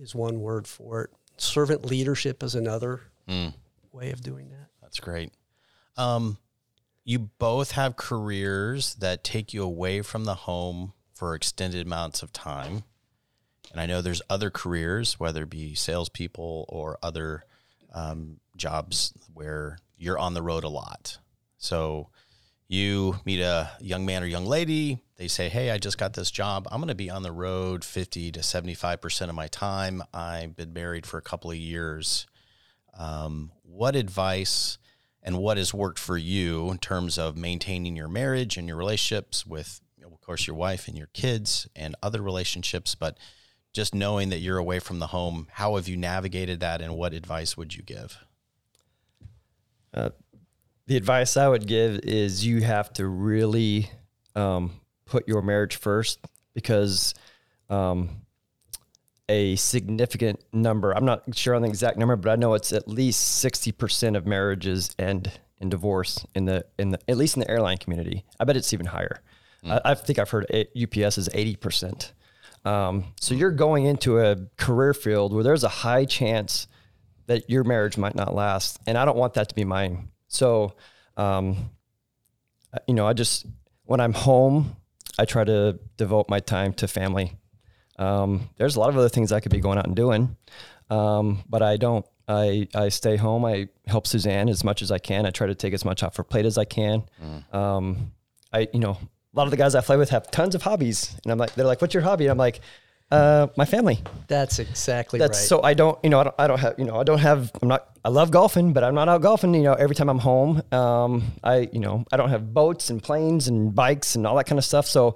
is 0.00 0.14
one 0.14 0.40
word 0.40 0.66
for 0.66 1.02
it. 1.02 1.10
Servant 1.36 1.84
leadership 1.84 2.42
is 2.42 2.54
another 2.54 3.00
mm. 3.28 3.52
way 3.92 4.10
of 4.10 4.22
doing 4.22 4.50
that. 4.50 4.68
That's 4.80 5.00
great. 5.00 5.32
Um, 5.96 6.38
you 7.04 7.18
both 7.18 7.72
have 7.72 7.96
careers 7.96 8.94
that 8.96 9.24
take 9.24 9.54
you 9.54 9.62
away 9.62 10.02
from 10.02 10.24
the 10.24 10.34
home 10.34 10.92
for 11.14 11.34
extended 11.34 11.86
amounts 11.86 12.22
of 12.22 12.32
time. 12.32 12.84
And 13.72 13.80
I 13.80 13.86
know 13.86 14.00
there's 14.00 14.22
other 14.28 14.50
careers, 14.50 15.18
whether 15.18 15.42
it 15.42 15.50
be 15.50 15.74
salespeople 15.74 16.66
or 16.68 16.98
other 17.02 17.44
um, 17.92 18.40
jobs 18.56 19.12
where 19.34 19.78
you're 19.96 20.18
on 20.18 20.34
the 20.34 20.42
road 20.42 20.64
a 20.64 20.68
lot. 20.68 21.18
So 21.58 22.08
you 22.68 23.16
meet 23.24 23.40
a 23.40 23.70
young 23.80 24.04
man 24.04 24.22
or 24.22 24.26
young 24.26 24.46
lady, 24.46 25.02
they 25.16 25.28
say, 25.28 25.48
Hey, 25.48 25.70
I 25.70 25.78
just 25.78 25.98
got 25.98 26.14
this 26.14 26.30
job. 26.30 26.66
I'm 26.70 26.80
going 26.80 26.88
to 26.88 26.94
be 26.94 27.10
on 27.10 27.22
the 27.22 27.32
road 27.32 27.84
50 27.84 28.32
to 28.32 28.40
75% 28.40 29.28
of 29.28 29.34
my 29.34 29.46
time. 29.46 30.02
I've 30.12 30.56
been 30.56 30.72
married 30.72 31.06
for 31.06 31.18
a 31.18 31.22
couple 31.22 31.50
of 31.50 31.56
years. 31.56 32.26
Um, 32.98 33.52
what 33.62 33.94
advice 33.94 34.78
and 35.22 35.38
what 35.38 35.56
has 35.56 35.74
worked 35.74 35.98
for 35.98 36.16
you 36.16 36.70
in 36.70 36.78
terms 36.78 37.18
of 37.18 37.36
maintaining 37.36 37.96
your 37.96 38.08
marriage 38.08 38.56
and 38.56 38.68
your 38.68 38.76
relationships 38.76 39.46
with, 39.46 39.80
of 40.04 40.20
course, 40.20 40.46
your 40.46 40.56
wife 40.56 40.88
and 40.88 40.96
your 40.96 41.08
kids 41.08 41.68
and 41.74 41.96
other 42.02 42.22
relationships, 42.22 42.94
but 42.94 43.18
just 43.72 43.94
knowing 43.94 44.30
that 44.30 44.38
you're 44.38 44.56
away 44.56 44.78
from 44.78 45.00
the 45.00 45.08
home, 45.08 45.48
how 45.52 45.76
have 45.76 45.88
you 45.88 45.96
navigated 45.96 46.60
that 46.60 46.80
and 46.80 46.96
what 46.96 47.12
advice 47.12 47.56
would 47.56 47.74
you 47.74 47.82
give? 47.82 48.18
Uh, 49.92 50.10
the 50.86 50.96
advice 50.96 51.36
I 51.36 51.48
would 51.48 51.66
give 51.66 52.00
is 52.00 52.46
you 52.46 52.62
have 52.62 52.92
to 52.94 53.06
really 53.06 53.90
um, 54.34 54.72
put 55.04 55.26
your 55.26 55.42
marriage 55.42 55.76
first 55.76 56.20
because 56.54 57.14
um, 57.68 58.22
a 59.28 59.56
significant 59.56 60.44
number, 60.52 60.92
I'm 60.92 61.04
not 61.04 61.36
sure 61.36 61.54
on 61.54 61.62
the 61.62 61.68
exact 61.68 61.98
number, 61.98 62.16
but 62.16 62.30
I 62.30 62.36
know 62.36 62.54
it's 62.54 62.72
at 62.72 62.88
least 62.88 63.44
60% 63.44 64.16
of 64.16 64.26
marriages 64.26 64.94
end 64.98 65.32
in 65.58 65.68
divorce 65.68 66.24
in 66.34 66.44
the, 66.44 66.64
in 66.78 66.90
the, 66.90 66.98
at 67.08 67.16
least 67.16 67.36
in 67.36 67.40
the 67.40 67.50
airline 67.50 67.78
community. 67.78 68.24
I 68.38 68.44
bet 68.44 68.56
it's 68.56 68.72
even 68.72 68.86
higher. 68.86 69.20
Mm. 69.64 69.80
I, 69.84 69.90
I, 69.90 69.94
think 69.94 70.18
I've 70.18 70.30
heard 70.30 70.44
UPS 70.52 71.18
is 71.18 71.28
80%. 71.30 72.12
Um, 72.64 73.06
so 73.20 73.34
you're 73.34 73.50
going 73.50 73.86
into 73.86 74.20
a 74.20 74.36
career 74.56 74.94
field 74.94 75.32
where 75.32 75.42
there's 75.42 75.64
a 75.64 75.68
high 75.68 76.04
chance 76.04 76.68
that 77.26 77.50
your 77.50 77.64
marriage 77.64 77.96
might 77.96 78.14
not 78.14 78.34
last. 78.34 78.78
And 78.86 78.96
I 78.96 79.04
don't 79.04 79.16
want 79.16 79.34
that 79.34 79.48
to 79.48 79.54
be 79.54 79.64
mine. 79.64 80.10
So, 80.28 80.74
um, 81.16 81.70
you 82.86 82.94
know, 82.94 83.06
I 83.06 83.12
just, 83.12 83.46
when 83.84 84.00
I'm 84.00 84.12
home, 84.12 84.76
I 85.18 85.24
try 85.24 85.44
to 85.44 85.78
devote 85.96 86.28
my 86.28 86.40
time 86.40 86.72
to 86.74 86.88
family. 86.88 87.36
Um, 87.98 88.50
there's 88.56 88.76
a 88.76 88.80
lot 88.80 88.90
of 88.90 88.96
other 88.98 89.08
things 89.08 89.32
I 89.32 89.40
could 89.40 89.52
be 89.52 89.60
going 89.60 89.78
out 89.78 89.86
and 89.86 89.96
doing, 89.96 90.36
um, 90.90 91.42
but 91.48 91.62
I 91.62 91.76
don't. 91.76 92.04
I, 92.28 92.66
I 92.74 92.88
stay 92.88 93.16
home. 93.16 93.44
I 93.44 93.68
help 93.86 94.06
Suzanne 94.06 94.48
as 94.48 94.64
much 94.64 94.82
as 94.82 94.90
I 94.90 94.98
can. 94.98 95.26
I 95.26 95.30
try 95.30 95.46
to 95.46 95.54
take 95.54 95.72
as 95.72 95.84
much 95.84 96.02
off 96.02 96.16
her 96.16 96.24
plate 96.24 96.44
as 96.44 96.58
I 96.58 96.64
can. 96.64 97.04
Mm. 97.22 97.54
Um, 97.54 98.12
I, 98.52 98.66
you 98.72 98.80
know, 98.80 98.98
a 99.00 99.36
lot 99.36 99.44
of 99.44 99.52
the 99.52 99.56
guys 99.56 99.76
I 99.76 99.80
fly 99.80 99.96
with 99.96 100.10
have 100.10 100.30
tons 100.32 100.56
of 100.56 100.62
hobbies, 100.62 101.16
and 101.22 101.30
I'm 101.30 101.38
like, 101.38 101.54
they're 101.54 101.64
like, 101.64 101.80
"What's 101.80 101.94
your 101.94 102.02
hobby?" 102.02 102.24
And 102.24 102.32
I'm 102.32 102.38
like, 102.38 102.60
uh, 103.10 103.46
my 103.56 103.64
family. 103.64 104.02
That's 104.26 104.58
exactly 104.58 105.18
That's 105.18 105.38
right. 105.38 105.48
so 105.48 105.62
I 105.62 105.74
don't, 105.74 105.98
you 106.02 106.10
know, 106.10 106.20
I 106.20 106.24
don't, 106.24 106.34
I 106.38 106.46
don't 106.46 106.58
have, 106.58 106.74
you 106.78 106.84
know, 106.84 106.96
I 106.96 107.04
don't 107.04 107.18
have, 107.18 107.52
I'm 107.62 107.68
not, 107.68 107.88
I 108.04 108.08
love 108.08 108.30
golfing, 108.30 108.72
but 108.72 108.82
I'm 108.82 108.94
not 108.94 109.08
out 109.08 109.22
golfing, 109.22 109.54
you 109.54 109.62
know, 109.62 109.74
every 109.74 109.94
time 109.94 110.08
I'm 110.08 110.18
home. 110.18 110.62
Um, 110.72 111.32
I, 111.44 111.68
you 111.72 111.78
know, 111.80 112.04
I 112.12 112.16
don't 112.16 112.30
have 112.30 112.52
boats 112.52 112.90
and 112.90 113.02
planes 113.02 113.48
and 113.48 113.74
bikes 113.74 114.16
and 114.16 114.26
all 114.26 114.36
that 114.36 114.46
kind 114.46 114.58
of 114.58 114.64
stuff. 114.64 114.86
So 114.86 115.14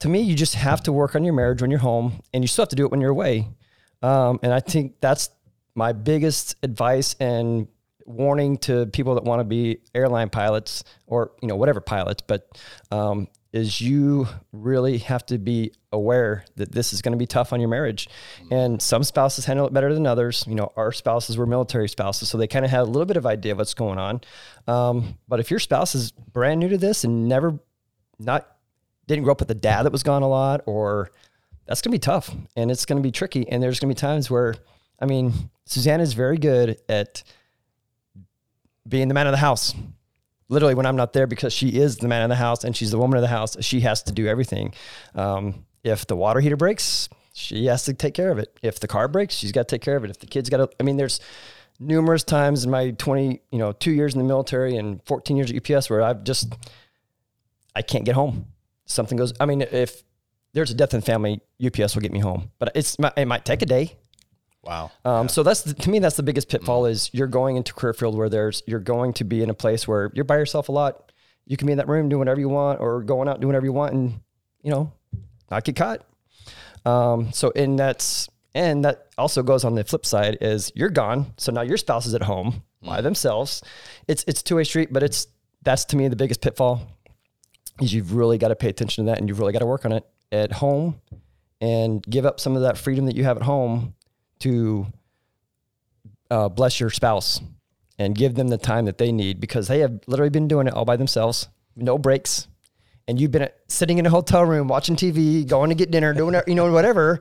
to 0.00 0.08
me, 0.08 0.20
you 0.20 0.34
just 0.34 0.54
have 0.54 0.82
to 0.82 0.92
work 0.92 1.14
on 1.14 1.24
your 1.24 1.34
marriage 1.34 1.62
when 1.62 1.70
you're 1.70 1.80
home 1.80 2.22
and 2.32 2.44
you 2.44 2.48
still 2.48 2.62
have 2.62 2.70
to 2.70 2.76
do 2.76 2.84
it 2.84 2.90
when 2.90 3.00
you're 3.00 3.10
away. 3.10 3.48
Um, 4.02 4.38
and 4.42 4.52
I 4.52 4.60
think 4.60 5.00
that's 5.00 5.30
my 5.74 5.92
biggest 5.92 6.56
advice 6.62 7.16
and 7.18 7.68
warning 8.04 8.58
to 8.58 8.84
people 8.86 9.14
that 9.14 9.24
want 9.24 9.40
to 9.40 9.44
be 9.44 9.78
airline 9.94 10.28
pilots 10.28 10.84
or, 11.06 11.32
you 11.40 11.48
know, 11.48 11.56
whatever 11.56 11.80
pilots, 11.80 12.22
but, 12.26 12.50
um, 12.90 13.28
is 13.54 13.80
you 13.80 14.26
really 14.50 14.98
have 14.98 15.24
to 15.24 15.38
be 15.38 15.72
aware 15.92 16.44
that 16.56 16.72
this 16.72 16.92
is 16.92 17.00
going 17.00 17.12
to 17.12 17.16
be 17.16 17.24
tough 17.24 17.52
on 17.52 17.60
your 17.60 17.68
marriage. 17.68 18.08
And 18.50 18.82
some 18.82 19.04
spouses 19.04 19.44
handle 19.44 19.64
it 19.64 19.72
better 19.72 19.94
than 19.94 20.08
others. 20.08 20.44
You 20.48 20.56
know, 20.56 20.72
our 20.76 20.90
spouses 20.90 21.38
were 21.38 21.46
military 21.46 21.88
spouses, 21.88 22.28
so 22.28 22.36
they 22.36 22.48
kind 22.48 22.64
of 22.64 22.72
had 22.72 22.80
a 22.80 22.84
little 22.84 23.06
bit 23.06 23.16
of 23.16 23.26
idea 23.26 23.52
of 23.52 23.58
what's 23.58 23.72
going 23.72 23.96
on. 23.96 24.22
Um, 24.66 25.18
but 25.28 25.38
if 25.38 25.52
your 25.52 25.60
spouse 25.60 25.94
is 25.94 26.10
brand 26.10 26.58
new 26.58 26.68
to 26.68 26.76
this 26.76 27.04
and 27.04 27.28
never, 27.28 27.60
not, 28.18 28.56
didn't 29.06 29.22
grow 29.22 29.30
up 29.30 29.40
with 29.40 29.50
a 29.52 29.54
dad 29.54 29.84
that 29.84 29.92
was 29.92 30.02
gone 30.02 30.22
a 30.22 30.28
lot, 30.28 30.62
or 30.66 31.12
that's 31.66 31.80
going 31.80 31.92
to 31.92 31.94
be 31.94 32.00
tough 32.00 32.34
and 32.56 32.72
it's 32.72 32.84
going 32.84 33.00
to 33.00 33.06
be 33.06 33.12
tricky. 33.12 33.48
And 33.48 33.62
there's 33.62 33.78
going 33.78 33.88
to 33.88 33.94
be 33.94 34.00
times 34.00 34.28
where, 34.28 34.56
I 34.98 35.06
mean, 35.06 35.32
Susanna 35.64 36.02
is 36.02 36.12
very 36.12 36.38
good 36.38 36.78
at 36.88 37.22
being 38.88 39.06
the 39.06 39.14
man 39.14 39.28
of 39.28 39.32
the 39.32 39.38
house 39.38 39.72
literally 40.48 40.74
when 40.74 40.86
I'm 40.86 40.96
not 40.96 41.12
there 41.12 41.26
because 41.26 41.52
she 41.52 41.68
is 41.68 41.96
the 41.96 42.08
man 42.08 42.22
of 42.22 42.28
the 42.28 42.36
house 42.36 42.64
and 42.64 42.76
she's 42.76 42.90
the 42.90 42.98
woman 42.98 43.16
of 43.16 43.22
the 43.22 43.28
house. 43.28 43.56
She 43.60 43.80
has 43.80 44.02
to 44.04 44.12
do 44.12 44.26
everything. 44.26 44.74
Um, 45.14 45.64
if 45.82 46.06
the 46.06 46.16
water 46.16 46.40
heater 46.40 46.56
breaks, 46.56 47.08
she 47.32 47.66
has 47.66 47.84
to 47.84 47.94
take 47.94 48.14
care 48.14 48.30
of 48.30 48.38
it. 48.38 48.58
If 48.62 48.80
the 48.80 48.88
car 48.88 49.08
breaks, 49.08 49.34
she's 49.34 49.52
got 49.52 49.68
to 49.68 49.74
take 49.74 49.82
care 49.82 49.96
of 49.96 50.04
it. 50.04 50.10
If 50.10 50.18
the 50.18 50.26
kids 50.26 50.48
got 50.48 50.58
to, 50.58 50.70
I 50.78 50.82
mean, 50.82 50.96
there's 50.96 51.20
numerous 51.80 52.24
times 52.24 52.64
in 52.64 52.70
my 52.70 52.92
20, 52.92 53.42
you 53.50 53.58
know, 53.58 53.72
two 53.72 53.90
years 53.90 54.14
in 54.14 54.18
the 54.18 54.24
military 54.24 54.76
and 54.76 55.00
14 55.06 55.36
years 55.36 55.50
at 55.50 55.70
UPS 55.70 55.90
where 55.90 56.02
I've 56.02 56.24
just, 56.24 56.54
I 57.74 57.82
can't 57.82 58.04
get 58.04 58.14
home. 58.14 58.46
Something 58.86 59.18
goes, 59.18 59.32
I 59.40 59.46
mean, 59.46 59.62
if 59.62 60.02
there's 60.52 60.70
a 60.70 60.74
death 60.74 60.94
in 60.94 61.00
the 61.00 61.06
family, 61.06 61.40
UPS 61.64 61.94
will 61.94 62.02
get 62.02 62.12
me 62.12 62.20
home, 62.20 62.50
but 62.58 62.70
it's, 62.74 62.96
it 63.16 63.26
might 63.26 63.44
take 63.44 63.62
a 63.62 63.66
day. 63.66 63.96
Wow. 64.64 64.90
Um, 65.04 65.28
So 65.28 65.42
that's 65.42 65.62
the, 65.62 65.74
to 65.74 65.90
me 65.90 65.98
that's 65.98 66.16
the 66.16 66.22
biggest 66.22 66.48
pitfall 66.48 66.86
is 66.86 67.10
you're 67.12 67.26
going 67.26 67.56
into 67.56 67.74
career 67.74 67.92
field 67.92 68.16
where 68.16 68.28
there's 68.28 68.62
you're 68.66 68.80
going 68.80 69.12
to 69.14 69.24
be 69.24 69.42
in 69.42 69.50
a 69.50 69.54
place 69.54 69.86
where 69.86 70.10
you're 70.14 70.24
by 70.24 70.36
yourself 70.36 70.68
a 70.68 70.72
lot. 70.72 71.12
You 71.46 71.56
can 71.56 71.66
be 71.66 71.72
in 71.72 71.78
that 71.78 71.88
room 71.88 72.08
doing 72.08 72.20
whatever 72.20 72.40
you 72.40 72.48
want 72.48 72.80
or 72.80 73.02
going 73.02 73.28
out 73.28 73.40
doing 73.40 73.48
whatever 73.48 73.66
you 73.66 73.72
want 73.72 73.92
and 73.92 74.20
you 74.62 74.70
know 74.70 74.92
not 75.50 75.64
get 75.64 75.76
caught. 75.76 76.06
Um, 76.86 77.32
so 77.32 77.52
and 77.54 77.78
that's 77.78 78.28
and 78.54 78.84
that 78.84 79.08
also 79.18 79.42
goes 79.42 79.64
on 79.64 79.74
the 79.74 79.84
flip 79.84 80.06
side 80.06 80.38
is 80.40 80.72
you're 80.74 80.90
gone. 80.90 81.34
So 81.36 81.52
now 81.52 81.62
your 81.62 81.76
spouse 81.76 82.06
is 82.06 82.14
at 82.14 82.22
home 82.22 82.62
by 82.82 83.00
themselves. 83.00 83.62
It's 84.08 84.24
it's 84.26 84.42
two 84.42 84.56
way 84.56 84.64
street, 84.64 84.92
but 84.92 85.02
it's 85.02 85.26
that's 85.62 85.84
to 85.86 85.96
me 85.96 86.08
the 86.08 86.16
biggest 86.16 86.40
pitfall 86.40 86.86
is 87.80 87.92
you've 87.92 88.14
really 88.14 88.38
got 88.38 88.48
to 88.48 88.56
pay 88.56 88.68
attention 88.68 89.04
to 89.04 89.10
that 89.10 89.18
and 89.18 89.28
you've 89.28 89.40
really 89.40 89.52
got 89.52 89.58
to 89.58 89.66
work 89.66 89.84
on 89.84 89.92
it 89.92 90.04
at 90.30 90.52
home 90.52 91.00
and 91.60 92.02
give 92.04 92.26
up 92.26 92.38
some 92.38 92.56
of 92.56 92.62
that 92.62 92.78
freedom 92.78 93.06
that 93.06 93.16
you 93.16 93.24
have 93.24 93.36
at 93.36 93.42
home 93.42 93.94
to 94.44 94.86
uh, 96.30 96.48
bless 96.48 96.80
your 96.80 96.90
spouse 96.90 97.40
and 97.98 98.14
give 98.14 98.34
them 98.34 98.48
the 98.48 98.58
time 98.58 98.84
that 98.84 98.98
they 98.98 99.12
need 99.12 99.40
because 99.40 99.68
they 99.68 99.80
have 99.80 100.00
literally 100.06 100.30
been 100.30 100.48
doing 100.48 100.66
it 100.66 100.74
all 100.74 100.84
by 100.84 100.96
themselves, 100.96 101.48
no 101.76 101.96
breaks. 101.98 102.46
And 103.06 103.20
you've 103.20 103.30
been 103.30 103.48
sitting 103.68 103.98
in 103.98 104.06
a 104.06 104.10
hotel 104.10 104.44
room 104.44 104.68
watching 104.68 104.96
TV, 104.96 105.46
going 105.46 105.68
to 105.68 105.74
get 105.74 105.90
dinner, 105.90 106.14
doing 106.14 106.40
you 106.46 106.54
know 106.54 106.70
whatever. 106.72 107.20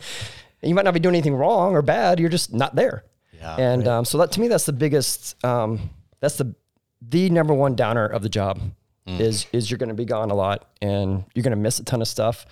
And 0.61 0.69
you 0.69 0.76
might 0.76 0.86
not 0.86 0.93
be 0.93 0.99
doing 0.99 1.15
anything 1.15 1.36
wrong 1.36 1.74
or 1.74 1.82
bad. 1.82 2.19
You're 2.19 2.30
just 2.30 2.53
not 2.53 2.76
there. 2.76 3.03
Yeah, 3.34 3.55
and 3.57 3.88
um, 3.88 4.05
so 4.05 4.17
that 4.19 4.32
to 4.34 4.39
me, 4.41 4.47
that's 4.47 4.65
the 4.65 4.71
biggest. 4.74 5.43
Um, 5.43 5.89
that's 6.21 6.38
the 6.38 6.55
the 7.01 7.30
number 7.30 7.53
one 7.53 7.76
downer 7.76 8.05
of 8.05 8.21
the 8.21 8.30
job 8.30 8.61
is 9.05 9.45
is 9.51 9.69
you're 9.69 9.78
going 9.78 9.89
to 9.89 9.95
be 9.95 10.05
gone 10.05 10.32
a 10.32 10.34
lot 10.34 10.69
and 10.82 11.26
you're 11.36 11.43
going 11.43 11.51
to 11.51 11.57
miss 11.57 11.80
a 11.80 11.84
ton 11.84 12.01
of 12.01 12.07
stuff. 12.07 12.45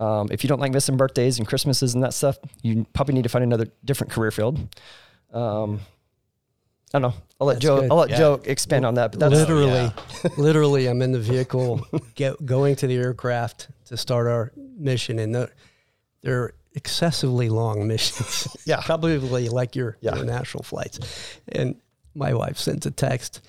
Um, 0.00 0.28
if 0.30 0.44
you 0.44 0.48
don't 0.48 0.60
like 0.60 0.72
missing 0.72 0.96
birthdays 0.96 1.38
and 1.38 1.46
Christmases 1.48 1.94
and 1.94 2.02
that 2.04 2.14
stuff, 2.14 2.38
you 2.62 2.86
probably 2.92 3.14
need 3.14 3.22
to 3.24 3.28
find 3.28 3.42
another 3.42 3.66
different 3.84 4.12
career 4.12 4.30
field. 4.30 4.56
Um, 5.32 5.80
I 6.94 6.98
don't 7.00 7.02
know. 7.10 7.14
I'll 7.40 7.46
let 7.46 7.54
That's 7.54 7.64
Joe. 7.64 7.80
good. 7.80 7.90
I'll 7.90 7.96
let 7.98 8.10
Yeah. 8.10 8.18
Joe 8.18 8.40
expand 8.44 8.86
on 8.86 8.94
that. 8.94 9.10
But 9.12 9.20
that's 9.20 9.34
literally, 9.34 9.92
literally, 10.36 10.86
I'm 10.86 11.02
in 11.02 11.12
the 11.12 11.18
vehicle 11.18 11.86
get, 12.14 12.44
going 12.46 12.76
to 12.76 12.86
the 12.86 12.96
aircraft 12.96 13.68
to 13.86 13.96
start 13.96 14.26
our 14.26 14.52
mission, 14.56 15.18
and 15.18 15.34
they're, 15.34 15.50
they're 16.22 16.52
excessively 16.74 17.48
long 17.48 17.86
missions. 17.88 18.56
Yeah. 18.64 18.80
probably 18.82 19.18
like 19.48 19.74
your 19.76 19.96
Yeah. 20.00 20.12
international 20.12 20.62
flights. 20.62 21.00
And 21.48 21.74
my 22.14 22.32
wife 22.34 22.56
sends 22.58 22.86
a 22.86 22.90
text: 22.90 23.40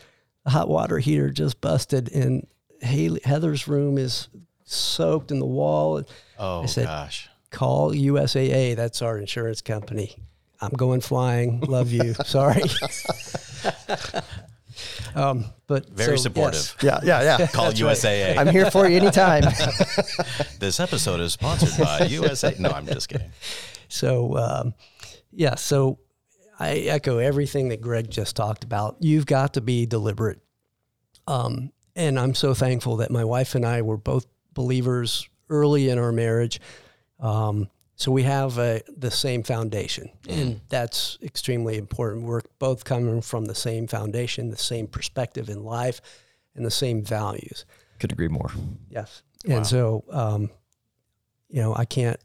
"The 0.44 0.50
hot 0.52 0.68
water 0.68 0.98
heater 1.00 1.30
just 1.30 1.62
busted, 1.62 2.12
and 2.14 2.46
Haley, 2.82 3.22
Heather's 3.24 3.68
room 3.68 3.98
is 3.98 4.28
soaked 4.74 5.32
in 5.32 5.40
the 5.40 5.46
wall." 5.46 6.04
Oh 6.38 6.64
I 6.64 6.66
said- 6.66 6.86
gosh. 6.86 7.30
Call 7.52 7.94
USAA. 7.94 8.76
That's 8.76 9.02
our 9.02 9.18
insurance 9.18 9.62
company. 9.62 10.16
I'm 10.62 10.70
going 10.70 11.02
flying. 11.02 11.62
Love 11.62 11.92
you. 11.92 12.14
Sorry. 12.26 12.62
um, 15.16 15.46
but 15.68 15.90
Very 15.90 16.18
so, 16.18 16.24
supportive. 16.24 16.76
yes. 16.82 17.02
yeah, 17.04 17.22
yeah, 17.24 17.38
yeah. 17.40 17.48
Call 17.48 17.72
USAA. 17.72 18.38
I'm 18.38 18.50
here 18.50 18.70
for 18.70 18.88
you 18.88 18.98
anytime. 18.98 19.44
this 20.60 20.80
episode 20.80 21.22
is 21.22 21.34
sponsored 21.34 21.78
by 21.84 22.00
USAA. 22.02 22.60
No, 22.60 22.70
I'm 22.70 22.86
just 22.86 23.10
kidding. 23.10 23.32
So, 23.88 24.38
um, 24.38 24.74
yeah, 25.32 25.56
so 25.56 26.00
I 26.60 26.72
echo 26.72 27.18
everything 27.18 27.70
that 27.70 27.82
Greg 27.82 28.12
just 28.12 28.36
talked 28.36 28.64
about. 28.64 28.98
You've 29.00 29.26
got 29.26 29.54
to 29.56 29.62
be 29.62 29.86
deliberate. 29.86 30.40
Um, 31.26 31.72
and 31.96 32.20
I'm 32.20 32.36
so 32.36 32.54
thankful 32.54 32.98
that 32.98 33.12
my 33.12 33.24
wife 33.24 33.56
and 33.56 33.66
I 33.66 33.82
were 33.82 33.98
both 33.98 34.26
believers 34.60 35.30
early 35.50 35.88
in 35.88 35.98
our 35.98 36.12
marriage. 36.12 36.60
Um, 37.22 37.70
so 37.96 38.12
we 38.12 38.24
have 38.24 38.60
uh 38.60 38.80
the 38.98 39.10
same 39.10 39.42
foundation, 39.44 40.10
and 40.28 40.60
that's 40.68 41.18
extremely 41.22 41.78
important. 41.78 42.26
We're 42.26 42.42
both 42.60 42.84
coming 42.84 43.22
from 43.22 43.46
the 43.46 43.56
same 43.56 43.88
foundation, 43.88 44.50
the 44.50 44.58
same 44.58 44.88
perspective 44.88 45.48
in 45.50 45.64
life, 45.64 46.02
and 46.56 46.66
the 46.66 46.72
same 46.72 47.04
values. 47.04 47.66
Could 48.00 48.12
agree 48.12 48.28
more. 48.28 48.52
Yes. 48.90 49.24
Wow. 49.46 49.56
And 49.56 49.68
so, 49.68 50.04
um, 50.10 50.50
you 51.50 51.62
know, 51.62 51.74
I 51.74 51.86
can't, 51.86 52.20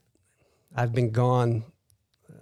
I've 0.74 0.93
been 0.93 1.11
gone 1.11 1.62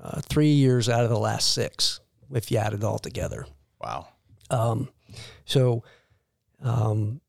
uh, 0.03 0.20
three 0.22 0.53
years 0.53 0.88
out 0.88 1.05
of 1.05 1.11
the 1.11 1.18
last 1.18 1.53
six, 1.53 2.01
if 2.30 2.51
you 2.51 2.59
add 2.59 2.72
it 2.72 2.84
all 2.84 2.99
together. 2.99 3.47
Wow. 3.78 4.09
Um, 4.49 4.88
so, 5.45 5.84
um, 6.62 7.20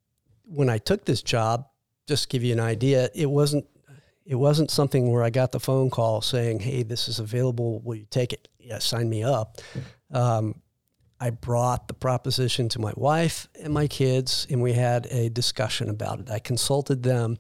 when 0.46 0.70
I 0.70 0.78
took 0.78 1.04
this 1.06 1.22
job, 1.22 1.68
just 2.08 2.30
give 2.30 2.44
you 2.44 2.54
an 2.54 2.60
idea, 2.60 3.10
it 3.14 3.30
wasn't, 3.30 3.66
it 4.26 4.36
wasn't 4.36 4.72
something 4.72 5.12
where 5.12 5.24
I 5.24 5.30
got 5.30 5.52
the 5.52 5.60
phone 5.60 5.90
call 5.90 6.22
saying, 6.22 6.60
"Hey, 6.60 6.84
this 6.84 7.08
is 7.08 7.20
available. 7.20 7.82
Will 7.82 7.96
you 7.96 8.08
take 8.10 8.34
it? 8.34 8.48
Yeah, 8.60 8.80
sign 8.80 9.10
me 9.10 9.24
up." 9.24 9.58
Um, 10.12 10.62
I 11.20 11.30
brought 11.30 11.88
the 11.88 11.94
proposition 11.94 12.68
to 12.70 12.80
my 12.80 12.92
wife 12.96 13.48
and 13.62 13.74
my 13.74 13.88
kids, 13.88 14.46
and 14.50 14.62
we 14.62 14.74
had 14.74 15.06
a 15.08 15.30
discussion 15.30 15.90
about 15.90 16.20
it. 16.20 16.30
I 16.30 16.40
consulted 16.40 17.04
them. 17.04 17.38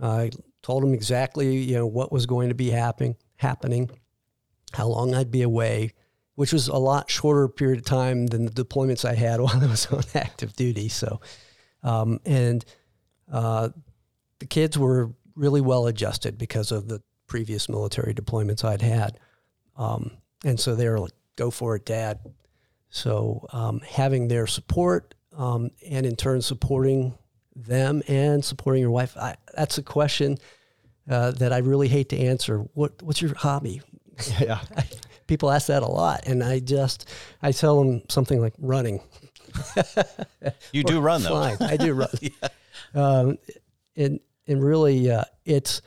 I 0.00 0.30
told 0.62 0.82
them 0.82 0.92
exactly, 0.92 1.56
you 1.56 1.76
know, 1.76 1.86
what 1.86 2.10
was 2.10 2.26
going 2.26 2.48
to 2.48 2.54
be 2.56 2.70
happening, 2.70 3.16
happening, 3.36 3.90
how 4.72 4.88
long 4.88 5.14
I'd 5.14 5.30
be 5.30 5.42
away, 5.42 5.92
which 6.34 6.52
was 6.52 6.66
a 6.68 6.76
lot 6.76 7.10
shorter 7.10 7.46
period 7.48 7.78
of 7.78 7.84
time 7.84 8.26
than 8.26 8.44
the 8.44 8.50
deployments 8.50 9.04
I 9.04 9.14
had 9.14 9.40
while 9.40 9.62
I 9.62 9.66
was 9.66 9.86
on 9.86 10.02
active 10.14 10.54
duty. 10.56 10.88
So, 10.88 11.20
um, 11.84 12.18
and 12.24 12.64
uh, 13.30 13.68
the 14.42 14.48
kids 14.48 14.76
were 14.76 15.12
really 15.36 15.60
well 15.60 15.86
adjusted 15.86 16.36
because 16.36 16.72
of 16.72 16.88
the 16.88 17.00
previous 17.28 17.68
military 17.68 18.12
deployments 18.12 18.64
I'd 18.64 18.82
had. 18.82 19.20
Um, 19.76 20.10
and 20.44 20.58
so 20.58 20.74
they 20.74 20.88
were 20.88 20.98
like, 20.98 21.12
go 21.36 21.52
for 21.52 21.76
it, 21.76 21.86
dad. 21.86 22.18
So 22.90 23.46
um, 23.52 23.80
having 23.88 24.26
their 24.26 24.48
support 24.48 25.14
um, 25.38 25.70
and 25.88 26.04
in 26.04 26.16
turn 26.16 26.42
supporting 26.42 27.16
them 27.54 28.02
and 28.08 28.44
supporting 28.44 28.82
your 28.82 28.90
wife, 28.90 29.16
I, 29.16 29.36
that's 29.56 29.78
a 29.78 29.82
question 29.82 30.38
uh, 31.08 31.30
that 31.30 31.52
I 31.52 31.58
really 31.58 31.86
hate 31.86 32.08
to 32.08 32.18
answer. 32.18 32.58
What, 32.74 33.00
what's 33.00 33.22
your 33.22 33.34
hobby? 33.34 33.80
Yeah. 34.40 34.60
People 35.28 35.52
ask 35.52 35.68
that 35.68 35.84
a 35.84 35.88
lot. 35.88 36.26
And 36.26 36.42
I 36.42 36.58
just, 36.58 37.08
I 37.42 37.52
tell 37.52 37.82
them 37.82 38.02
something 38.08 38.40
like 38.40 38.54
running. 38.58 39.00
You 40.72 40.82
do 40.82 41.00
run 41.08 41.22
though. 41.22 41.36
I 41.36 41.76
do 41.76 41.92
run. 41.92 42.08
um, 42.94 43.38
and 43.96 44.20
and 44.52 44.62
really, 44.62 45.10
uh, 45.10 45.24
it's 45.44 45.82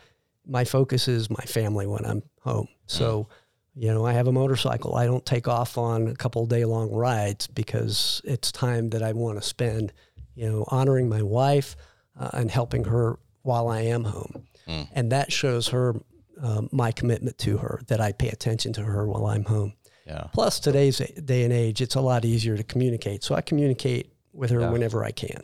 my 0.46 0.64
focus 0.66 1.08
is 1.08 1.30
my 1.30 1.44
family 1.46 1.88
when 1.88 2.06
I'm 2.06 2.22
home. 2.42 2.68
So, 2.88 3.28
you 3.76 3.92
know, 3.94 4.06
I 4.06 4.14
have 4.14 4.28
a 4.28 4.32
motorcycle. 4.32 4.96
I 4.96 5.06
don't 5.06 5.26
take 5.26 5.48
off 5.48 5.78
on 5.78 6.08
a 6.08 6.16
couple 6.16 6.46
day 6.46 6.66
long 6.66 6.92
rides 6.92 7.48
because 7.48 8.22
it's 8.26 8.52
time 8.52 8.90
that 8.92 9.02
I 9.02 9.14
want 9.14 9.42
to 9.42 9.48
spend, 9.48 9.92
you 10.36 10.50
know, 10.50 10.66
honoring 10.68 11.10
my 11.10 11.22
wife 11.22 11.76
uh, 12.20 12.30
and 12.34 12.52
helping 12.52 12.84
her 12.86 13.18
while 13.42 13.68
I 13.70 13.82
am 13.82 14.04
home. 14.04 14.48
And 14.94 15.12
that 15.12 15.32
shows 15.32 15.68
her 15.70 15.96
um, 16.42 16.70
my 16.72 16.92
commitment 16.92 17.38
to 17.40 17.58
her 17.58 17.82
that 17.88 18.02
I 18.02 18.12
pay 18.14 18.30
attention 18.30 18.74
to 18.74 18.84
her 18.84 19.08
while 19.08 19.28
I'm 19.28 19.44
home. 19.46 19.74
Yeah. 20.08 20.28
Plus, 20.34 20.60
today's 20.60 20.98
day 20.98 21.44
and 21.44 21.54
age, 21.54 21.82
it's 21.82 21.96
a 21.96 22.02
lot 22.02 22.26
easier 22.26 22.58
to 22.58 22.64
communicate. 22.64 23.24
So 23.24 23.36
I 23.36 23.42
communicate 23.42 24.12
with 24.34 24.50
her 24.52 24.62
Yeah. 24.62 24.72
whenever 24.72 25.04
I 25.04 25.12
can 25.12 25.42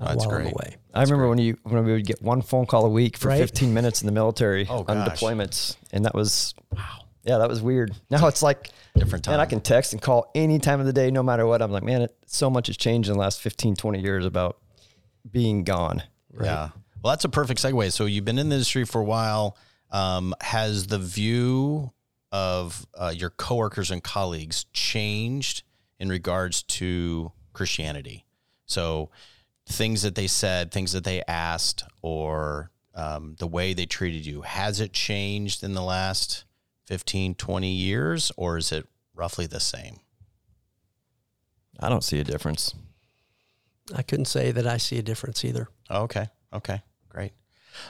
uh, 0.00 0.08
That's 0.14 0.26
while 0.26 0.36
I'm 0.36 0.46
away. 0.46 0.76
I 0.98 1.02
remember 1.02 1.28
when 1.28 1.38
you 1.38 1.56
when 1.62 1.84
we 1.84 1.92
would 1.92 2.06
get 2.06 2.20
one 2.22 2.42
phone 2.42 2.66
call 2.66 2.84
a 2.84 2.88
week 2.90 3.16
for 3.16 3.28
Right. 3.28 3.38
15 3.38 3.72
minutes 3.72 4.02
in 4.02 4.06
the 4.06 4.12
military 4.12 4.66
Oh, 4.68 4.84
on 4.88 5.08
deployments, 5.08 5.76
and 5.92 6.04
that 6.04 6.14
was 6.14 6.54
wow. 6.72 7.04
Yeah, 7.24 7.38
that 7.38 7.48
was 7.48 7.60
weird. 7.62 7.94
Now 8.10 8.26
it's 8.26 8.42
like 8.42 8.70
Different 8.96 9.24
time. 9.24 9.34
And 9.34 9.42
I 9.42 9.46
can 9.46 9.60
text 9.60 9.92
and 9.92 10.02
call 10.02 10.30
any 10.34 10.58
time 10.58 10.80
of 10.80 10.86
the 10.86 10.92
day, 10.92 11.10
no 11.10 11.22
matter 11.22 11.46
what. 11.46 11.62
I'm 11.62 11.70
like, 11.70 11.82
man, 11.82 12.02
it, 12.02 12.16
so 12.26 12.50
much 12.50 12.66
has 12.66 12.76
changed 12.76 13.08
in 13.08 13.14
the 13.14 13.20
last 13.20 13.40
15, 13.40 13.76
20 13.76 14.00
years 14.00 14.24
about 14.24 14.58
being 15.30 15.62
gone. 15.62 16.02
Yeah. 16.42 16.70
Well, 17.02 17.12
that's 17.12 17.24
a 17.24 17.28
perfect 17.28 17.62
segue. 17.62 17.92
So 17.92 18.06
you've 18.06 18.24
been 18.24 18.38
in 18.38 18.48
the 18.48 18.56
industry 18.56 18.84
for 18.84 19.00
a 19.00 19.04
while. 19.04 19.56
Um, 19.90 20.34
has 20.40 20.88
the 20.88 20.98
view 20.98 21.92
of 22.32 22.86
uh, 22.94 23.12
your 23.14 23.30
coworkers 23.30 23.90
and 23.90 24.02
colleagues 24.02 24.64
changed 24.72 25.62
in 25.98 26.08
regards 26.08 26.62
to 26.64 27.30
Christianity? 27.52 28.26
So 28.66 29.10
things 29.68 30.02
that 30.02 30.14
they 30.14 30.26
said, 30.26 30.72
things 30.72 30.92
that 30.92 31.04
they 31.04 31.22
asked, 31.28 31.84
or 32.02 32.70
um, 32.94 33.36
the 33.38 33.46
way 33.46 33.74
they 33.74 33.86
treated 33.86 34.26
you, 34.26 34.42
has 34.42 34.80
it 34.80 34.92
changed 34.92 35.62
in 35.62 35.74
the 35.74 35.82
last 35.82 36.44
15, 36.86 37.34
20 37.34 37.70
years, 37.70 38.32
or 38.36 38.56
is 38.56 38.72
it 38.72 38.86
roughly 39.14 39.46
the 39.46 39.60
same? 39.60 40.00
I 41.78 41.88
don't 41.88 42.02
see 42.02 42.18
a 42.18 42.24
difference. 42.24 42.74
I 43.94 44.02
couldn't 44.02 44.24
say 44.24 44.50
that 44.50 44.66
I 44.66 44.78
see 44.78 44.98
a 44.98 45.02
difference 45.02 45.44
either. 45.44 45.68
Oh, 45.90 46.02
okay. 46.02 46.26
Okay. 46.52 46.82
Great. 47.08 47.32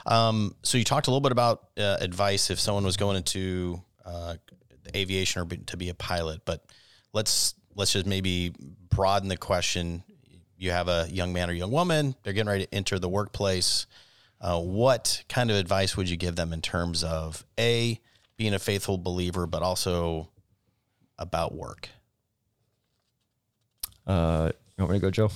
Um, 0.05 0.55
so 0.63 0.79
you 0.79 0.85
talked 0.85 1.07
a 1.07 1.11
little 1.11 1.21
bit 1.21 1.33
about 1.33 1.69
uh, 1.79 1.97
advice 2.01 2.51
if 2.51 2.61
someone 2.61 2.85
was 2.85 2.97
going 2.97 3.17
into 3.17 3.81
uh, 4.05 4.35
aviation 4.95 5.43
or 5.43 5.45
be, 5.45 5.59
to 5.59 5.77
be 5.77 5.89
a 5.89 5.95
pilot, 5.95 6.43
but 6.45 6.65
let's 7.13 7.55
let's 7.75 7.93
just 7.93 8.07
maybe 8.07 8.53
broaden 8.91 9.29
the 9.29 9.37
question. 9.37 10.03
You 10.59 10.73
have 10.73 10.89
a 10.89 11.07
young 11.11 11.33
man 11.33 11.49
or 11.49 11.53
young 11.53 11.71
woman; 11.71 12.15
they're 12.23 12.33
getting 12.33 12.51
ready 12.51 12.67
to 12.67 12.75
enter 12.75 12.99
the 12.99 13.09
workplace. 13.09 13.87
Uh, 14.41 14.61
what 14.61 15.23
kind 15.29 15.51
of 15.51 15.57
advice 15.57 15.97
would 15.97 16.09
you 16.09 16.17
give 16.17 16.37
them 16.37 16.53
in 16.53 16.61
terms 16.61 17.03
of 17.03 17.45
a 17.59 18.01
being 18.37 18.55
a 18.55 18.59
faithful 18.59 18.99
believer, 18.99 19.47
but 19.47 19.63
also 19.63 20.29
about 21.19 21.55
work? 21.55 21.89
Uh, 24.07 24.51
you 24.77 24.85
want 24.85 24.93
me 24.93 24.99
to 24.99 25.03
go, 25.03 25.11
Joe? 25.11 25.31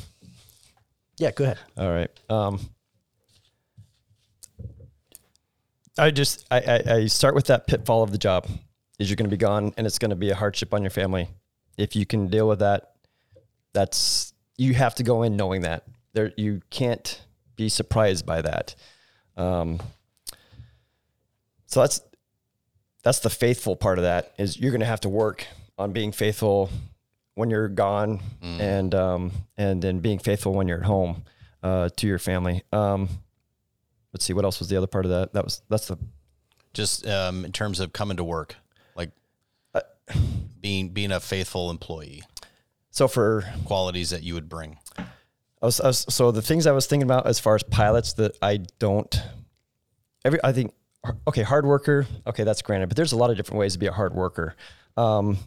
Yeah, 1.19 1.31
go 1.31 1.45
ahead. 1.45 1.59
All 1.77 1.91
right. 1.91 2.11
Um, 2.29 2.61
I 5.99 6.11
just 6.11 6.47
I, 6.51 6.61
I, 6.61 6.93
I 6.95 7.07
start 7.07 7.35
with 7.35 7.47
that 7.47 7.67
pitfall 7.67 8.03
of 8.03 8.11
the 8.11 8.19
job 8.19 8.49
is 8.99 9.11
you're 9.11 9.17
going 9.17 9.29
to 9.29 9.37
be 9.37 9.37
gone 9.37 9.75
and 9.77 9.87
it's 9.87 9.99
going 9.99 10.11
to 10.11 10.17
be 10.17 10.31
a 10.31 10.35
hardship 10.35 10.73
on 10.73 10.83
your 10.83 10.91
family. 10.91 11.29
If 11.77 11.95
you 11.97 12.07
can 12.07 12.29
deal 12.29 12.49
with 12.49 12.61
that, 12.61 12.93
that's 13.73 14.32
you 14.57 14.75
have 14.75 14.95
to 14.97 15.03
go 15.03 15.23
in 15.23 15.37
knowing 15.37 15.63
that 15.63 15.85
there 16.13 16.33
you 16.37 16.61
can't 16.71 17.23
be 17.57 17.69
surprised 17.69 18.27
by 18.27 18.43
that. 18.43 18.75
Um, 19.37 19.81
so 21.67 21.81
that's 21.81 22.01
that's 23.03 23.21
the 23.21 23.31
faithful 23.31 23.77
part 23.77 23.99
of 23.99 24.05
that 24.05 24.33
is 24.39 24.59
you're 24.59 24.71
going 24.71 24.81
to 24.81 24.87
have 24.87 25.01
to 25.01 25.09
work 25.09 25.47
on 25.79 25.93
being 25.93 26.13
faithful 26.13 26.71
when 27.35 27.51
you're 27.51 27.69
gone 27.69 28.21
and 28.61 28.95
um, 28.95 29.33
and 29.57 29.83
then 29.83 30.01
being 30.01 30.19
faithful 30.19 30.53
when 30.53 30.69
you're 30.69 30.79
at 30.79 30.85
home 30.85 31.25
uh, 31.63 31.89
to 31.97 32.07
your 32.07 32.19
family. 32.19 32.63
Um, 32.73 33.09
let's 34.13 34.25
see 34.25 34.35
what 34.35 34.45
else 34.45 34.59
was 34.59 34.69
the 34.69 34.77
other 34.77 34.87
part 34.87 35.05
of 35.07 35.11
that. 35.11 35.33
That 35.33 35.45
was 35.45 35.63
that's 35.69 35.89
the 35.89 35.97
Just 36.75 37.07
um, 37.07 37.45
in 37.45 37.53
terms 37.53 37.81
of 37.81 37.93
coming 37.93 38.19
to 38.19 38.25
work, 38.25 38.57
like 38.95 39.11
being 40.61 40.91
being 40.91 41.11
a 41.11 41.21
faithful 41.21 41.71
employee, 41.71 42.23
so 42.93 43.09
for 43.09 43.43
qualities 43.65 44.11
that 44.11 44.23
you 44.23 44.35
would 44.35 44.49
bring. 44.49 44.79
I 44.99 45.67
was, 45.67 45.81
I 45.81 45.89
was 45.89 46.07
so 46.09 46.31
the 46.31 46.43
things 46.43 46.67
I 46.67 46.73
was 46.73 46.87
thinking 46.87 47.05
about 47.05 47.27
as 47.27 47.41
far 47.41 47.57
as 47.57 47.63
pilots 47.65 48.13
that 48.15 48.37
I 48.41 48.59
don't 48.79 49.21
every 50.25 50.39
I 50.45 50.53
think 50.53 50.75
okay 51.27 51.43
hard 51.43 51.67
worker 51.67 52.07
okay 52.27 52.45
that's 52.45 52.63
granted 52.63 52.89
but 52.89 52.97
there's 52.97 53.13
a 53.13 53.17
lot 53.17 53.31
of 53.31 53.37
different 53.37 53.59
ways 53.59 53.73
to 53.73 53.79
be 53.79 53.87
a 53.87 53.93
hard 53.93 54.15
worker. 54.15 54.55
Um, 54.97 55.39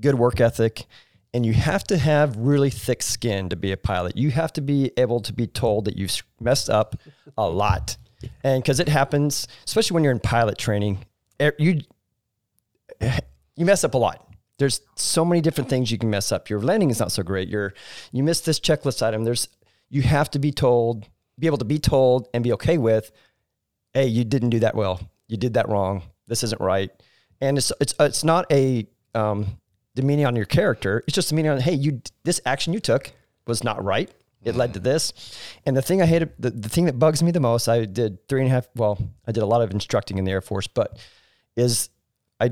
good 0.00 0.14
work 0.14 0.40
ethic 0.40 0.86
and 1.34 1.44
you 1.44 1.52
have 1.52 1.84
to 1.84 1.98
have 1.98 2.36
really 2.36 2.70
thick 2.70 3.02
skin 3.02 3.48
to 3.50 3.56
be 3.56 3.72
a 3.72 3.76
pilot. 3.76 4.16
You 4.16 4.30
have 4.30 4.52
to 4.54 4.60
be 4.60 4.92
able 4.96 5.20
to 5.20 5.32
be 5.32 5.46
told 5.46 5.84
that 5.84 5.96
you've 5.96 6.22
messed 6.40 6.70
up 6.70 6.96
a 7.36 7.48
lot. 7.48 7.96
And 8.42 8.62
because 8.62 8.80
it 8.80 8.88
happens 8.88 9.46
especially 9.66 9.94
when 9.94 10.04
you're 10.04 10.12
in 10.12 10.20
pilot 10.20 10.56
training 10.56 11.04
you 11.58 11.80
you 13.56 13.64
mess 13.66 13.84
up 13.84 13.92
a 13.92 13.98
lot 13.98 14.33
there's 14.58 14.80
so 14.96 15.24
many 15.24 15.40
different 15.40 15.68
things 15.68 15.90
you 15.90 15.98
can 15.98 16.10
mess 16.10 16.30
up. 16.32 16.48
Your 16.48 16.60
landing 16.60 16.90
is 16.90 17.00
not 17.00 17.12
so 17.12 17.22
great. 17.22 17.48
You're 17.48 17.74
you 18.12 18.22
missed 18.22 18.46
this 18.46 18.60
checklist 18.60 19.02
item. 19.02 19.24
There's 19.24 19.48
you 19.90 20.02
have 20.02 20.30
to 20.30 20.38
be 20.38 20.52
told 20.52 21.08
be 21.38 21.48
able 21.48 21.58
to 21.58 21.64
be 21.64 21.78
told 21.78 22.28
and 22.32 22.44
be 22.44 22.52
okay 22.52 22.78
with 22.78 23.10
hey 23.92 24.06
you 24.06 24.24
didn't 24.24 24.50
do 24.50 24.60
that 24.60 24.74
well. 24.74 25.00
You 25.28 25.36
did 25.36 25.54
that 25.54 25.68
wrong. 25.68 26.02
This 26.26 26.42
isn't 26.44 26.60
right. 26.60 26.90
And 27.40 27.58
it's 27.58 27.72
it's 27.80 27.94
it's 27.98 28.24
not 28.24 28.50
a 28.52 28.86
um, 29.14 29.58
demeaning 29.94 30.26
on 30.26 30.36
your 30.36 30.44
character. 30.44 31.02
It's 31.06 31.14
just 31.14 31.30
demeaning 31.30 31.52
on 31.52 31.60
hey 31.60 31.74
you 31.74 32.02
this 32.24 32.40
action 32.46 32.72
you 32.72 32.80
took 32.80 33.12
was 33.46 33.64
not 33.64 33.82
right. 33.82 34.10
It 34.44 34.54
led 34.54 34.74
to 34.74 34.80
this. 34.80 35.12
And 35.64 35.76
the 35.76 35.82
thing 35.82 36.00
i 36.02 36.06
hated 36.06 36.32
the, 36.38 36.50
the 36.50 36.68
thing 36.68 36.84
that 36.84 36.98
bugs 36.98 37.22
me 37.22 37.32
the 37.32 37.40
most 37.40 37.68
i 37.68 37.84
did 37.84 38.28
three 38.28 38.40
and 38.42 38.50
a 38.50 38.54
half 38.54 38.68
well 38.76 38.98
i 39.26 39.32
did 39.32 39.42
a 39.42 39.46
lot 39.46 39.62
of 39.62 39.70
instructing 39.72 40.18
in 40.18 40.24
the 40.24 40.32
air 40.32 40.40
force 40.40 40.66
but 40.66 40.98
is 41.56 41.88
i 42.40 42.50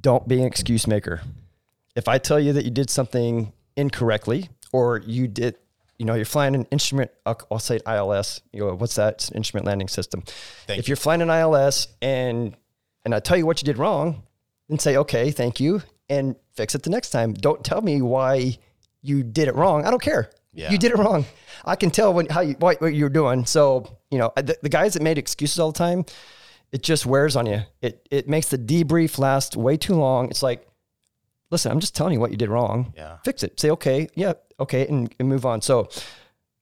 don't 0.00 0.26
be 0.28 0.40
an 0.40 0.46
excuse 0.46 0.86
maker 0.86 1.22
if 1.96 2.06
I 2.06 2.18
tell 2.18 2.38
you 2.38 2.52
that 2.52 2.64
you 2.64 2.70
did 2.70 2.90
something 2.90 3.52
incorrectly 3.74 4.50
or 4.72 4.98
you 4.98 5.26
did, 5.26 5.56
you 5.98 6.04
know, 6.04 6.14
you're 6.14 6.26
flying 6.26 6.54
an 6.54 6.66
instrument, 6.70 7.10
I'll, 7.24 7.58
say 7.58 7.80
ILS, 7.86 8.42
you 8.52 8.60
know, 8.60 8.74
what's 8.74 8.94
that? 8.96 9.14
It's 9.14 9.30
an 9.30 9.38
instrument 9.38 9.66
landing 9.66 9.88
system. 9.88 10.22
Thank 10.66 10.78
if 10.78 10.88
you're 10.88 10.96
flying 10.96 11.22
an 11.22 11.30
ILS 11.30 11.88
and, 12.02 12.54
and 13.04 13.14
I 13.14 13.20
tell 13.20 13.36
you 13.36 13.46
what 13.46 13.62
you 13.62 13.66
did 13.66 13.78
wrong, 13.78 14.22
then 14.68 14.78
say, 14.78 14.98
okay, 14.98 15.30
thank 15.30 15.58
you, 15.58 15.82
and 16.08 16.36
fix 16.54 16.74
it 16.74 16.82
the 16.82 16.90
next 16.90 17.10
time. 17.10 17.32
Don't 17.32 17.64
tell 17.64 17.80
me 17.80 18.02
why 18.02 18.58
you 19.00 19.22
did 19.22 19.48
it 19.48 19.54
wrong. 19.54 19.86
I 19.86 19.90
don't 19.90 20.02
care. 20.02 20.30
Yeah. 20.52 20.70
You 20.70 20.78
did 20.78 20.92
it 20.92 20.98
wrong. 20.98 21.24
I 21.64 21.76
can 21.76 21.90
tell 21.90 22.12
when 22.12 22.26
how 22.26 22.40
you 22.40 22.54
what, 22.58 22.80
what 22.80 22.94
you're 22.94 23.08
doing. 23.08 23.46
So 23.46 23.98
you 24.10 24.18
know 24.18 24.32
the, 24.36 24.56
the 24.62 24.68
guys 24.68 24.94
that 24.94 25.02
made 25.02 25.18
excuses 25.18 25.58
all 25.58 25.70
the 25.70 25.78
time, 25.78 26.04
it 26.72 26.82
just 26.82 27.06
wears 27.06 27.36
on 27.36 27.46
you. 27.46 27.62
It 27.80 28.06
it 28.10 28.28
makes 28.28 28.48
the 28.48 28.58
debrief 28.58 29.18
last 29.18 29.56
way 29.56 29.76
too 29.76 29.94
long. 29.94 30.28
It's 30.30 30.42
like, 30.42 30.66
listen, 31.50 31.70
I'm 31.72 31.80
just 31.80 31.94
telling 31.94 32.12
you 32.12 32.20
what 32.20 32.30
you 32.30 32.36
did 32.36 32.48
wrong. 32.48 32.92
Yeah. 32.96 33.18
Fix 33.24 33.42
it. 33.42 33.58
Say 33.60 33.70
okay, 33.70 34.08
yeah, 34.14 34.34
okay, 34.60 34.86
and, 34.86 35.14
and 35.18 35.28
move 35.28 35.46
on. 35.46 35.62
So 35.62 35.88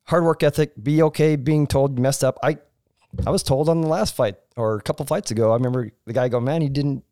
hard 0.05 0.25
work 0.25 0.43
ethic. 0.43 0.73
Be 0.83 1.03
okay 1.05 1.37
being 1.37 1.67
told 1.67 1.97
you 1.97 2.03
messed 2.03 2.23
up. 2.25 2.39
I 2.43 2.59
I 3.27 3.31
was 3.31 3.43
told 3.43 3.69
on 3.69 3.81
the 3.81 3.89
last 3.89 4.15
fight 4.17 4.37
or 4.57 4.77
a 4.77 4.83
couple 4.83 5.07
flights 5.07 5.31
ago. 5.31 5.51
I 5.53 5.55
remember 5.55 5.91
the 6.07 6.13
guy 6.13 6.29
go, 6.29 6.41
man, 6.41 6.63
you 6.63 6.69
didn't. 6.69 7.05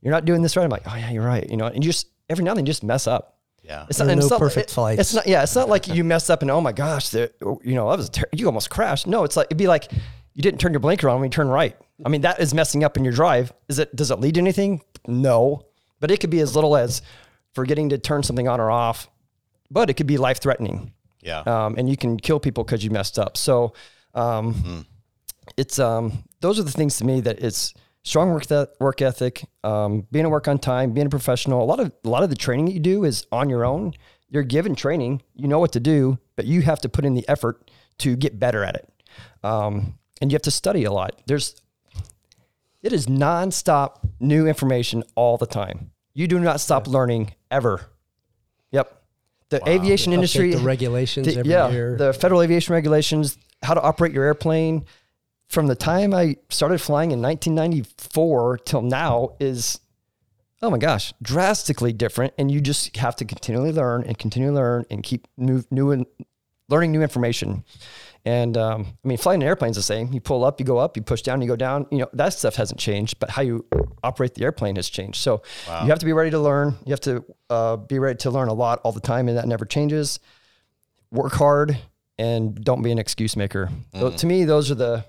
You're 0.00 0.12
not 0.12 0.24
doing 0.24 0.42
this 0.42 0.56
right. 0.56 0.62
I'm 0.64 0.70
like, 0.70 0.84
oh 0.86 0.94
yeah, 0.96 1.10
you're 1.10 1.26
right. 1.26 1.48
You 1.50 1.56
know, 1.56 1.66
and 1.66 1.84
you 1.84 1.90
just 1.90 2.06
every 2.30 2.44
now 2.44 2.52
and 2.52 2.58
then 2.58 2.66
you 2.66 2.70
just 2.70 2.84
mess 2.84 3.06
up. 3.06 3.34
Yeah. 3.64 3.84
It's 3.88 3.98
There 3.98 4.06
are 4.06 4.10
and 4.10 4.20
no 4.20 4.24
it's 4.24 4.30
not, 4.30 4.38
perfect 4.38 4.70
it- 4.70 4.72
flights. 4.72 5.00
It's 5.00 5.14
not. 5.14 5.26
Yeah, 5.26 5.42
it's 5.42 5.54
not 5.56 5.68
like 5.68 5.88
you 5.88 6.04
mess 6.04 6.30
up 6.30 6.42
and 6.42 6.50
oh 6.50 6.60
my 6.60 6.72
gosh, 6.72 7.08
the, 7.10 7.30
you 7.64 7.74
know 7.74 7.90
that 7.90 7.98
was 7.98 8.08
ter- 8.08 8.28
you 8.32 8.46
almost 8.46 8.70
crashed. 8.70 9.06
No, 9.08 9.24
it's 9.24 9.36
like 9.36 9.46
it'd 9.48 9.58
be 9.58 9.66
like 9.66 9.90
you 10.38 10.42
didn't 10.42 10.60
turn 10.60 10.72
your 10.72 10.78
blinker 10.78 11.08
on 11.08 11.18
when 11.20 11.26
you 11.26 11.30
turn 11.30 11.48
right. 11.48 11.76
I 12.06 12.08
mean 12.08 12.20
that 12.20 12.38
is 12.38 12.54
messing 12.54 12.84
up 12.84 12.96
in 12.96 13.02
your 13.04 13.12
drive. 13.12 13.52
Is 13.68 13.80
it? 13.80 13.94
Does 13.96 14.12
it 14.12 14.20
lead 14.20 14.34
to 14.34 14.40
anything? 14.40 14.82
No, 15.08 15.66
but 15.98 16.12
it 16.12 16.20
could 16.20 16.30
be 16.30 16.38
as 16.38 16.54
little 16.54 16.76
as 16.76 17.02
forgetting 17.54 17.88
to 17.88 17.98
turn 17.98 18.22
something 18.22 18.46
on 18.46 18.60
or 18.60 18.70
off. 18.70 19.08
But 19.68 19.90
it 19.90 19.94
could 19.94 20.06
be 20.06 20.16
life 20.16 20.40
threatening, 20.40 20.92
Yeah. 21.22 21.40
um, 21.40 21.74
and 21.76 21.90
you 21.90 21.96
can 21.96 22.16
kill 22.18 22.38
people 22.38 22.62
because 22.62 22.84
you 22.84 22.90
messed 22.90 23.18
up. 23.18 23.36
So 23.36 23.74
um, 24.14 24.86
it's 25.56 25.78
um, 25.80 26.22
those 26.40 26.58
are 26.60 26.62
the 26.62 26.70
things 26.70 26.98
to 26.98 27.04
me 27.04 27.20
that 27.22 27.40
it's 27.40 27.74
strong 28.04 28.32
work 28.32 28.46
that 28.46 28.70
work 28.78 29.02
ethic, 29.02 29.44
um, 29.64 30.06
being 30.12 30.24
at 30.24 30.30
work 30.30 30.46
on 30.46 30.58
time, 30.58 30.92
being 30.92 31.08
a 31.08 31.10
professional. 31.10 31.62
A 31.62 31.66
lot 31.66 31.80
of 31.80 31.90
a 32.04 32.08
lot 32.08 32.22
of 32.22 32.30
the 32.30 32.36
training 32.36 32.66
that 32.66 32.72
you 32.74 32.80
do 32.80 33.04
is 33.04 33.26
on 33.32 33.50
your 33.50 33.64
own. 33.64 33.92
You're 34.30 34.42
given 34.42 34.74
training, 34.74 35.22
you 35.34 35.48
know 35.48 35.58
what 35.58 35.72
to 35.72 35.80
do, 35.80 36.18
but 36.36 36.44
you 36.44 36.60
have 36.62 36.80
to 36.82 36.88
put 36.88 37.04
in 37.06 37.14
the 37.14 37.26
effort 37.28 37.70
to 37.98 38.14
get 38.14 38.38
better 38.38 38.62
at 38.62 38.74
it, 38.76 38.88
um, 39.42 39.98
and 40.20 40.30
you 40.30 40.34
have 40.34 40.42
to 40.42 40.50
study 40.50 40.84
a 40.84 40.92
lot. 40.92 41.20
There's 41.26 41.60
it 42.82 42.92
is 42.92 43.06
nonstop 43.06 43.98
new 44.20 44.46
information 44.46 45.02
all 45.14 45.36
the 45.36 45.46
time. 45.46 45.90
You 46.14 46.28
do 46.28 46.38
not 46.38 46.60
stop 46.60 46.86
learning 46.86 47.34
ever. 47.50 47.86
Yep. 48.70 49.02
The 49.50 49.68
aviation 49.68 50.12
Update 50.12 50.14
industry, 50.16 50.54
the 50.54 50.58
regulations 50.58 51.26
the- 51.26 51.40
every 51.40 51.50
yeah, 51.50 51.70
year. 51.70 51.96
the 51.96 52.12
federal 52.12 52.42
aviation 52.42 52.74
regulations, 52.74 53.38
how 53.62 53.74
to 53.74 53.80
operate 53.80 54.12
your 54.12 54.24
airplane. 54.24 54.84
From 55.48 55.66
the 55.66 55.74
time 55.74 56.12
I 56.12 56.36
started 56.50 56.78
flying 56.80 57.10
in 57.10 57.22
1994 57.22 58.58
till 58.58 58.82
now 58.82 59.30
is, 59.40 59.80
oh 60.60 60.70
my 60.70 60.76
gosh, 60.78 61.14
drastically 61.22 61.92
different. 61.92 62.34
And 62.36 62.50
you 62.50 62.60
just 62.60 62.94
have 62.98 63.16
to 63.16 63.24
continually 63.24 63.72
learn 63.72 64.04
and 64.04 64.18
continually 64.18 64.56
learn 64.56 64.84
and 64.90 65.02
keep 65.02 65.26
new, 65.38 65.64
new 65.70 65.90
and 65.90 66.04
learning 66.68 66.92
new 66.92 67.00
information. 67.00 67.64
And 68.28 68.58
um, 68.58 68.86
I 69.02 69.08
mean, 69.08 69.16
flying 69.16 69.42
an 69.42 69.48
airplane 69.48 69.70
is 69.70 69.76
the 69.76 69.82
same. 69.82 70.12
You 70.12 70.20
pull 70.20 70.44
up, 70.44 70.60
you 70.60 70.66
go 70.66 70.76
up, 70.76 70.96
you 70.98 71.02
push 71.02 71.22
down, 71.22 71.40
you 71.40 71.48
go 71.48 71.56
down. 71.56 71.86
You 71.90 71.98
know 71.98 72.08
that 72.12 72.34
stuff 72.34 72.56
hasn't 72.56 72.78
changed, 72.78 73.18
but 73.20 73.30
how 73.30 73.40
you 73.40 73.64
operate 74.02 74.34
the 74.34 74.44
airplane 74.44 74.76
has 74.76 74.90
changed. 74.90 75.16
So 75.22 75.40
you 75.66 75.88
have 75.88 75.98
to 76.00 76.04
be 76.04 76.12
ready 76.12 76.30
to 76.32 76.38
learn. 76.38 76.76
You 76.84 76.90
have 76.90 77.00
to 77.00 77.24
uh, 77.48 77.76
be 77.76 77.98
ready 77.98 78.18
to 78.18 78.30
learn 78.30 78.48
a 78.48 78.52
lot 78.52 78.80
all 78.84 78.92
the 78.92 79.00
time, 79.00 79.28
and 79.28 79.38
that 79.38 79.46
never 79.48 79.64
changes 79.64 80.20
work 81.10 81.32
hard 81.32 81.78
and 82.18 82.54
don't 82.62 82.82
be 82.82 82.92
an 82.92 82.98
excuse 82.98 83.34
maker. 83.34 83.70
Tho- 83.94 84.10
To 84.10 84.26
me, 84.26 84.44
those 84.44 84.70
are 84.70 84.74
the 84.74 85.04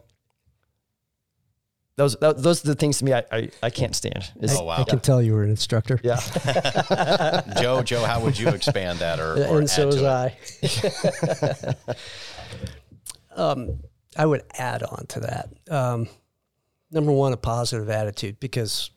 those 1.97 2.15
tho- 2.21 2.31
those 2.31 2.63
are 2.63 2.67
the 2.69 2.75
things 2.75 2.99
to 2.99 3.05
me 3.05 3.11
I 3.13 3.23
I, 3.31 3.49
I 3.63 3.69
can't 3.69 3.95
stand. 3.97 4.31
Is- 4.39 4.55
Oh, 4.57 4.63
wow. 4.63 4.77
I 4.77 4.83
can 4.85 4.99
tell 5.01 5.21
you 5.21 5.33
were 5.33 5.43
an 5.43 5.49
instructor. 5.49 5.99
Yeah, 6.03 6.21
Joe, 7.61 7.83
Joe, 7.83 8.05
how 8.05 8.21
would 8.21 8.39
you 8.39 8.47
expand 8.47 8.99
that 8.99 9.19
or, 9.19 9.33
or 9.47 9.59
and 9.59 9.69
so 9.69 9.81
add 9.81 9.87
was 9.87 10.01
it? 10.63 11.75
I. 11.83 11.95
um, 13.35 13.79
I 14.17 14.25
would 14.25 14.43
add 14.57 14.83
on 14.83 15.05
to 15.07 15.19
that. 15.21 15.49
Um, 15.69 16.07
number 16.91 17.11
one, 17.11 17.33
a 17.33 17.37
positive 17.37 17.89
attitude 17.89 18.39
because 18.39 18.91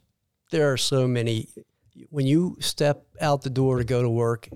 there 0.50 0.72
are 0.72 0.76
so 0.76 1.06
many. 1.06 1.48
When 2.10 2.26
you 2.26 2.56
step 2.60 3.06
out 3.20 3.42
the 3.42 3.50
door 3.50 3.78
to 3.78 3.84
go 3.84 4.02
to 4.02 4.08
work, 4.08 4.48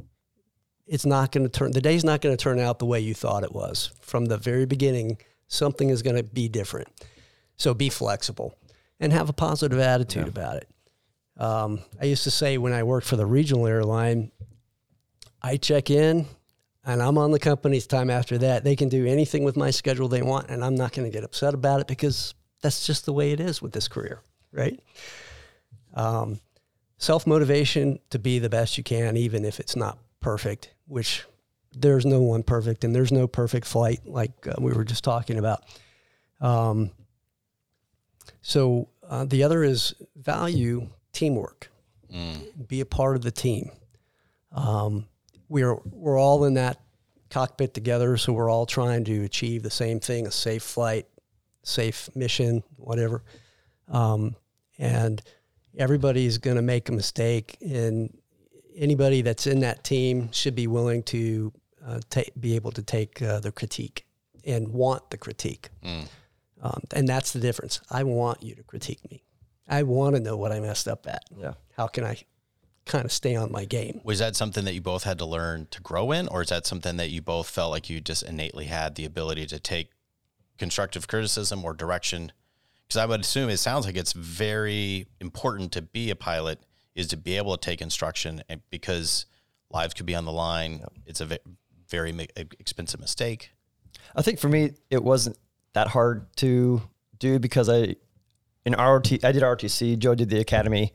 it's 0.86 1.06
not 1.06 1.32
going 1.32 1.44
to 1.44 1.50
turn. 1.50 1.72
The 1.72 1.80
day's 1.80 2.04
not 2.04 2.20
going 2.20 2.36
to 2.36 2.42
turn 2.42 2.58
out 2.58 2.78
the 2.78 2.86
way 2.86 3.00
you 3.00 3.14
thought 3.14 3.44
it 3.44 3.52
was 3.52 3.92
from 4.00 4.26
the 4.26 4.38
very 4.38 4.66
beginning. 4.66 5.18
Something 5.48 5.90
is 5.90 6.02
going 6.02 6.16
to 6.16 6.22
be 6.22 6.48
different. 6.48 6.88
So 7.56 7.74
be 7.74 7.88
flexible 7.88 8.54
and 9.00 9.12
have 9.12 9.28
a 9.28 9.32
positive 9.32 9.78
attitude 9.78 10.24
yeah. 10.24 10.28
about 10.28 10.56
it. 10.56 10.68
Um, 11.36 11.80
I 12.00 12.06
used 12.06 12.24
to 12.24 12.30
say 12.30 12.56
when 12.58 12.72
I 12.72 12.82
worked 12.82 13.06
for 13.06 13.16
the 13.16 13.26
regional 13.26 13.66
airline, 13.66 14.30
I 15.42 15.58
check 15.58 15.90
in 15.90 16.26
and 16.86 17.02
I'm 17.02 17.18
on 17.18 17.32
the 17.32 17.38
company's 17.38 17.86
time 17.86 18.08
after 18.08 18.38
that. 18.38 18.64
They 18.64 18.76
can 18.76 18.88
do 18.88 19.06
anything 19.06 19.42
with 19.42 19.56
my 19.56 19.70
schedule 19.70 20.08
they 20.08 20.22
want, 20.22 20.48
and 20.48 20.64
I'm 20.64 20.76
not 20.76 20.92
going 20.92 21.10
to 21.10 21.14
get 21.14 21.24
upset 21.24 21.52
about 21.52 21.80
it 21.80 21.88
because 21.88 22.34
that's 22.62 22.86
just 22.86 23.04
the 23.04 23.12
way 23.12 23.32
it 23.32 23.40
is 23.40 23.60
with 23.60 23.72
this 23.72 23.88
career, 23.88 24.22
right? 24.52 24.80
Um, 25.94 26.40
Self 26.98 27.26
motivation 27.26 27.98
to 28.08 28.18
be 28.18 28.38
the 28.38 28.48
best 28.48 28.78
you 28.78 28.84
can, 28.84 29.18
even 29.18 29.44
if 29.44 29.60
it's 29.60 29.76
not 29.76 29.98
perfect, 30.20 30.70
which 30.86 31.24
there's 31.76 32.06
no 32.06 32.22
one 32.22 32.42
perfect 32.42 32.84
and 32.84 32.94
there's 32.94 33.12
no 33.12 33.26
perfect 33.26 33.66
flight 33.66 34.00
like 34.06 34.32
uh, 34.46 34.54
we 34.58 34.72
were 34.72 34.84
just 34.84 35.04
talking 35.04 35.36
about. 35.36 35.62
Um, 36.40 36.90
so 38.40 38.88
uh, 39.06 39.26
the 39.26 39.42
other 39.42 39.62
is 39.62 39.94
value 40.16 40.88
teamwork, 41.12 41.70
mm. 42.10 42.66
be 42.66 42.80
a 42.80 42.86
part 42.86 43.14
of 43.14 43.22
the 43.22 43.30
team. 43.30 43.70
Um, 44.52 45.06
we're 45.48 45.76
we're 45.84 46.18
all 46.18 46.44
in 46.44 46.54
that 46.54 46.80
cockpit 47.30 47.74
together, 47.74 48.16
so 48.16 48.32
we're 48.32 48.50
all 48.50 48.66
trying 48.66 49.04
to 49.04 49.24
achieve 49.24 49.62
the 49.62 49.70
same 49.70 50.00
thing: 50.00 50.26
a 50.26 50.30
safe 50.30 50.62
flight, 50.62 51.06
safe 51.62 52.08
mission, 52.14 52.62
whatever. 52.76 53.22
Um, 53.88 54.36
and 54.78 55.22
everybody's 55.76 56.38
going 56.38 56.56
to 56.56 56.62
make 56.62 56.88
a 56.88 56.92
mistake, 56.92 57.56
and 57.60 58.16
anybody 58.76 59.22
that's 59.22 59.46
in 59.46 59.60
that 59.60 59.84
team 59.84 60.30
should 60.32 60.54
be 60.54 60.66
willing 60.66 61.02
to 61.04 61.52
uh, 61.84 62.00
ta- 62.10 62.22
be 62.38 62.56
able 62.56 62.72
to 62.72 62.82
take 62.82 63.22
uh, 63.22 63.40
the 63.40 63.52
critique 63.52 64.06
and 64.44 64.68
want 64.68 65.10
the 65.10 65.16
critique. 65.16 65.70
Mm. 65.84 66.08
Um, 66.62 66.80
and 66.94 67.08
that's 67.08 67.32
the 67.32 67.40
difference. 67.40 67.80
I 67.90 68.04
want 68.04 68.42
you 68.42 68.54
to 68.54 68.62
critique 68.62 69.10
me. 69.10 69.22
I 69.68 69.82
want 69.82 70.16
to 70.16 70.20
know 70.20 70.36
what 70.36 70.52
I 70.52 70.60
messed 70.60 70.88
up 70.88 71.06
at. 71.06 71.24
Yeah. 71.36 71.54
How 71.76 71.86
can 71.86 72.04
I 72.04 72.22
kind 72.86 73.04
of 73.04 73.12
stay 73.12 73.36
on 73.36 73.52
my 73.52 73.64
game? 73.64 74.00
Was 74.04 74.20
that 74.20 74.36
something 74.36 74.64
that 74.64 74.74
you 74.74 74.80
both 74.80 75.04
had 75.04 75.18
to 75.18 75.26
learn 75.26 75.66
to 75.72 75.80
grow 75.82 76.12
in, 76.12 76.28
or 76.28 76.42
is 76.42 76.48
that 76.48 76.66
something 76.66 76.96
that 76.96 77.10
you 77.10 77.20
both 77.20 77.48
felt 77.48 77.70
like 77.70 77.90
you 77.90 78.00
just 78.00 78.22
innately 78.22 78.66
had 78.66 78.94
the 78.94 79.04
ability 79.04 79.46
to 79.46 79.58
take 79.58 79.90
constructive 80.58 81.08
criticism 81.08 81.64
or 81.64 81.74
direction? 81.74 82.32
Because 82.86 82.98
I 82.98 83.06
would 83.06 83.20
assume 83.20 83.50
it 83.50 83.58
sounds 83.58 83.84
like 83.84 83.96
it's 83.96 84.12
very 84.12 85.06
important 85.20 85.72
to 85.72 85.82
be 85.82 86.10
a 86.10 86.16
pilot 86.16 86.60
is 86.94 87.08
to 87.08 87.16
be 87.16 87.36
able 87.36 87.56
to 87.56 87.60
take 87.60 87.82
instruction 87.82 88.42
and 88.48 88.62
because 88.70 89.26
lives 89.70 89.92
could 89.92 90.06
be 90.06 90.14
on 90.14 90.24
the 90.24 90.32
line. 90.32 90.78
Yep. 90.78 90.92
It's 91.06 91.20
a 91.20 91.38
very 91.88 92.28
expensive 92.58 93.00
mistake. 93.00 93.50
I 94.14 94.22
think 94.22 94.38
for 94.38 94.48
me, 94.48 94.72
it 94.90 95.02
wasn't 95.02 95.36
that 95.74 95.88
hard 95.88 96.26
to 96.36 96.80
do 97.18 97.38
because 97.38 97.68
I 97.68 97.96
in 98.64 98.72
ROT, 98.72 99.12
I 99.24 99.32
did 99.32 99.42
ROTC, 99.42 99.98
Joe 99.98 100.14
did 100.14 100.28
the 100.28 100.40
academy. 100.40 100.92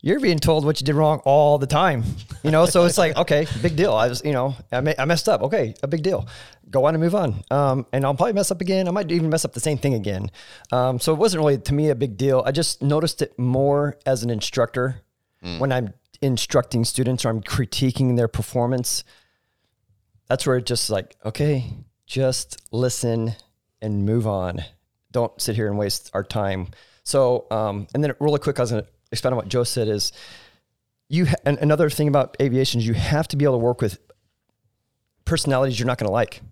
You're 0.00 0.20
being 0.20 0.38
told 0.38 0.64
what 0.64 0.80
you 0.80 0.84
did 0.84 0.94
wrong 0.94 1.20
all 1.24 1.58
the 1.58 1.66
time, 1.66 2.04
you 2.42 2.50
know. 2.50 2.66
So 2.66 2.84
it's 2.84 2.98
like, 2.98 3.16
okay, 3.22 3.46
big 3.62 3.76
deal. 3.76 3.92
I 3.92 4.08
was, 4.08 4.22
you 4.24 4.32
know, 4.32 4.54
I, 4.70 4.94
I 4.98 5.04
messed 5.04 5.28
up. 5.28 5.42
Okay, 5.42 5.74
a 5.82 5.88
big 5.88 6.02
deal. 6.02 6.28
Go 6.70 6.84
on 6.84 6.94
and 6.94 7.02
move 7.02 7.14
on. 7.14 7.42
Um, 7.50 7.86
and 7.92 8.04
I'll 8.04 8.14
probably 8.14 8.34
mess 8.34 8.50
up 8.50 8.60
again. 8.60 8.86
I 8.86 8.90
might 8.90 9.10
even 9.10 9.30
mess 9.30 9.44
up 9.44 9.54
the 9.54 9.60
same 9.60 9.78
thing 9.78 9.94
again. 9.94 10.30
Um, 10.70 11.00
so 11.00 11.12
it 11.12 11.18
wasn't 11.18 11.40
really 11.40 11.58
to 11.58 11.74
me 11.74 11.90
a 11.90 11.94
big 11.94 12.16
deal. 12.16 12.42
I 12.46 12.52
just 12.52 12.82
noticed 12.82 13.22
it 13.22 13.38
more 13.38 13.96
as 14.06 14.22
an 14.22 14.30
instructor 14.30 15.02
mm. 15.42 15.58
when 15.58 15.72
I'm 15.72 15.94
instructing 16.22 16.84
students 16.84 17.24
or 17.24 17.30
I'm 17.30 17.42
critiquing 17.42 18.16
their 18.16 18.28
performance. 18.28 19.02
That's 20.28 20.46
where 20.46 20.58
it 20.58 20.66
just 20.66 20.90
like, 20.90 21.16
okay, 21.24 21.72
just 22.06 22.62
listen 22.70 23.34
and 23.80 24.04
move 24.04 24.26
on 24.26 24.62
don't 25.12 25.40
sit 25.40 25.56
here 25.56 25.66
and 25.66 25.78
waste 25.78 26.10
our 26.14 26.22
time. 26.22 26.68
So, 27.02 27.46
um, 27.50 27.86
and 27.94 28.04
then 28.04 28.12
really 28.20 28.38
quick, 28.38 28.58
I 28.58 28.62
was 28.62 28.70
going 28.70 28.82
to 28.82 28.88
expand 29.12 29.32
on 29.32 29.36
what 29.36 29.48
Joe 29.48 29.64
said 29.64 29.88
is 29.88 30.12
you, 31.08 31.26
ha- 31.26 31.36
another 31.44 31.90
thing 31.90 32.08
about 32.08 32.36
aviation 32.40 32.80
is 32.80 32.86
you 32.86 32.94
have 32.94 33.28
to 33.28 33.36
be 33.36 33.44
able 33.44 33.54
to 33.54 33.64
work 33.64 33.80
with 33.80 33.98
personalities 35.24 35.78
you're 35.78 35.86
not 35.86 35.98
going 35.98 36.08
to 36.08 36.12
like. 36.12 36.42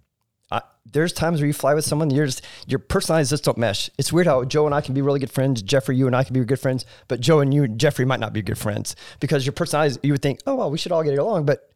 Uh, 0.51 0.61
there's 0.91 1.13
times 1.13 1.41
where 1.41 1.47
you 1.47 1.53
fly 1.53 1.75
with 1.75 1.85
someone, 1.85 2.11
you're 2.11 2.27
just, 2.27 2.43
your 2.67 2.79
personalities 2.79 3.31
just 3.31 3.45
don't 3.45 3.59
mesh. 3.59 3.91
It's 3.99 4.13
weird 4.13 4.27
how 4.27 4.45
Joe 4.45 4.67
and 4.67 4.75
I 4.75 4.81
can 4.81 4.95
be 4.95 5.03
really 5.03 5.21
good 5.21 5.31
friends. 5.31 5.63
Jeffrey, 5.63 5.97
you 5.97 6.07
and 6.07 6.17
I 6.17 6.25
can 6.25 6.33
be 6.33 6.45
good 6.45 6.61
friends, 6.61 6.87
but 7.09 7.21
Joe 7.21 7.41
and 7.41 7.53
you 7.53 7.65
and 7.65 7.79
Jeffrey 7.79 8.05
might 8.05 8.21
not 8.21 8.33
be 8.33 8.43
good 8.43 8.59
friends 8.59 8.97
because 9.21 9.45
your 9.45 9.53
personalities, 9.53 9.99
you 10.03 10.13
would 10.13 10.23
think, 10.23 10.41
oh, 10.47 10.55
well, 10.55 10.71
we 10.71 10.79
should 10.79 10.93
all 10.93 11.03
get 11.03 11.19
along. 11.19 11.45
But 11.45 11.71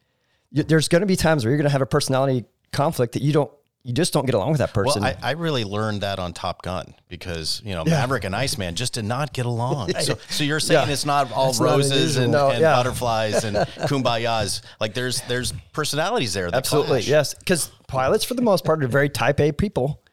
you, 0.50 0.62
there's 0.62 0.88
going 0.88 1.00
to 1.00 1.06
be 1.06 1.16
times 1.16 1.44
where 1.44 1.50
you're 1.50 1.58
going 1.58 1.64
to 1.64 1.72
have 1.72 1.82
a 1.82 1.86
personality 1.86 2.44
conflict 2.72 3.14
that 3.14 3.22
you 3.22 3.32
don't 3.32 3.50
you 3.82 3.94
just 3.94 4.12
don't 4.12 4.26
get 4.26 4.34
along 4.34 4.50
with 4.50 4.58
that 4.58 4.74
person. 4.74 5.02
Well, 5.02 5.14
I, 5.22 5.30
I 5.30 5.32
really 5.32 5.64
learned 5.64 6.02
that 6.02 6.18
on 6.18 6.34
Top 6.34 6.62
Gun 6.62 6.94
because 7.08 7.62
you 7.64 7.72
know 7.72 7.84
yeah. 7.86 7.92
Maverick 7.92 8.24
and 8.24 8.36
Iceman 8.36 8.74
just 8.74 8.92
did 8.94 9.06
not 9.06 9.32
get 9.32 9.46
along. 9.46 9.92
so, 10.00 10.18
so 10.28 10.44
you're 10.44 10.60
saying 10.60 10.86
yeah. 10.86 10.92
it's 10.92 11.06
not 11.06 11.32
all 11.32 11.46
That's 11.46 11.60
roses 11.60 12.16
not 12.16 12.22
and, 12.22 12.32
no, 12.32 12.50
and 12.50 12.60
yeah. 12.60 12.74
butterflies 12.74 13.44
and 13.44 13.56
kumbayas. 13.88 14.60
Like 14.80 14.92
there's 14.92 15.22
there's 15.22 15.52
personalities 15.72 16.34
there. 16.34 16.50
Absolutely, 16.52 16.98
clash. 16.98 17.08
yes. 17.08 17.34
Because 17.34 17.68
pilots, 17.88 18.24
for 18.24 18.34
the 18.34 18.42
most 18.42 18.64
part, 18.64 18.84
are 18.84 18.88
very 18.88 19.08
Type 19.08 19.40
A 19.40 19.50
people, 19.50 20.04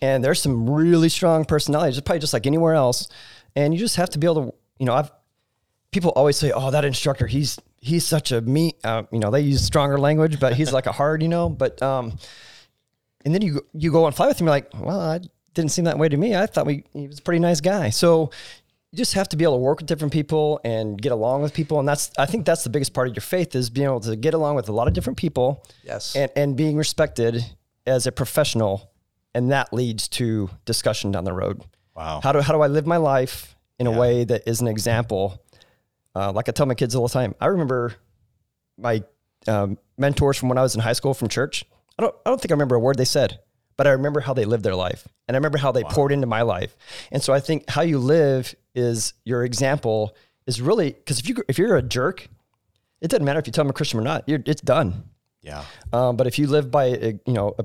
and 0.00 0.22
there's 0.22 0.40
some 0.40 0.70
really 0.70 1.08
strong 1.08 1.44
personalities. 1.44 1.98
It's 1.98 2.04
probably 2.04 2.20
just 2.20 2.32
like 2.32 2.46
anywhere 2.46 2.74
else, 2.74 3.08
and 3.56 3.74
you 3.74 3.80
just 3.80 3.96
have 3.96 4.10
to 4.10 4.18
be 4.18 4.26
able 4.26 4.50
to. 4.50 4.54
You 4.78 4.86
know, 4.86 4.94
I've 4.94 5.10
people 5.90 6.12
always 6.12 6.36
say, 6.36 6.52
"Oh, 6.52 6.70
that 6.70 6.84
instructor, 6.84 7.26
he's 7.26 7.58
he's 7.80 8.06
such 8.06 8.30
a 8.30 8.40
me." 8.40 8.74
Uh, 8.84 9.02
you 9.10 9.18
know, 9.18 9.32
they 9.32 9.40
use 9.40 9.64
stronger 9.64 9.98
language, 9.98 10.38
but 10.38 10.54
he's 10.54 10.72
like 10.72 10.86
a 10.86 10.92
hard. 10.92 11.20
You 11.20 11.28
know, 11.28 11.48
but 11.48 11.82
um 11.82 12.16
and 13.28 13.34
then 13.34 13.42
you 13.42 13.60
you 13.74 13.92
go 13.92 14.06
and 14.06 14.16
fly 14.16 14.26
with 14.26 14.40
him. 14.40 14.46
You're 14.46 14.52
like, 14.52 14.70
well, 14.80 14.98
I 14.98 15.20
didn't 15.52 15.70
seem 15.70 15.84
that 15.84 15.98
way 15.98 16.08
to 16.08 16.16
me. 16.16 16.34
I 16.34 16.46
thought 16.46 16.64
we 16.64 16.82
he 16.94 17.06
was 17.06 17.18
a 17.18 17.22
pretty 17.22 17.40
nice 17.40 17.60
guy. 17.60 17.90
So 17.90 18.30
you 18.90 18.96
just 18.96 19.12
have 19.12 19.28
to 19.28 19.36
be 19.36 19.44
able 19.44 19.56
to 19.56 19.60
work 19.60 19.80
with 19.80 19.86
different 19.86 20.14
people 20.14 20.62
and 20.64 21.00
get 21.00 21.12
along 21.12 21.42
with 21.42 21.52
people. 21.52 21.78
And 21.78 21.86
that's 21.86 22.10
I 22.16 22.24
think 22.24 22.46
that's 22.46 22.64
the 22.64 22.70
biggest 22.70 22.94
part 22.94 23.06
of 23.06 23.14
your 23.14 23.20
faith 23.20 23.54
is 23.54 23.68
being 23.68 23.84
able 23.84 24.00
to 24.00 24.16
get 24.16 24.32
along 24.32 24.56
with 24.56 24.70
a 24.70 24.72
lot 24.72 24.88
of 24.88 24.94
different 24.94 25.18
people. 25.18 25.62
Yes. 25.84 26.16
And 26.16 26.30
and 26.36 26.56
being 26.56 26.78
respected 26.78 27.44
as 27.86 28.06
a 28.06 28.12
professional, 28.12 28.90
and 29.34 29.52
that 29.52 29.74
leads 29.74 30.08
to 30.08 30.48
discussion 30.64 31.10
down 31.10 31.24
the 31.24 31.34
road. 31.34 31.62
Wow. 31.94 32.20
How 32.22 32.32
do 32.32 32.40
how 32.40 32.54
do 32.54 32.62
I 32.62 32.68
live 32.68 32.86
my 32.86 32.96
life 32.96 33.56
in 33.78 33.86
yeah. 33.86 33.94
a 33.94 33.98
way 33.98 34.24
that 34.24 34.48
is 34.48 34.62
an 34.62 34.68
example? 34.68 35.44
Uh, 36.16 36.32
like 36.32 36.48
I 36.48 36.52
tell 36.52 36.64
my 36.64 36.74
kids 36.74 36.94
all 36.94 37.06
the 37.06 37.12
time. 37.12 37.34
I 37.42 37.46
remember 37.48 37.94
my 38.78 39.04
um, 39.46 39.76
mentors 39.98 40.38
from 40.38 40.48
when 40.48 40.56
I 40.56 40.62
was 40.62 40.74
in 40.74 40.80
high 40.80 40.94
school 40.94 41.12
from 41.12 41.28
church 41.28 41.66
I 41.98 42.02
don't, 42.02 42.14
I 42.24 42.30
don't 42.30 42.40
think 42.40 42.52
I 42.52 42.54
remember 42.54 42.76
a 42.76 42.80
word 42.80 42.96
they 42.96 43.04
said, 43.04 43.40
but 43.76 43.86
I 43.86 43.90
remember 43.90 44.20
how 44.20 44.34
they 44.34 44.44
lived 44.44 44.64
their 44.64 44.74
life. 44.74 45.08
And 45.26 45.36
I 45.36 45.38
remember 45.38 45.58
how 45.58 45.72
they 45.72 45.82
wow. 45.82 45.90
poured 45.90 46.12
into 46.12 46.26
my 46.26 46.42
life. 46.42 46.76
And 47.10 47.22
so 47.22 47.32
I 47.32 47.40
think 47.40 47.68
how 47.68 47.82
you 47.82 47.98
live 47.98 48.54
is 48.74 49.14
your 49.24 49.44
example 49.44 50.16
is 50.46 50.60
really, 50.60 50.92
because 50.92 51.18
if, 51.18 51.28
you, 51.28 51.36
if 51.48 51.58
you're 51.58 51.76
a 51.76 51.82
jerk, 51.82 52.28
it 53.00 53.08
doesn't 53.08 53.24
matter 53.24 53.38
if 53.38 53.46
you 53.46 53.52
tell 53.52 53.64
them 53.64 53.70
a 53.70 53.74
Christian 53.74 54.00
or 54.00 54.04
not, 54.04 54.24
it's 54.26 54.62
done. 54.62 55.04
Yeah. 55.42 55.64
Um, 55.92 56.16
but 56.16 56.26
if 56.26 56.38
you 56.38 56.46
live 56.46 56.70
by, 56.70 56.86
a, 56.86 57.20
you 57.26 57.32
know, 57.32 57.54
a 57.58 57.64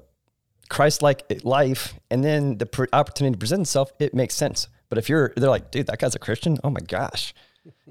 Christ-like 0.70 1.44
life 1.44 1.94
and 2.10 2.24
then 2.24 2.58
the 2.58 2.66
pr- 2.66 2.86
opportunity 2.94 3.38
presents 3.38 3.70
itself, 3.70 3.92
it 4.00 4.14
makes 4.14 4.36
sense. 4.36 4.68
But 4.90 4.98
if 4.98 5.10
you're, 5.10 5.34
they're 5.36 5.50
like, 5.50 5.72
dude, 5.72 5.88
that 5.88 6.00
guy's 6.00 6.16
a 6.16 6.20
Christian. 6.20 6.58
Oh 6.64 6.70
my 6.70 6.82
gosh, 6.82 7.34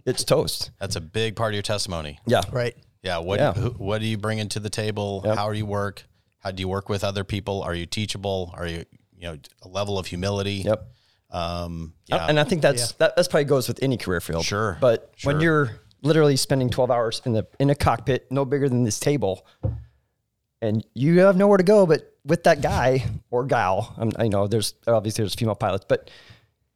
it's 0.07 0.23
toast. 0.23 0.71
That's 0.79 0.97
a 0.97 1.01
big 1.01 1.35
part 1.35 1.53
of 1.53 1.55
your 1.55 1.63
testimony. 1.63 2.19
Yeah. 2.27 2.43
Right. 2.53 2.77
Yeah. 3.03 3.19
What, 3.19 3.41
yeah. 3.41 3.53
Who, 3.53 3.71
what 3.71 4.01
do 4.01 4.07
you 4.07 4.19
bring 4.19 4.39
into 4.39 4.61
the 4.61 4.71
table? 4.71 5.23
Yep. 5.25 5.37
How 5.37 5.51
do 5.51 5.59
you 5.59 5.67
work? 5.67 6.05
How 6.43 6.51
do 6.51 6.61
you 6.61 6.67
work 6.67 6.89
with 6.89 7.05
other 7.05 7.23
people? 7.23 7.63
Are 7.63 7.75
you 7.75 7.87
teachable? 7.87 8.53
Are 8.55 8.67
you, 8.67 8.85
you 9.17 9.23
know, 9.23 9.39
a 9.63 9.69
level 9.69 9.97
of 9.97 10.07
humility? 10.07 10.65
Yep. 10.65 10.89
Um, 11.31 11.95
yeah. 12.07 12.27
And 12.27 12.39
I 12.39 12.45
think 12.45 12.63
that's, 12.63 12.91
yeah. 12.91 12.97
that, 12.99 13.17
that's 13.17 13.29
probably 13.29 13.45
goes 13.45 13.69
with 13.69 13.81
any 13.81 13.97
career 13.97 14.21
field. 14.21 14.45
Sure. 14.45 14.77
But 14.81 15.13
sure. 15.15 15.33
when 15.33 15.41
you're 15.41 15.81
literally 16.03 16.37
spending 16.37 16.69
12 16.69 16.91
hours 16.91 17.23
in 17.25 17.33
the, 17.33 17.47
in 17.61 17.71
a 17.71 17.77
cockpit, 17.77 18.27
no 18.33 18.45
bigger 18.45 18.69
than 18.69 18.83
this 18.83 18.99
table, 18.99 19.47
and 20.61 20.85
you 20.95 21.21
have 21.21 21.37
nowhere 21.37 21.59
to 21.59 21.65
go, 21.65 21.87
but 21.87 22.13
with 22.25 22.43
that 22.43 22.61
guy 22.61 23.05
or 23.31 23.45
gal, 23.45 23.95
I'm, 23.97 24.11
I 24.17 24.27
know 24.27 24.49
there's 24.49 24.75
obviously 24.89 25.23
there's 25.23 25.37
female 25.37 25.55
pilots, 25.55 25.87
but 25.89 26.11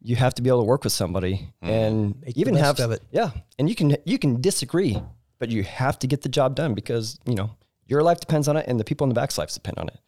you 0.01 0.15
have 0.15 0.35
to 0.35 0.43
be 0.43 0.49
able 0.49 0.61
to 0.61 0.65
work 0.65 0.85
with 0.85 0.93
somebody 0.93 1.49
mm. 1.61 1.69
and 1.69 2.21
Make 2.25 2.37
even 2.37 2.55
have, 2.55 2.79
it. 2.79 3.03
yeah. 3.11 3.31
And 3.59 3.69
you 3.69 3.75
can, 3.75 3.97
you 4.05 4.17
can 4.17 4.41
disagree, 4.41 5.03
but 5.41 5.51
you 5.51 5.65
have 5.65 5.99
to 5.99 6.07
get 6.07 6.23
the 6.23 6.29
job 6.29 6.55
done 6.55 6.75
because, 6.75 7.19
you 7.27 7.35
know, 7.35 7.51
your 7.87 8.03
life 8.03 8.21
depends 8.21 8.49
on 8.49 8.57
it, 8.57 8.67
and 8.69 8.79
the 8.79 8.85
people 8.85 9.05
in 9.05 9.09
the 9.09 9.15
back's 9.15 9.39
lives 9.39 9.55
depend 9.55 9.79
on 9.79 9.89
it. 9.89 9.99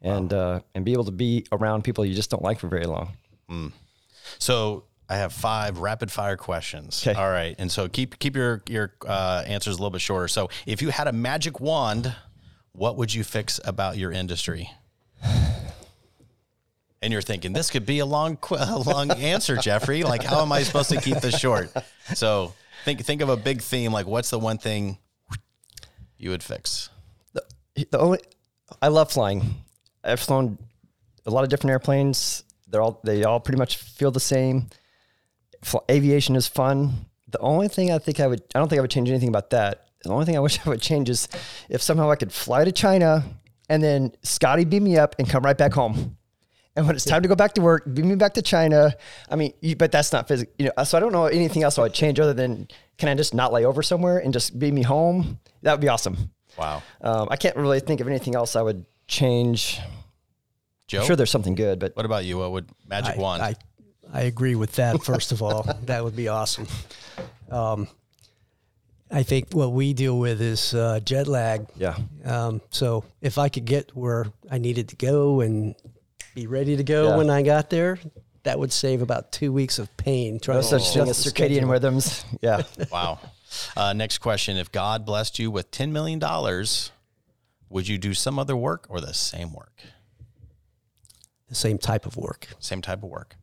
And 0.00 0.32
wow. 0.32 0.38
uh, 0.38 0.60
and 0.74 0.84
be 0.84 0.92
able 0.92 1.04
to 1.04 1.12
be 1.12 1.46
around 1.52 1.84
people 1.84 2.04
you 2.04 2.14
just 2.14 2.30
don't 2.30 2.42
like 2.42 2.58
for 2.58 2.68
very 2.68 2.86
long. 2.86 3.16
Mm. 3.48 3.72
So 4.38 4.84
I 5.08 5.16
have 5.16 5.32
five 5.32 5.78
rapid 5.78 6.10
fire 6.10 6.36
questions. 6.36 7.06
Okay. 7.06 7.18
All 7.18 7.30
right, 7.30 7.54
and 7.58 7.70
so 7.70 7.88
keep 7.88 8.18
keep 8.18 8.34
your 8.34 8.62
your 8.68 8.94
uh, 9.06 9.44
answers 9.46 9.74
a 9.74 9.78
little 9.78 9.90
bit 9.90 10.00
shorter. 10.00 10.28
So 10.28 10.50
if 10.66 10.82
you 10.82 10.88
had 10.88 11.06
a 11.06 11.12
magic 11.12 11.60
wand, 11.60 12.14
what 12.72 12.96
would 12.96 13.12
you 13.12 13.22
fix 13.22 13.60
about 13.64 13.96
your 13.96 14.12
industry? 14.12 14.70
And 17.04 17.12
you're 17.12 17.20
thinking 17.20 17.52
this 17.52 17.68
could 17.68 17.84
be 17.84 17.98
a 17.98 18.06
long, 18.06 18.38
a 18.52 18.78
long 18.78 19.10
answer, 19.10 19.56
Jeffrey. 19.56 20.04
Like, 20.04 20.22
how 20.22 20.40
am 20.40 20.52
I 20.52 20.62
supposed 20.62 20.88
to 20.90 21.00
keep 21.00 21.16
this 21.16 21.36
short? 21.36 21.68
So 22.14 22.54
think 22.84 23.04
think 23.04 23.22
of 23.22 23.28
a 23.28 23.36
big 23.36 23.60
theme. 23.60 23.90
Like, 23.90 24.06
what's 24.06 24.30
the 24.30 24.38
one 24.38 24.56
thing 24.56 24.98
you 26.16 26.30
would 26.30 26.44
fix? 26.44 26.90
The 27.74 27.98
only 27.98 28.18
I 28.80 28.88
love 28.88 29.12
flying. 29.12 29.54
I've 30.04 30.20
flown 30.20 30.58
a 31.26 31.30
lot 31.30 31.44
of 31.44 31.50
different 31.50 31.72
airplanes. 31.72 32.44
They're 32.68 32.82
all 32.82 33.00
they 33.04 33.24
all 33.24 33.40
pretty 33.40 33.58
much 33.58 33.76
feel 33.76 34.10
the 34.10 34.20
same. 34.20 34.68
Fl- 35.62 35.78
aviation 35.90 36.36
is 36.36 36.46
fun. 36.46 37.06
The 37.28 37.38
only 37.38 37.68
thing 37.68 37.92
I 37.92 37.98
think 37.98 38.20
I 38.20 38.26
would 38.26 38.42
I 38.54 38.58
don't 38.58 38.68
think 38.68 38.78
I 38.78 38.82
would 38.82 38.90
change 38.90 39.08
anything 39.08 39.28
about 39.28 39.50
that. 39.50 39.86
The 40.04 40.10
only 40.10 40.24
thing 40.24 40.36
I 40.36 40.40
wish 40.46 40.58
I 40.64 40.68
would 40.68 40.82
change 40.82 41.08
is 41.08 41.28
if 41.68 41.82
somehow 41.82 42.10
I 42.10 42.16
could 42.16 42.32
fly 42.32 42.64
to 42.64 42.72
China 42.72 43.24
and 43.68 43.82
then 43.82 44.12
Scotty 44.22 44.64
beam 44.64 44.84
me 44.84 44.96
up 44.98 45.16
and 45.18 45.28
come 45.28 45.44
right 45.44 45.56
back 45.56 45.72
home. 45.72 46.16
And 46.74 46.86
when 46.86 46.96
it's 46.96 47.04
time 47.04 47.20
to 47.20 47.28
go 47.28 47.34
back 47.34 47.52
to 47.54 47.60
work, 47.60 47.84
beam 47.92 48.08
me 48.08 48.14
back 48.14 48.32
to 48.34 48.42
China. 48.42 48.94
I 49.28 49.36
mean, 49.36 49.52
you, 49.60 49.76
but 49.76 49.92
that's 49.92 50.10
not 50.10 50.26
physical. 50.26 50.54
You 50.58 50.70
know, 50.76 50.84
so 50.84 50.96
I 50.96 51.00
don't 51.00 51.12
know 51.12 51.26
anything 51.26 51.62
else 51.62 51.78
I 51.78 51.82
would 51.82 51.92
change 51.92 52.18
other 52.18 52.32
than 52.32 52.66
can 52.96 53.10
I 53.10 53.14
just 53.14 53.34
not 53.34 53.52
lay 53.52 53.66
over 53.66 53.82
somewhere 53.82 54.18
and 54.18 54.32
just 54.32 54.58
beam 54.58 54.74
me 54.74 54.82
home? 54.82 55.38
That 55.62 55.72
would 55.72 55.82
be 55.82 55.88
awesome. 55.88 56.30
Wow, 56.58 56.82
Um, 57.00 57.28
I 57.30 57.36
can't 57.36 57.56
really 57.56 57.80
think 57.80 58.00
of 58.00 58.06
anything 58.08 58.34
else 58.34 58.56
I 58.56 58.62
would 58.62 58.84
change. 59.08 59.80
Joe. 60.86 61.00
I'm 61.00 61.06
sure 61.06 61.16
there's 61.16 61.30
something 61.30 61.54
good, 61.54 61.78
but 61.78 61.96
what 61.96 62.04
about 62.04 62.24
you? 62.24 62.38
What 62.38 62.52
would 62.52 62.68
magic 62.86 63.16
I, 63.16 63.20
wand? 63.20 63.42
I, 63.42 63.54
I 64.12 64.22
agree 64.22 64.54
with 64.54 64.72
that. 64.72 65.02
First 65.02 65.32
of 65.32 65.42
all, 65.42 65.62
that 65.86 66.04
would 66.04 66.14
be 66.14 66.28
awesome. 66.28 66.66
Um, 67.50 67.88
I 69.10 69.22
think 69.22 69.52
what 69.52 69.72
we 69.72 69.92
deal 69.92 70.18
with 70.18 70.40
is 70.40 70.74
uh, 70.74 71.00
jet 71.04 71.28
lag. 71.28 71.66
yeah, 71.76 71.96
Um, 72.24 72.60
so 72.70 73.04
if 73.20 73.36
I 73.38 73.48
could 73.48 73.64
get 73.66 73.94
where 73.96 74.26
I 74.50 74.58
needed 74.58 74.88
to 74.90 74.96
go 74.96 75.40
and 75.42 75.74
be 76.34 76.46
ready 76.46 76.76
to 76.76 76.82
go 76.84 77.08
Yeah. 77.10 77.16
when 77.18 77.28
I 77.30 77.42
got 77.42 77.68
there, 77.70 77.98
that 78.44 78.58
would 78.58 78.72
save 78.72 79.02
about 79.02 79.30
two 79.30 79.52
weeks 79.52 79.78
of 79.78 79.94
pain. 79.96 80.40
Trying 80.40 80.56
no 80.58 80.62
to 80.62 80.66
such 80.68 80.94
thing 80.94 81.08
as 81.08 81.20
adjust 81.20 81.36
circadian 81.36 81.70
rhythms. 81.70 82.24
Yeah, 82.40 82.62
wow. 82.90 83.18
Uh, 83.76 83.92
next 83.92 84.18
question: 84.18 84.56
If 84.56 84.70
God 84.72 85.04
blessed 85.04 85.38
you 85.38 85.50
with 85.50 85.70
ten 85.70 85.92
million 85.92 86.18
dollars, 86.18 86.90
would 87.68 87.88
you 87.88 87.98
do 87.98 88.14
some 88.14 88.38
other 88.38 88.56
work 88.56 88.86
or 88.88 89.00
the 89.00 89.14
same 89.14 89.52
work? 89.52 89.82
The 91.48 91.54
same 91.54 91.78
type 91.78 92.06
of 92.06 92.16
work. 92.16 92.48
Same 92.58 92.80
type 92.82 93.02
of 93.02 93.10
work. 93.10 93.36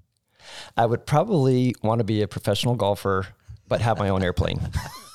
I 0.76 0.86
would 0.86 1.06
probably 1.06 1.76
want 1.84 2.00
to 2.00 2.04
be 2.04 2.22
a 2.22 2.28
professional 2.28 2.76
golfer, 2.76 3.28
but 3.68 3.82
have 3.82 4.00
my 4.00 4.10
own 4.10 4.24
airplane. 4.24 4.60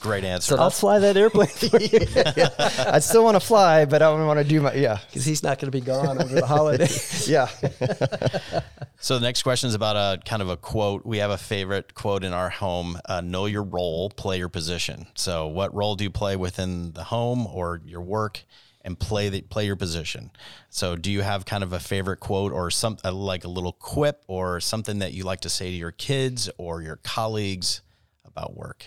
Great 0.00 0.24
answer. 0.24 0.58
I'll 0.58 0.70
fly 0.70 0.98
that 0.98 1.16
airplane 1.16 1.48
I'd 2.94 3.02
still 3.02 3.24
want 3.24 3.36
to 3.36 3.40
fly, 3.40 3.84
but 3.84 4.02
I 4.02 4.10
don't 4.10 4.26
want 4.26 4.38
to 4.38 4.44
do 4.44 4.60
my 4.60 4.74
yeah, 4.74 4.98
because 5.06 5.24
he's 5.24 5.42
not 5.42 5.58
going 5.58 5.70
to 5.70 5.78
be 5.78 5.84
gone 5.84 6.20
over 6.20 6.34
the 6.34 6.46
holidays. 6.46 7.28
yeah. 7.28 7.48
So 9.02 9.18
the 9.18 9.24
next 9.24 9.42
question 9.42 9.66
is 9.66 9.74
about 9.74 9.96
a 9.96 10.22
kind 10.24 10.42
of 10.42 10.48
a 10.48 10.56
quote. 10.56 11.04
We 11.04 11.18
have 11.18 11.32
a 11.32 11.36
favorite 11.36 11.92
quote 11.92 12.22
in 12.22 12.32
our 12.32 12.50
home: 12.50 13.00
uh, 13.06 13.20
"Know 13.20 13.46
your 13.46 13.64
role, 13.64 14.10
play 14.10 14.38
your 14.38 14.48
position." 14.48 15.08
So, 15.16 15.48
what 15.48 15.74
role 15.74 15.96
do 15.96 16.04
you 16.04 16.10
play 16.10 16.36
within 16.36 16.92
the 16.92 17.02
home 17.02 17.48
or 17.48 17.80
your 17.84 18.00
work, 18.00 18.44
and 18.82 18.96
play 18.96 19.28
the 19.28 19.40
play 19.40 19.66
your 19.66 19.74
position? 19.74 20.30
So, 20.70 20.94
do 20.94 21.10
you 21.10 21.22
have 21.22 21.44
kind 21.44 21.64
of 21.64 21.72
a 21.72 21.80
favorite 21.80 22.20
quote 22.20 22.52
or 22.52 22.70
some 22.70 22.96
uh, 23.04 23.10
like 23.10 23.42
a 23.42 23.48
little 23.48 23.72
quip 23.72 24.22
or 24.28 24.60
something 24.60 25.00
that 25.00 25.12
you 25.12 25.24
like 25.24 25.40
to 25.40 25.50
say 25.50 25.70
to 25.70 25.76
your 25.76 25.90
kids 25.90 26.48
or 26.56 26.80
your 26.80 27.00
colleagues 27.02 27.82
about 28.24 28.56
work? 28.56 28.86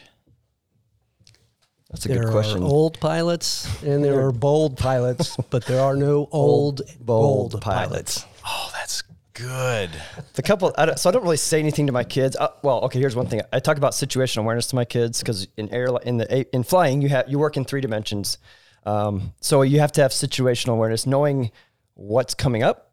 That's 1.95 2.07
a 2.07 2.09
there 2.09 2.23
good 2.25 2.31
question. 2.33 2.61
are 2.61 2.65
old 2.65 2.99
pilots 2.99 3.81
and 3.81 4.03
there 4.03 4.19
are 4.25 4.33
bold 4.33 4.75
pilots, 4.77 5.37
but 5.49 5.65
there 5.65 5.79
are 5.79 5.95
no 5.95 6.27
old, 6.29 6.81
bold 6.99 7.51
bold, 7.51 7.61
pilots. 7.61 8.19
pilots. 8.19 8.25
Oh, 8.45 8.69
that's 8.73 9.01
good. 9.33 9.89
The 10.33 10.41
couple, 10.41 10.73
I 10.77 10.87
don't, 10.87 10.99
so 10.99 11.09
I 11.09 11.13
don't 11.13 11.23
really 11.23 11.37
say 11.37 11.57
anything 11.59 11.87
to 11.87 11.93
my 11.93 12.03
kids. 12.03 12.35
Uh, 12.35 12.49
well, 12.63 12.81
okay, 12.81 12.99
here's 12.99 13.15
one 13.15 13.27
thing. 13.27 13.41
I 13.53 13.59
talk 13.59 13.77
about 13.77 13.93
situational 13.93 14.39
awareness 14.39 14.67
to 14.67 14.75
my 14.75 14.83
kids 14.83 15.19
because 15.19 15.47
in 15.55 15.69
air, 15.69 15.87
in 16.03 16.17
the 16.17 16.53
in 16.53 16.63
flying, 16.63 17.01
you 17.01 17.07
have 17.07 17.29
you 17.29 17.39
work 17.39 17.55
in 17.55 17.63
three 17.63 17.79
dimensions. 17.79 18.39
Um, 18.85 19.33
so 19.39 19.61
you 19.61 19.79
have 19.79 19.93
to 19.93 20.01
have 20.01 20.11
situational 20.11 20.73
awareness, 20.73 21.05
knowing 21.05 21.51
what's 21.93 22.33
coming 22.33 22.61
up. 22.61 22.91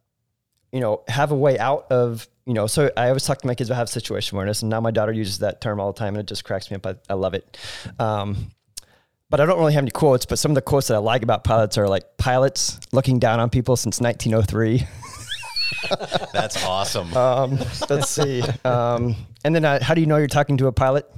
You 0.70 0.80
know, 0.80 1.02
have 1.08 1.32
a 1.32 1.36
way 1.36 1.58
out 1.58 1.90
of. 1.90 2.28
You 2.44 2.54
know, 2.54 2.66
so 2.66 2.90
I 2.96 3.08
always 3.08 3.24
talk 3.24 3.40
to 3.42 3.46
my 3.46 3.54
kids 3.54 3.70
about 3.70 3.78
have 3.78 3.88
situation 3.88 4.36
awareness, 4.36 4.62
and 4.62 4.70
now 4.70 4.80
my 4.80 4.90
daughter 4.90 5.12
uses 5.12 5.40
that 5.40 5.60
term 5.60 5.78
all 5.80 5.92
the 5.92 5.98
time, 5.98 6.14
and 6.14 6.20
it 6.20 6.26
just 6.26 6.44
cracks 6.44 6.70
me 6.70 6.76
up. 6.76 6.86
I, 6.86 6.96
I 7.08 7.14
love 7.14 7.34
it. 7.34 7.56
Um, 8.00 8.50
but 9.32 9.40
I 9.40 9.46
don't 9.46 9.58
really 9.58 9.72
have 9.72 9.82
any 9.82 9.90
quotes. 9.90 10.26
But 10.26 10.38
some 10.38 10.50
of 10.50 10.54
the 10.54 10.60
quotes 10.62 10.88
that 10.88 10.94
I 10.94 10.98
like 10.98 11.22
about 11.22 11.42
pilots 11.42 11.78
are 11.78 11.88
like 11.88 12.18
pilots 12.18 12.78
looking 12.92 13.18
down 13.18 13.40
on 13.40 13.48
people 13.48 13.76
since 13.76 13.98
1903. 13.98 14.86
That's 16.34 16.62
awesome. 16.66 17.16
Um, 17.16 17.58
let's 17.88 18.10
see. 18.10 18.42
Um, 18.62 19.16
and 19.42 19.54
then, 19.54 19.64
uh, 19.64 19.82
how 19.82 19.94
do 19.94 20.02
you 20.02 20.06
know 20.06 20.18
you're 20.18 20.26
talking 20.26 20.58
to 20.58 20.66
a 20.66 20.72
pilot? 20.72 21.10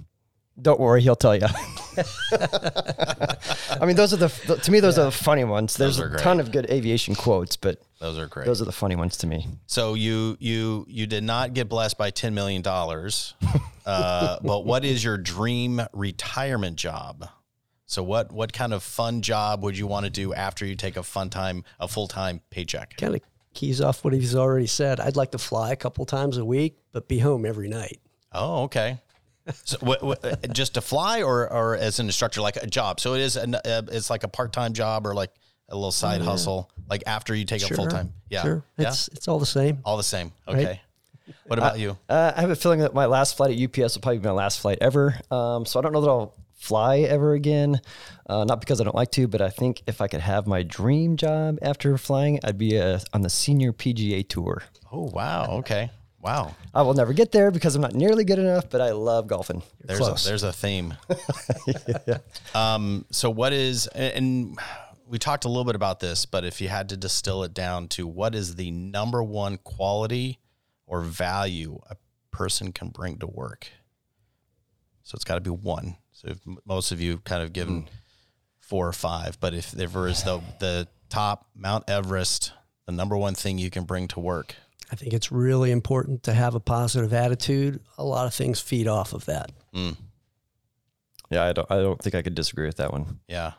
Don't 0.62 0.78
worry, 0.78 1.02
he'll 1.02 1.16
tell 1.16 1.34
you. 1.34 1.42
I 2.32 3.84
mean, 3.84 3.96
those 3.96 4.12
are 4.12 4.16
the 4.16 4.28
to 4.62 4.70
me 4.70 4.78
those 4.78 4.96
are 4.96 5.06
the 5.06 5.10
funny 5.10 5.42
ones. 5.42 5.76
There's 5.76 5.98
a 5.98 6.06
great. 6.08 6.20
ton 6.20 6.38
of 6.38 6.52
good 6.52 6.70
aviation 6.70 7.16
quotes, 7.16 7.56
but 7.56 7.82
Those 7.98 8.16
are 8.18 8.28
great. 8.28 8.46
those 8.46 8.62
are 8.62 8.64
the 8.64 8.70
funny 8.70 8.94
ones 8.94 9.16
to 9.18 9.26
me. 9.26 9.48
So 9.66 9.94
you 9.94 10.36
you 10.38 10.86
you 10.88 11.08
did 11.08 11.24
not 11.24 11.54
get 11.54 11.68
blessed 11.68 11.98
by 11.98 12.10
ten 12.10 12.34
million 12.34 12.62
dollars, 12.62 13.34
uh, 13.84 14.38
but 14.44 14.64
what 14.64 14.84
is 14.84 15.02
your 15.02 15.18
dream 15.18 15.80
retirement 15.92 16.76
job? 16.76 17.28
So 17.86 18.02
what 18.02 18.32
what 18.32 18.52
kind 18.52 18.72
of 18.72 18.82
fun 18.82 19.20
job 19.22 19.62
would 19.62 19.76
you 19.76 19.86
want 19.86 20.04
to 20.06 20.10
do 20.10 20.32
after 20.34 20.64
you 20.64 20.74
take 20.74 20.96
a 20.96 21.02
fun 21.02 21.28
time 21.30 21.64
a 21.78 21.86
full 21.88 22.08
time 22.08 22.40
paycheck? 22.50 22.96
Kind 22.96 23.14
of 23.16 23.20
keys 23.52 23.80
off 23.80 24.04
what 24.04 24.12
he's 24.14 24.34
already 24.34 24.66
said. 24.66 25.00
I'd 25.00 25.16
like 25.16 25.32
to 25.32 25.38
fly 25.38 25.72
a 25.72 25.76
couple 25.76 26.04
times 26.06 26.38
a 26.38 26.44
week, 26.44 26.78
but 26.92 27.08
be 27.08 27.18
home 27.18 27.44
every 27.46 27.68
night. 27.68 28.00
Oh, 28.32 28.62
okay. 28.64 28.98
So 29.64 29.76
what, 29.80 30.02
what, 30.02 30.52
just 30.54 30.74
to 30.74 30.80
fly 30.80 31.22
or 31.22 31.52
or 31.52 31.76
as 31.76 32.00
an 32.00 32.06
instructor 32.06 32.40
like 32.40 32.56
a 32.56 32.66
job? 32.66 32.98
So 33.00 33.12
it 33.14 33.20
is 33.20 33.36
an, 33.36 33.54
uh, 33.54 33.82
it's 33.92 34.08
like 34.08 34.24
a 34.24 34.28
part 34.28 34.52
time 34.54 34.72
job 34.72 35.06
or 35.06 35.14
like 35.14 35.30
a 35.68 35.74
little 35.74 35.92
side 35.92 36.22
hustle 36.22 36.70
like 36.88 37.02
after 37.06 37.34
you 37.34 37.44
take 37.44 37.62
a 37.62 37.74
full 37.74 37.86
time. 37.86 38.14
Yeah, 38.30 38.42
Sure. 38.42 38.64
yeah, 38.78 38.88
It's, 38.88 39.08
it's 39.08 39.28
all 39.28 39.38
the 39.38 39.44
same. 39.46 39.78
all 39.84 39.98
the 39.98 40.02
same. 40.02 40.32
Okay. 40.48 40.80
What 41.46 41.58
about 41.58 41.78
you? 41.78 41.96
Uh, 42.08 42.32
I 42.36 42.40
have 42.40 42.50
a 42.50 42.56
feeling 42.56 42.80
that 42.80 42.92
my 42.94 43.06
last 43.06 43.36
flight 43.36 43.50
at 43.50 43.62
UPS 43.62 43.94
will 43.94 44.02
probably 44.02 44.18
be 44.18 44.24
my 44.26 44.32
last 44.32 44.60
flight 44.60 44.78
ever. 44.80 45.18
Um, 45.30 45.64
so 45.66 45.78
I 45.78 45.82
don't 45.82 45.92
know 45.92 46.00
that 46.02 46.08
I'll 46.10 46.34
fly 46.64 47.00
ever 47.00 47.34
again. 47.34 47.80
Uh, 48.26 48.44
not 48.44 48.60
because 48.60 48.80
I 48.80 48.84
don't 48.84 48.96
like 48.96 49.10
to, 49.12 49.28
but 49.28 49.42
I 49.42 49.50
think 49.50 49.82
if 49.86 50.00
I 50.00 50.08
could 50.08 50.20
have 50.20 50.46
my 50.46 50.62
dream 50.62 51.16
job 51.16 51.58
after 51.60 51.96
flying, 51.98 52.40
I'd 52.42 52.58
be 52.58 52.78
uh 52.78 53.00
on 53.12 53.20
the 53.20 53.30
senior 53.30 53.72
PGA 53.72 54.26
tour. 54.26 54.62
Oh 54.90 55.10
wow. 55.12 55.58
Okay. 55.58 55.90
Wow. 56.20 56.56
I 56.72 56.80
will 56.80 56.94
never 56.94 57.12
get 57.12 57.32
there 57.32 57.50
because 57.50 57.74
I'm 57.74 57.82
not 57.82 57.94
nearly 57.94 58.24
good 58.24 58.38
enough, 58.38 58.70
but 58.70 58.80
I 58.80 58.92
love 58.92 59.26
golfing. 59.26 59.62
There's 59.84 59.98
close. 59.98 60.24
a, 60.24 60.28
there's 60.28 60.42
a 60.42 60.52
theme. 60.52 60.94
Um, 62.54 63.04
so 63.10 63.30
what 63.30 63.52
is 63.52 63.88
and 63.88 64.56
we 65.08 65.18
talked 65.18 65.44
a 65.44 65.48
little 65.48 65.64
bit 65.64 65.74
about 65.74 66.00
this, 66.00 66.24
but 66.24 66.44
if 66.44 66.60
you 66.60 66.68
had 66.68 66.88
to 66.90 66.96
distill 66.96 67.42
it 67.42 67.52
down 67.52 67.88
to 67.88 68.06
what 68.06 68.34
is 68.34 68.54
the 68.54 68.70
number 68.70 69.22
one 69.22 69.58
quality 69.58 70.38
or 70.86 71.00
value 71.00 71.80
a 71.90 71.96
person 72.30 72.72
can 72.72 72.88
bring 72.88 73.18
to 73.18 73.26
work? 73.26 73.68
So 75.02 75.16
it's 75.16 75.24
got 75.24 75.34
to 75.34 75.40
be 75.40 75.50
one. 75.50 75.96
So 76.14 76.28
if 76.28 76.38
most 76.64 76.92
of 76.92 77.00
you 77.00 77.18
kind 77.18 77.42
of 77.42 77.52
given 77.52 77.88
four 78.60 78.88
or 78.88 78.92
five, 78.92 79.38
but 79.40 79.52
if 79.52 79.70
there 79.72 80.06
is 80.06 80.22
the 80.22 80.40
the 80.60 80.88
top 81.08 81.46
Mount 81.54 81.88
Everest, 81.88 82.52
the 82.86 82.92
number 82.92 83.16
one 83.16 83.34
thing 83.34 83.58
you 83.58 83.70
can 83.70 83.84
bring 83.84 84.08
to 84.08 84.20
work. 84.20 84.54
I 84.92 84.96
think 84.96 85.12
it's 85.12 85.32
really 85.32 85.70
important 85.70 86.22
to 86.24 86.32
have 86.32 86.54
a 86.54 86.60
positive 86.60 87.12
attitude. 87.12 87.80
A 87.98 88.04
lot 88.04 88.26
of 88.26 88.34
things 88.34 88.60
feed 88.60 88.86
off 88.86 89.12
of 89.12 89.24
that. 89.26 89.50
Yeah, 91.30 91.44
I 91.44 91.52
don't. 91.52 91.70
I 91.70 91.76
don't 91.76 92.00
think 92.00 92.14
I 92.14 92.22
could 92.22 92.34
disagree 92.34 92.66
with 92.66 92.76
that 92.76 92.92
one. 92.92 93.20
Yeah. 93.28 93.52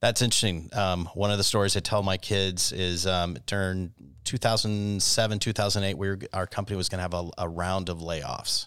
That's 0.00 0.20
interesting. 0.20 0.68
Um, 0.74 1.08
one 1.14 1.30
of 1.30 1.38
the 1.38 1.44
stories 1.44 1.76
I 1.76 1.80
tell 1.80 2.02
my 2.02 2.18
kids 2.18 2.70
is 2.70 3.06
um, 3.06 3.38
during 3.46 3.92
2007, 4.24 5.38
2008, 5.38 5.96
we 5.96 6.08
were, 6.08 6.18
our 6.34 6.46
company 6.46 6.76
was 6.76 6.88
going 6.90 6.98
to 6.98 7.02
have 7.02 7.14
a, 7.14 7.30
a 7.38 7.48
round 7.48 7.88
of 7.88 7.98
layoffs. 7.98 8.66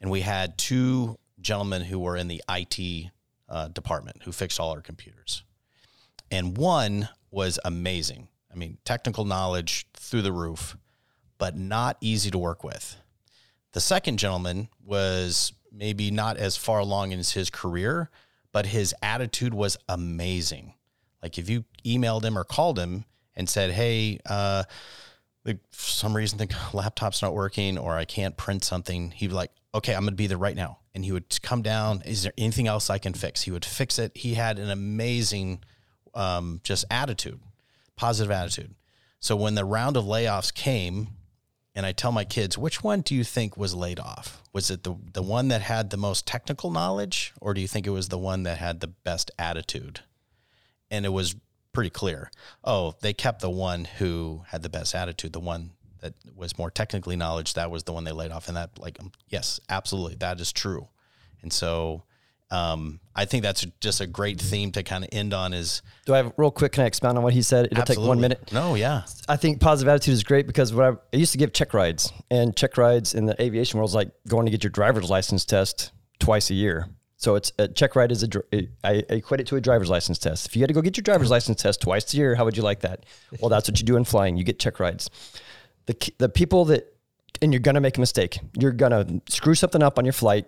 And 0.00 0.10
we 0.10 0.20
had 0.20 0.56
two 0.58 1.18
gentlemen 1.42 1.82
who 1.82 1.98
were 1.98 2.16
in 2.16 2.28
the 2.28 2.42
IT 2.48 3.10
uh, 3.48 3.68
department 3.68 4.22
who 4.24 4.32
fixed 4.32 4.58
all 4.58 4.70
our 4.70 4.80
computers. 4.80 5.44
And 6.30 6.56
one 6.56 7.08
was 7.30 7.58
amazing. 7.64 8.28
I 8.50 8.56
mean, 8.56 8.78
technical 8.84 9.24
knowledge 9.24 9.86
through 9.94 10.22
the 10.22 10.32
roof, 10.32 10.76
but 11.38 11.56
not 11.56 11.96
easy 12.00 12.30
to 12.30 12.38
work 12.38 12.64
with. 12.64 12.96
The 13.72 13.80
second 13.80 14.18
gentleman 14.18 14.68
was 14.84 15.52
maybe 15.72 16.10
not 16.10 16.36
as 16.36 16.56
far 16.56 16.78
along 16.78 17.12
in 17.12 17.18
his 17.18 17.50
career, 17.50 18.10
but 18.52 18.66
his 18.66 18.94
attitude 19.02 19.54
was 19.54 19.78
amazing. 19.88 20.74
Like 21.22 21.38
if 21.38 21.48
you 21.48 21.64
emailed 21.84 22.24
him 22.24 22.36
or 22.36 22.44
called 22.44 22.78
him 22.78 23.04
and 23.34 23.48
said, 23.48 23.70
"Hey, 23.70 24.18
uh, 24.26 24.64
for 25.44 25.56
some 25.70 26.14
reason 26.14 26.38
the 26.38 26.54
laptop's 26.72 27.22
not 27.22 27.34
working 27.34 27.78
or 27.78 27.96
I 27.96 28.04
can't 28.04 28.36
print 28.36 28.64
something," 28.64 29.12
he'd 29.12 29.28
be 29.28 29.34
like, 29.34 29.52
"Okay, 29.74 29.94
I'm 29.94 30.02
going 30.02 30.12
to 30.12 30.16
be 30.16 30.26
there 30.26 30.38
right 30.38 30.56
now." 30.56 30.78
And 30.94 31.04
he 31.04 31.12
would 31.12 31.40
come 31.42 31.62
down. 31.62 32.02
Is 32.04 32.22
there 32.22 32.34
anything 32.36 32.66
else 32.66 32.90
I 32.90 32.98
can 32.98 33.14
fix? 33.14 33.42
He 33.42 33.50
would 33.50 33.64
fix 33.64 33.98
it. 33.98 34.12
He 34.14 34.34
had 34.34 34.58
an 34.58 34.70
amazing, 34.70 35.64
um, 36.14 36.60
just 36.64 36.84
attitude, 36.90 37.40
positive 37.96 38.30
attitude. 38.30 38.74
So 39.18 39.36
when 39.36 39.54
the 39.54 39.64
round 39.64 39.96
of 39.96 40.04
layoffs 40.04 40.52
came, 40.52 41.08
and 41.74 41.86
I 41.86 41.92
tell 41.92 42.12
my 42.12 42.24
kids, 42.24 42.58
which 42.58 42.82
one 42.82 43.00
do 43.00 43.14
you 43.14 43.24
think 43.24 43.56
was 43.56 43.74
laid 43.74 43.98
off? 43.98 44.42
Was 44.52 44.70
it 44.70 44.82
the 44.82 44.94
the 45.12 45.22
one 45.22 45.48
that 45.48 45.62
had 45.62 45.88
the 45.90 45.96
most 45.96 46.26
technical 46.26 46.70
knowledge, 46.70 47.32
or 47.40 47.54
do 47.54 47.60
you 47.60 47.68
think 47.68 47.86
it 47.86 47.90
was 47.90 48.08
the 48.08 48.18
one 48.18 48.42
that 48.42 48.58
had 48.58 48.80
the 48.80 48.88
best 48.88 49.30
attitude? 49.38 50.00
And 50.90 51.06
it 51.06 51.10
was 51.10 51.34
pretty 51.72 51.88
clear. 51.88 52.30
Oh, 52.62 52.94
they 53.00 53.14
kept 53.14 53.40
the 53.40 53.50
one 53.50 53.86
who 53.86 54.42
had 54.48 54.62
the 54.62 54.68
best 54.68 54.94
attitude, 54.94 55.32
the 55.32 55.40
one 55.40 55.70
that 56.02 56.14
was 56.36 56.58
more 56.58 56.70
technically 56.70 57.16
knowledge. 57.16 57.54
That 57.54 57.70
was 57.70 57.84
the 57.84 57.92
one 57.92 58.04
they 58.04 58.12
laid 58.12 58.30
off, 58.30 58.48
and 58.48 58.56
that 58.56 58.78
like 58.78 59.00
um, 59.00 59.12
yes, 59.28 59.60
absolutely, 59.68 60.16
that 60.16 60.40
is 60.40 60.52
true. 60.52 60.88
And 61.40 61.52
so 61.52 62.04
um, 62.50 63.00
I 63.16 63.24
think 63.24 63.42
that's 63.42 63.66
just 63.80 64.00
a 64.00 64.06
great 64.06 64.40
theme 64.40 64.72
to 64.72 64.82
kind 64.82 65.04
of 65.04 65.10
end 65.12 65.32
on. 65.32 65.54
Is 65.54 65.80
Do 66.04 66.14
I 66.14 66.18
have 66.18 66.32
real 66.36 66.50
quick? 66.50 66.72
Can 66.72 66.84
I 66.84 66.86
expound 66.86 67.16
on 67.16 67.24
what 67.24 67.32
he 67.32 67.42
said? 67.42 67.68
It'll 67.70 67.84
take 67.84 67.98
one 67.98 68.20
minute. 68.20 68.52
No, 68.52 68.74
yeah, 68.74 69.02
I 69.28 69.36
think 69.36 69.60
positive 69.60 69.88
attitude 69.88 70.14
is 70.14 70.22
great 70.22 70.46
because 70.46 70.74
what 70.74 70.84
I, 70.84 70.90
I 71.12 71.16
used 71.16 71.32
to 71.32 71.38
give 71.38 71.52
check 71.52 71.72
rides, 71.72 72.12
and 72.30 72.54
check 72.54 72.76
rides 72.76 73.14
in 73.14 73.24
the 73.24 73.40
aviation 73.42 73.78
world 73.78 73.90
is 73.90 73.94
like 73.94 74.10
going 74.28 74.44
to 74.44 74.52
get 74.52 74.62
your 74.62 74.70
driver's 74.70 75.08
license 75.08 75.44
test 75.44 75.92
twice 76.18 76.50
a 76.50 76.54
year. 76.54 76.88
So 77.22 77.36
it's 77.36 77.52
a 77.56 77.68
check 77.68 77.94
ride 77.94 78.10
is 78.10 78.24
a 78.24 78.68
I 78.82 79.04
equate 79.08 79.40
it 79.40 79.46
to 79.46 79.56
a 79.56 79.60
driver's 79.60 79.88
license 79.88 80.18
test. 80.18 80.44
If 80.46 80.56
you 80.56 80.62
had 80.62 80.68
to 80.68 80.74
go 80.74 80.82
get 80.82 80.96
your 80.96 81.02
driver's 81.02 81.30
license 81.30 81.62
test 81.62 81.80
twice 81.80 82.12
a 82.12 82.16
year, 82.16 82.34
how 82.34 82.44
would 82.44 82.56
you 82.56 82.64
like 82.64 82.80
that? 82.80 83.06
Well, 83.40 83.48
that's 83.48 83.68
what 83.68 83.78
you 83.78 83.86
do 83.86 83.96
in 83.96 84.02
flying. 84.02 84.36
You 84.36 84.42
get 84.42 84.58
check 84.58 84.80
rides. 84.80 85.08
The 85.86 86.12
the 86.18 86.28
people 86.28 86.64
that 86.66 86.94
and 87.40 87.52
you're 87.52 87.60
gonna 87.60 87.80
make 87.80 87.96
a 87.96 88.00
mistake. 88.00 88.38
You're 88.58 88.72
gonna 88.72 89.20
screw 89.28 89.54
something 89.54 89.82
up 89.82 89.98
on 89.98 90.04
your 90.04 90.12
flight. 90.12 90.46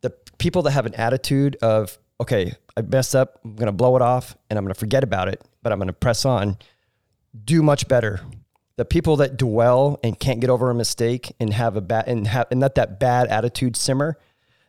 The 0.00 0.10
people 0.38 0.62
that 0.62 0.72
have 0.72 0.86
an 0.86 0.94
attitude 0.94 1.56
of 1.62 1.98
okay, 2.20 2.54
I 2.76 2.82
messed 2.82 3.14
up. 3.14 3.40
I'm 3.44 3.56
gonna 3.56 3.72
blow 3.72 3.96
it 3.96 4.02
off, 4.02 4.36
and 4.48 4.58
I'm 4.58 4.64
gonna 4.64 4.74
forget 4.74 5.04
about 5.04 5.28
it, 5.28 5.42
but 5.62 5.72
I'm 5.72 5.78
gonna 5.78 5.92
press 5.92 6.24
on 6.24 6.56
do 7.44 7.62
much 7.62 7.88
better. 7.88 8.20
The 8.76 8.84
people 8.84 9.16
that 9.16 9.36
dwell 9.36 9.98
and 10.02 10.18
can't 10.18 10.40
get 10.40 10.50
over 10.50 10.70
a 10.70 10.74
mistake 10.74 11.34
and 11.38 11.52
have 11.52 11.76
a 11.76 11.80
bad 11.80 12.08
and 12.08 12.26
have 12.26 12.46
and 12.50 12.60
let 12.60 12.74
that 12.76 12.98
bad 12.98 13.28
attitude 13.28 13.76
simmer, 13.76 14.18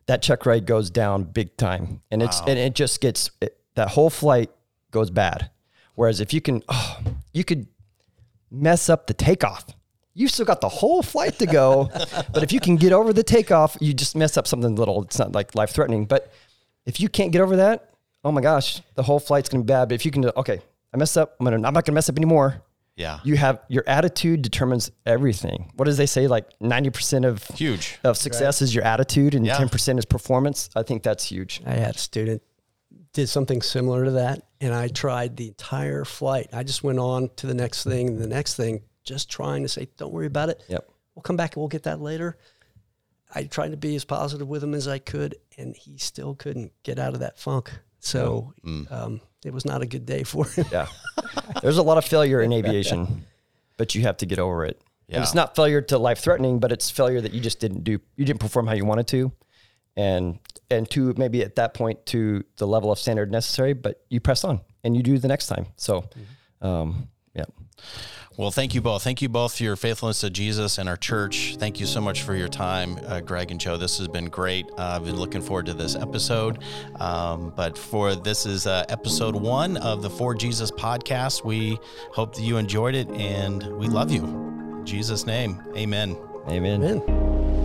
that 0.06 0.22
check 0.22 0.46
ride 0.46 0.66
goes 0.66 0.90
down 0.90 1.24
big 1.24 1.56
time, 1.58 2.02
and 2.12 2.22
it's 2.22 2.40
and 2.42 2.60
it 2.60 2.76
just 2.76 3.02
gets 3.02 3.32
it, 3.42 3.58
that 3.76 3.90
whole 3.90 4.10
flight 4.10 4.52
goes 4.92 5.10
bad. 5.10 5.50
Whereas 5.96 6.20
if 6.20 6.34
you 6.34 6.42
can, 6.42 6.64
oh, 6.70 7.00
you 7.34 7.44
could 7.44 7.68
mess 8.52 8.90
up 8.90 9.08
the 9.08 9.14
takeoff. 9.14 9.66
You 10.14 10.28
still 10.28 10.46
got 10.46 10.62
the 10.62 10.70
whole 10.70 11.02
flight 11.02 11.40
to 11.40 11.46
go, 11.48 11.90
but 12.34 12.44
if 12.44 12.52
you 12.52 12.60
can 12.60 12.76
get 12.76 12.94
over 12.94 13.14
the 13.14 13.24
takeoff, 13.24 13.76
you 13.82 13.94
just 13.94 14.16
mess 14.16 14.38
up 14.38 14.48
something 14.48 14.76
little. 14.76 15.02
It's 15.04 15.18
not 15.20 15.34
like 15.34 15.56
life 15.56 15.72
threatening, 15.72 16.06
but 16.06 16.32
if 16.86 17.00
you 17.00 17.10
can't 17.10 17.32
get 17.32 17.42
over 17.42 17.56
that, 17.58 17.90
oh 18.24 18.32
my 18.32 18.42
gosh, 18.42 18.82
the 18.96 19.04
whole 19.04 19.20
flight's 19.20 19.50
gonna 19.50 19.64
be 19.64 19.68
bad. 19.68 19.90
But 19.90 19.96
if 19.96 20.06
you 20.06 20.12
can, 20.12 20.26
okay, 20.26 20.62
I 20.94 20.98
messed 20.98 21.18
up. 21.18 21.36
I'm 21.40 21.46
gonna. 21.46 21.56
I'm 21.68 21.74
not 21.74 21.86
gonna 21.86 21.96
mess 21.96 22.10
up 22.10 22.18
anymore. 22.18 22.62
yeah, 22.96 23.20
You 23.24 23.36
have 23.38 23.62
your 23.70 23.84
attitude 23.88 24.44
determines 24.44 24.92
everything. 25.06 25.72
What 25.76 25.86
does 25.86 25.98
they 25.98 26.06
say? 26.06 26.28
Like 26.28 26.46
ninety 26.60 26.92
percent 26.92 27.26
of 27.26 27.44
huge. 27.56 27.98
of 28.04 28.16
success 28.18 28.62
is 28.62 28.76
your 28.76 28.84
attitude, 28.84 29.34
and 29.34 29.46
Yeah. 29.46 29.58
ten 29.58 29.68
percent 29.70 29.98
is 29.98 30.06
performance. 30.06 30.70
I 30.76 30.84
think 30.84 31.02
that's 31.02 31.24
huge. 31.26 31.62
I 31.66 31.72
had 31.72 31.96
a 31.96 31.98
student 31.98 32.44
did 33.14 33.28
something 33.30 33.62
similar 33.62 34.06
to 34.06 34.12
that, 34.12 34.42
and 34.62 34.74
I 34.74 34.88
tried 34.88 35.38
the 35.38 35.48
entire 35.48 36.04
flight. 36.06 36.50
I 36.54 36.64
just 36.64 36.84
went 36.84 37.00
on 37.00 37.30
to 37.38 37.48
the 37.48 37.54
next 37.54 37.84
thing, 37.84 38.08
and 38.10 38.20
the 38.20 38.28
next 38.28 38.56
thing, 38.56 38.82
just 39.04 39.30
trying 39.30 39.64
to 39.64 39.70
say, 39.70 39.88
"Don't 39.98 40.14
worry 40.14 40.28
about 40.28 40.50
it. 40.50 40.64
Yep. 40.68 40.90
We'll 41.16 41.24
come 41.24 41.38
back 41.38 41.56
and 41.56 41.62
we'll 41.62 41.70
get 41.70 41.84
that 41.84 42.02
later." 42.02 42.38
I 43.36 43.44
tried 43.44 43.72
to 43.72 43.78
be 43.78 43.96
as 43.96 44.06
positive 44.06 44.48
with 44.48 44.64
him 44.64 44.74
as 44.74 44.88
I 44.88 45.00
could, 45.00 45.36
and 45.58 45.76
he 45.76 45.98
still 45.98 46.36
couldn't 46.36 46.72
get 46.84 47.00
out 47.00 47.16
of 47.16 47.22
that 47.22 47.40
funk. 47.40 47.72
So 48.00 48.54
um, 48.92 49.22
it 49.44 49.54
was 49.54 49.66
not 49.66 49.82
a 49.82 49.86
good 49.86 50.06
day 50.06 50.24
for 50.24 50.46
him. 50.46 50.66
Yeah. 50.72 50.88
There's 51.62 51.78
a 51.78 51.84
lot 51.84 51.98
of 51.98 52.06
failure 52.06 52.42
in 52.42 52.54
aviation, 52.54 53.26
but 53.78 53.96
you 53.96 54.02
have 54.04 54.18
to 54.18 54.26
get 54.26 54.40
over 54.40 54.66
it. 54.66 54.82
And 55.10 55.22
it's 55.22 55.36
not 55.36 55.56
failure 55.56 55.82
to 55.82 55.98
life 55.98 56.20
threatening, 56.20 56.60
but 56.60 56.72
it's 56.72 56.90
failure 56.90 57.22
that 57.22 57.34
you 57.34 57.40
just 57.40 57.60
didn't 57.60 57.84
do. 57.84 58.00
You 58.16 58.26
didn't 58.26 58.40
perform 58.40 58.66
how 58.68 58.74
you 58.74 58.86
wanted 58.86 59.08
to, 59.10 59.32
and 59.96 60.40
and 60.72 60.90
to 60.92 61.14
maybe 61.18 61.44
at 61.44 61.56
that 61.56 61.74
point 61.74 62.06
to 62.08 62.44
the 62.58 62.66
level 62.66 62.92
of 62.92 62.98
standard 62.98 63.32
necessary, 63.32 63.74
but 63.74 64.04
you 64.10 64.20
press 64.20 64.44
on 64.44 64.62
and 64.84 64.98
you 64.98 65.04
do 65.04 65.18
the 65.20 65.28
next 65.28 65.48
time. 65.48 65.68
So, 65.76 66.10
um, 66.62 67.10
yeah. 67.36 67.46
Well, 68.36 68.50
thank 68.50 68.74
you 68.74 68.82
both. 68.82 69.04
Thank 69.04 69.22
you 69.22 69.30
both 69.30 69.58
for 69.58 69.64
your 69.64 69.76
faithfulness 69.76 70.22
to 70.22 70.30
Jesus 70.32 70.80
and 70.80 70.90
our 70.90 70.98
church. 70.98 71.56
Thank 71.60 71.80
you 71.80 71.86
so 71.86 72.02
much 72.02 72.24
for 72.24 72.36
your 72.36 72.48
time, 72.48 73.00
uh, 73.06 73.20
Greg 73.20 73.52
and 73.52 73.60
Joe. 73.60 73.78
This 73.78 74.00
has 74.00 74.08
been 74.08 74.26
great. 74.26 74.66
Uh, 74.72 74.96
I've 74.96 75.06
been 75.06 75.18
looking 75.18 75.42
forward 75.42 75.68
to 75.68 75.74
this 75.76 75.96
episode. 75.96 76.64
Um, 77.00 77.54
but 77.56 77.78
for 77.78 78.16
this 78.16 78.48
is 78.48 78.66
uh, 78.66 78.86
episode 78.90 79.36
one 79.36 79.78
of 79.78 80.02
the 80.02 80.10
For 80.10 80.34
Jesus 80.34 80.72
podcast. 80.72 81.46
We 81.46 81.78
hope 82.12 82.34
that 82.36 82.42
you 82.42 82.58
enjoyed 82.58 82.96
it 82.96 83.08
and 83.10 83.62
we 83.78 83.88
love 83.88 84.12
you. 84.12 84.24
In 84.24 84.86
Jesus' 84.86 85.28
name, 85.28 85.62
amen. 85.78 86.18
Amen. 86.50 86.84
Amen. 86.84 87.63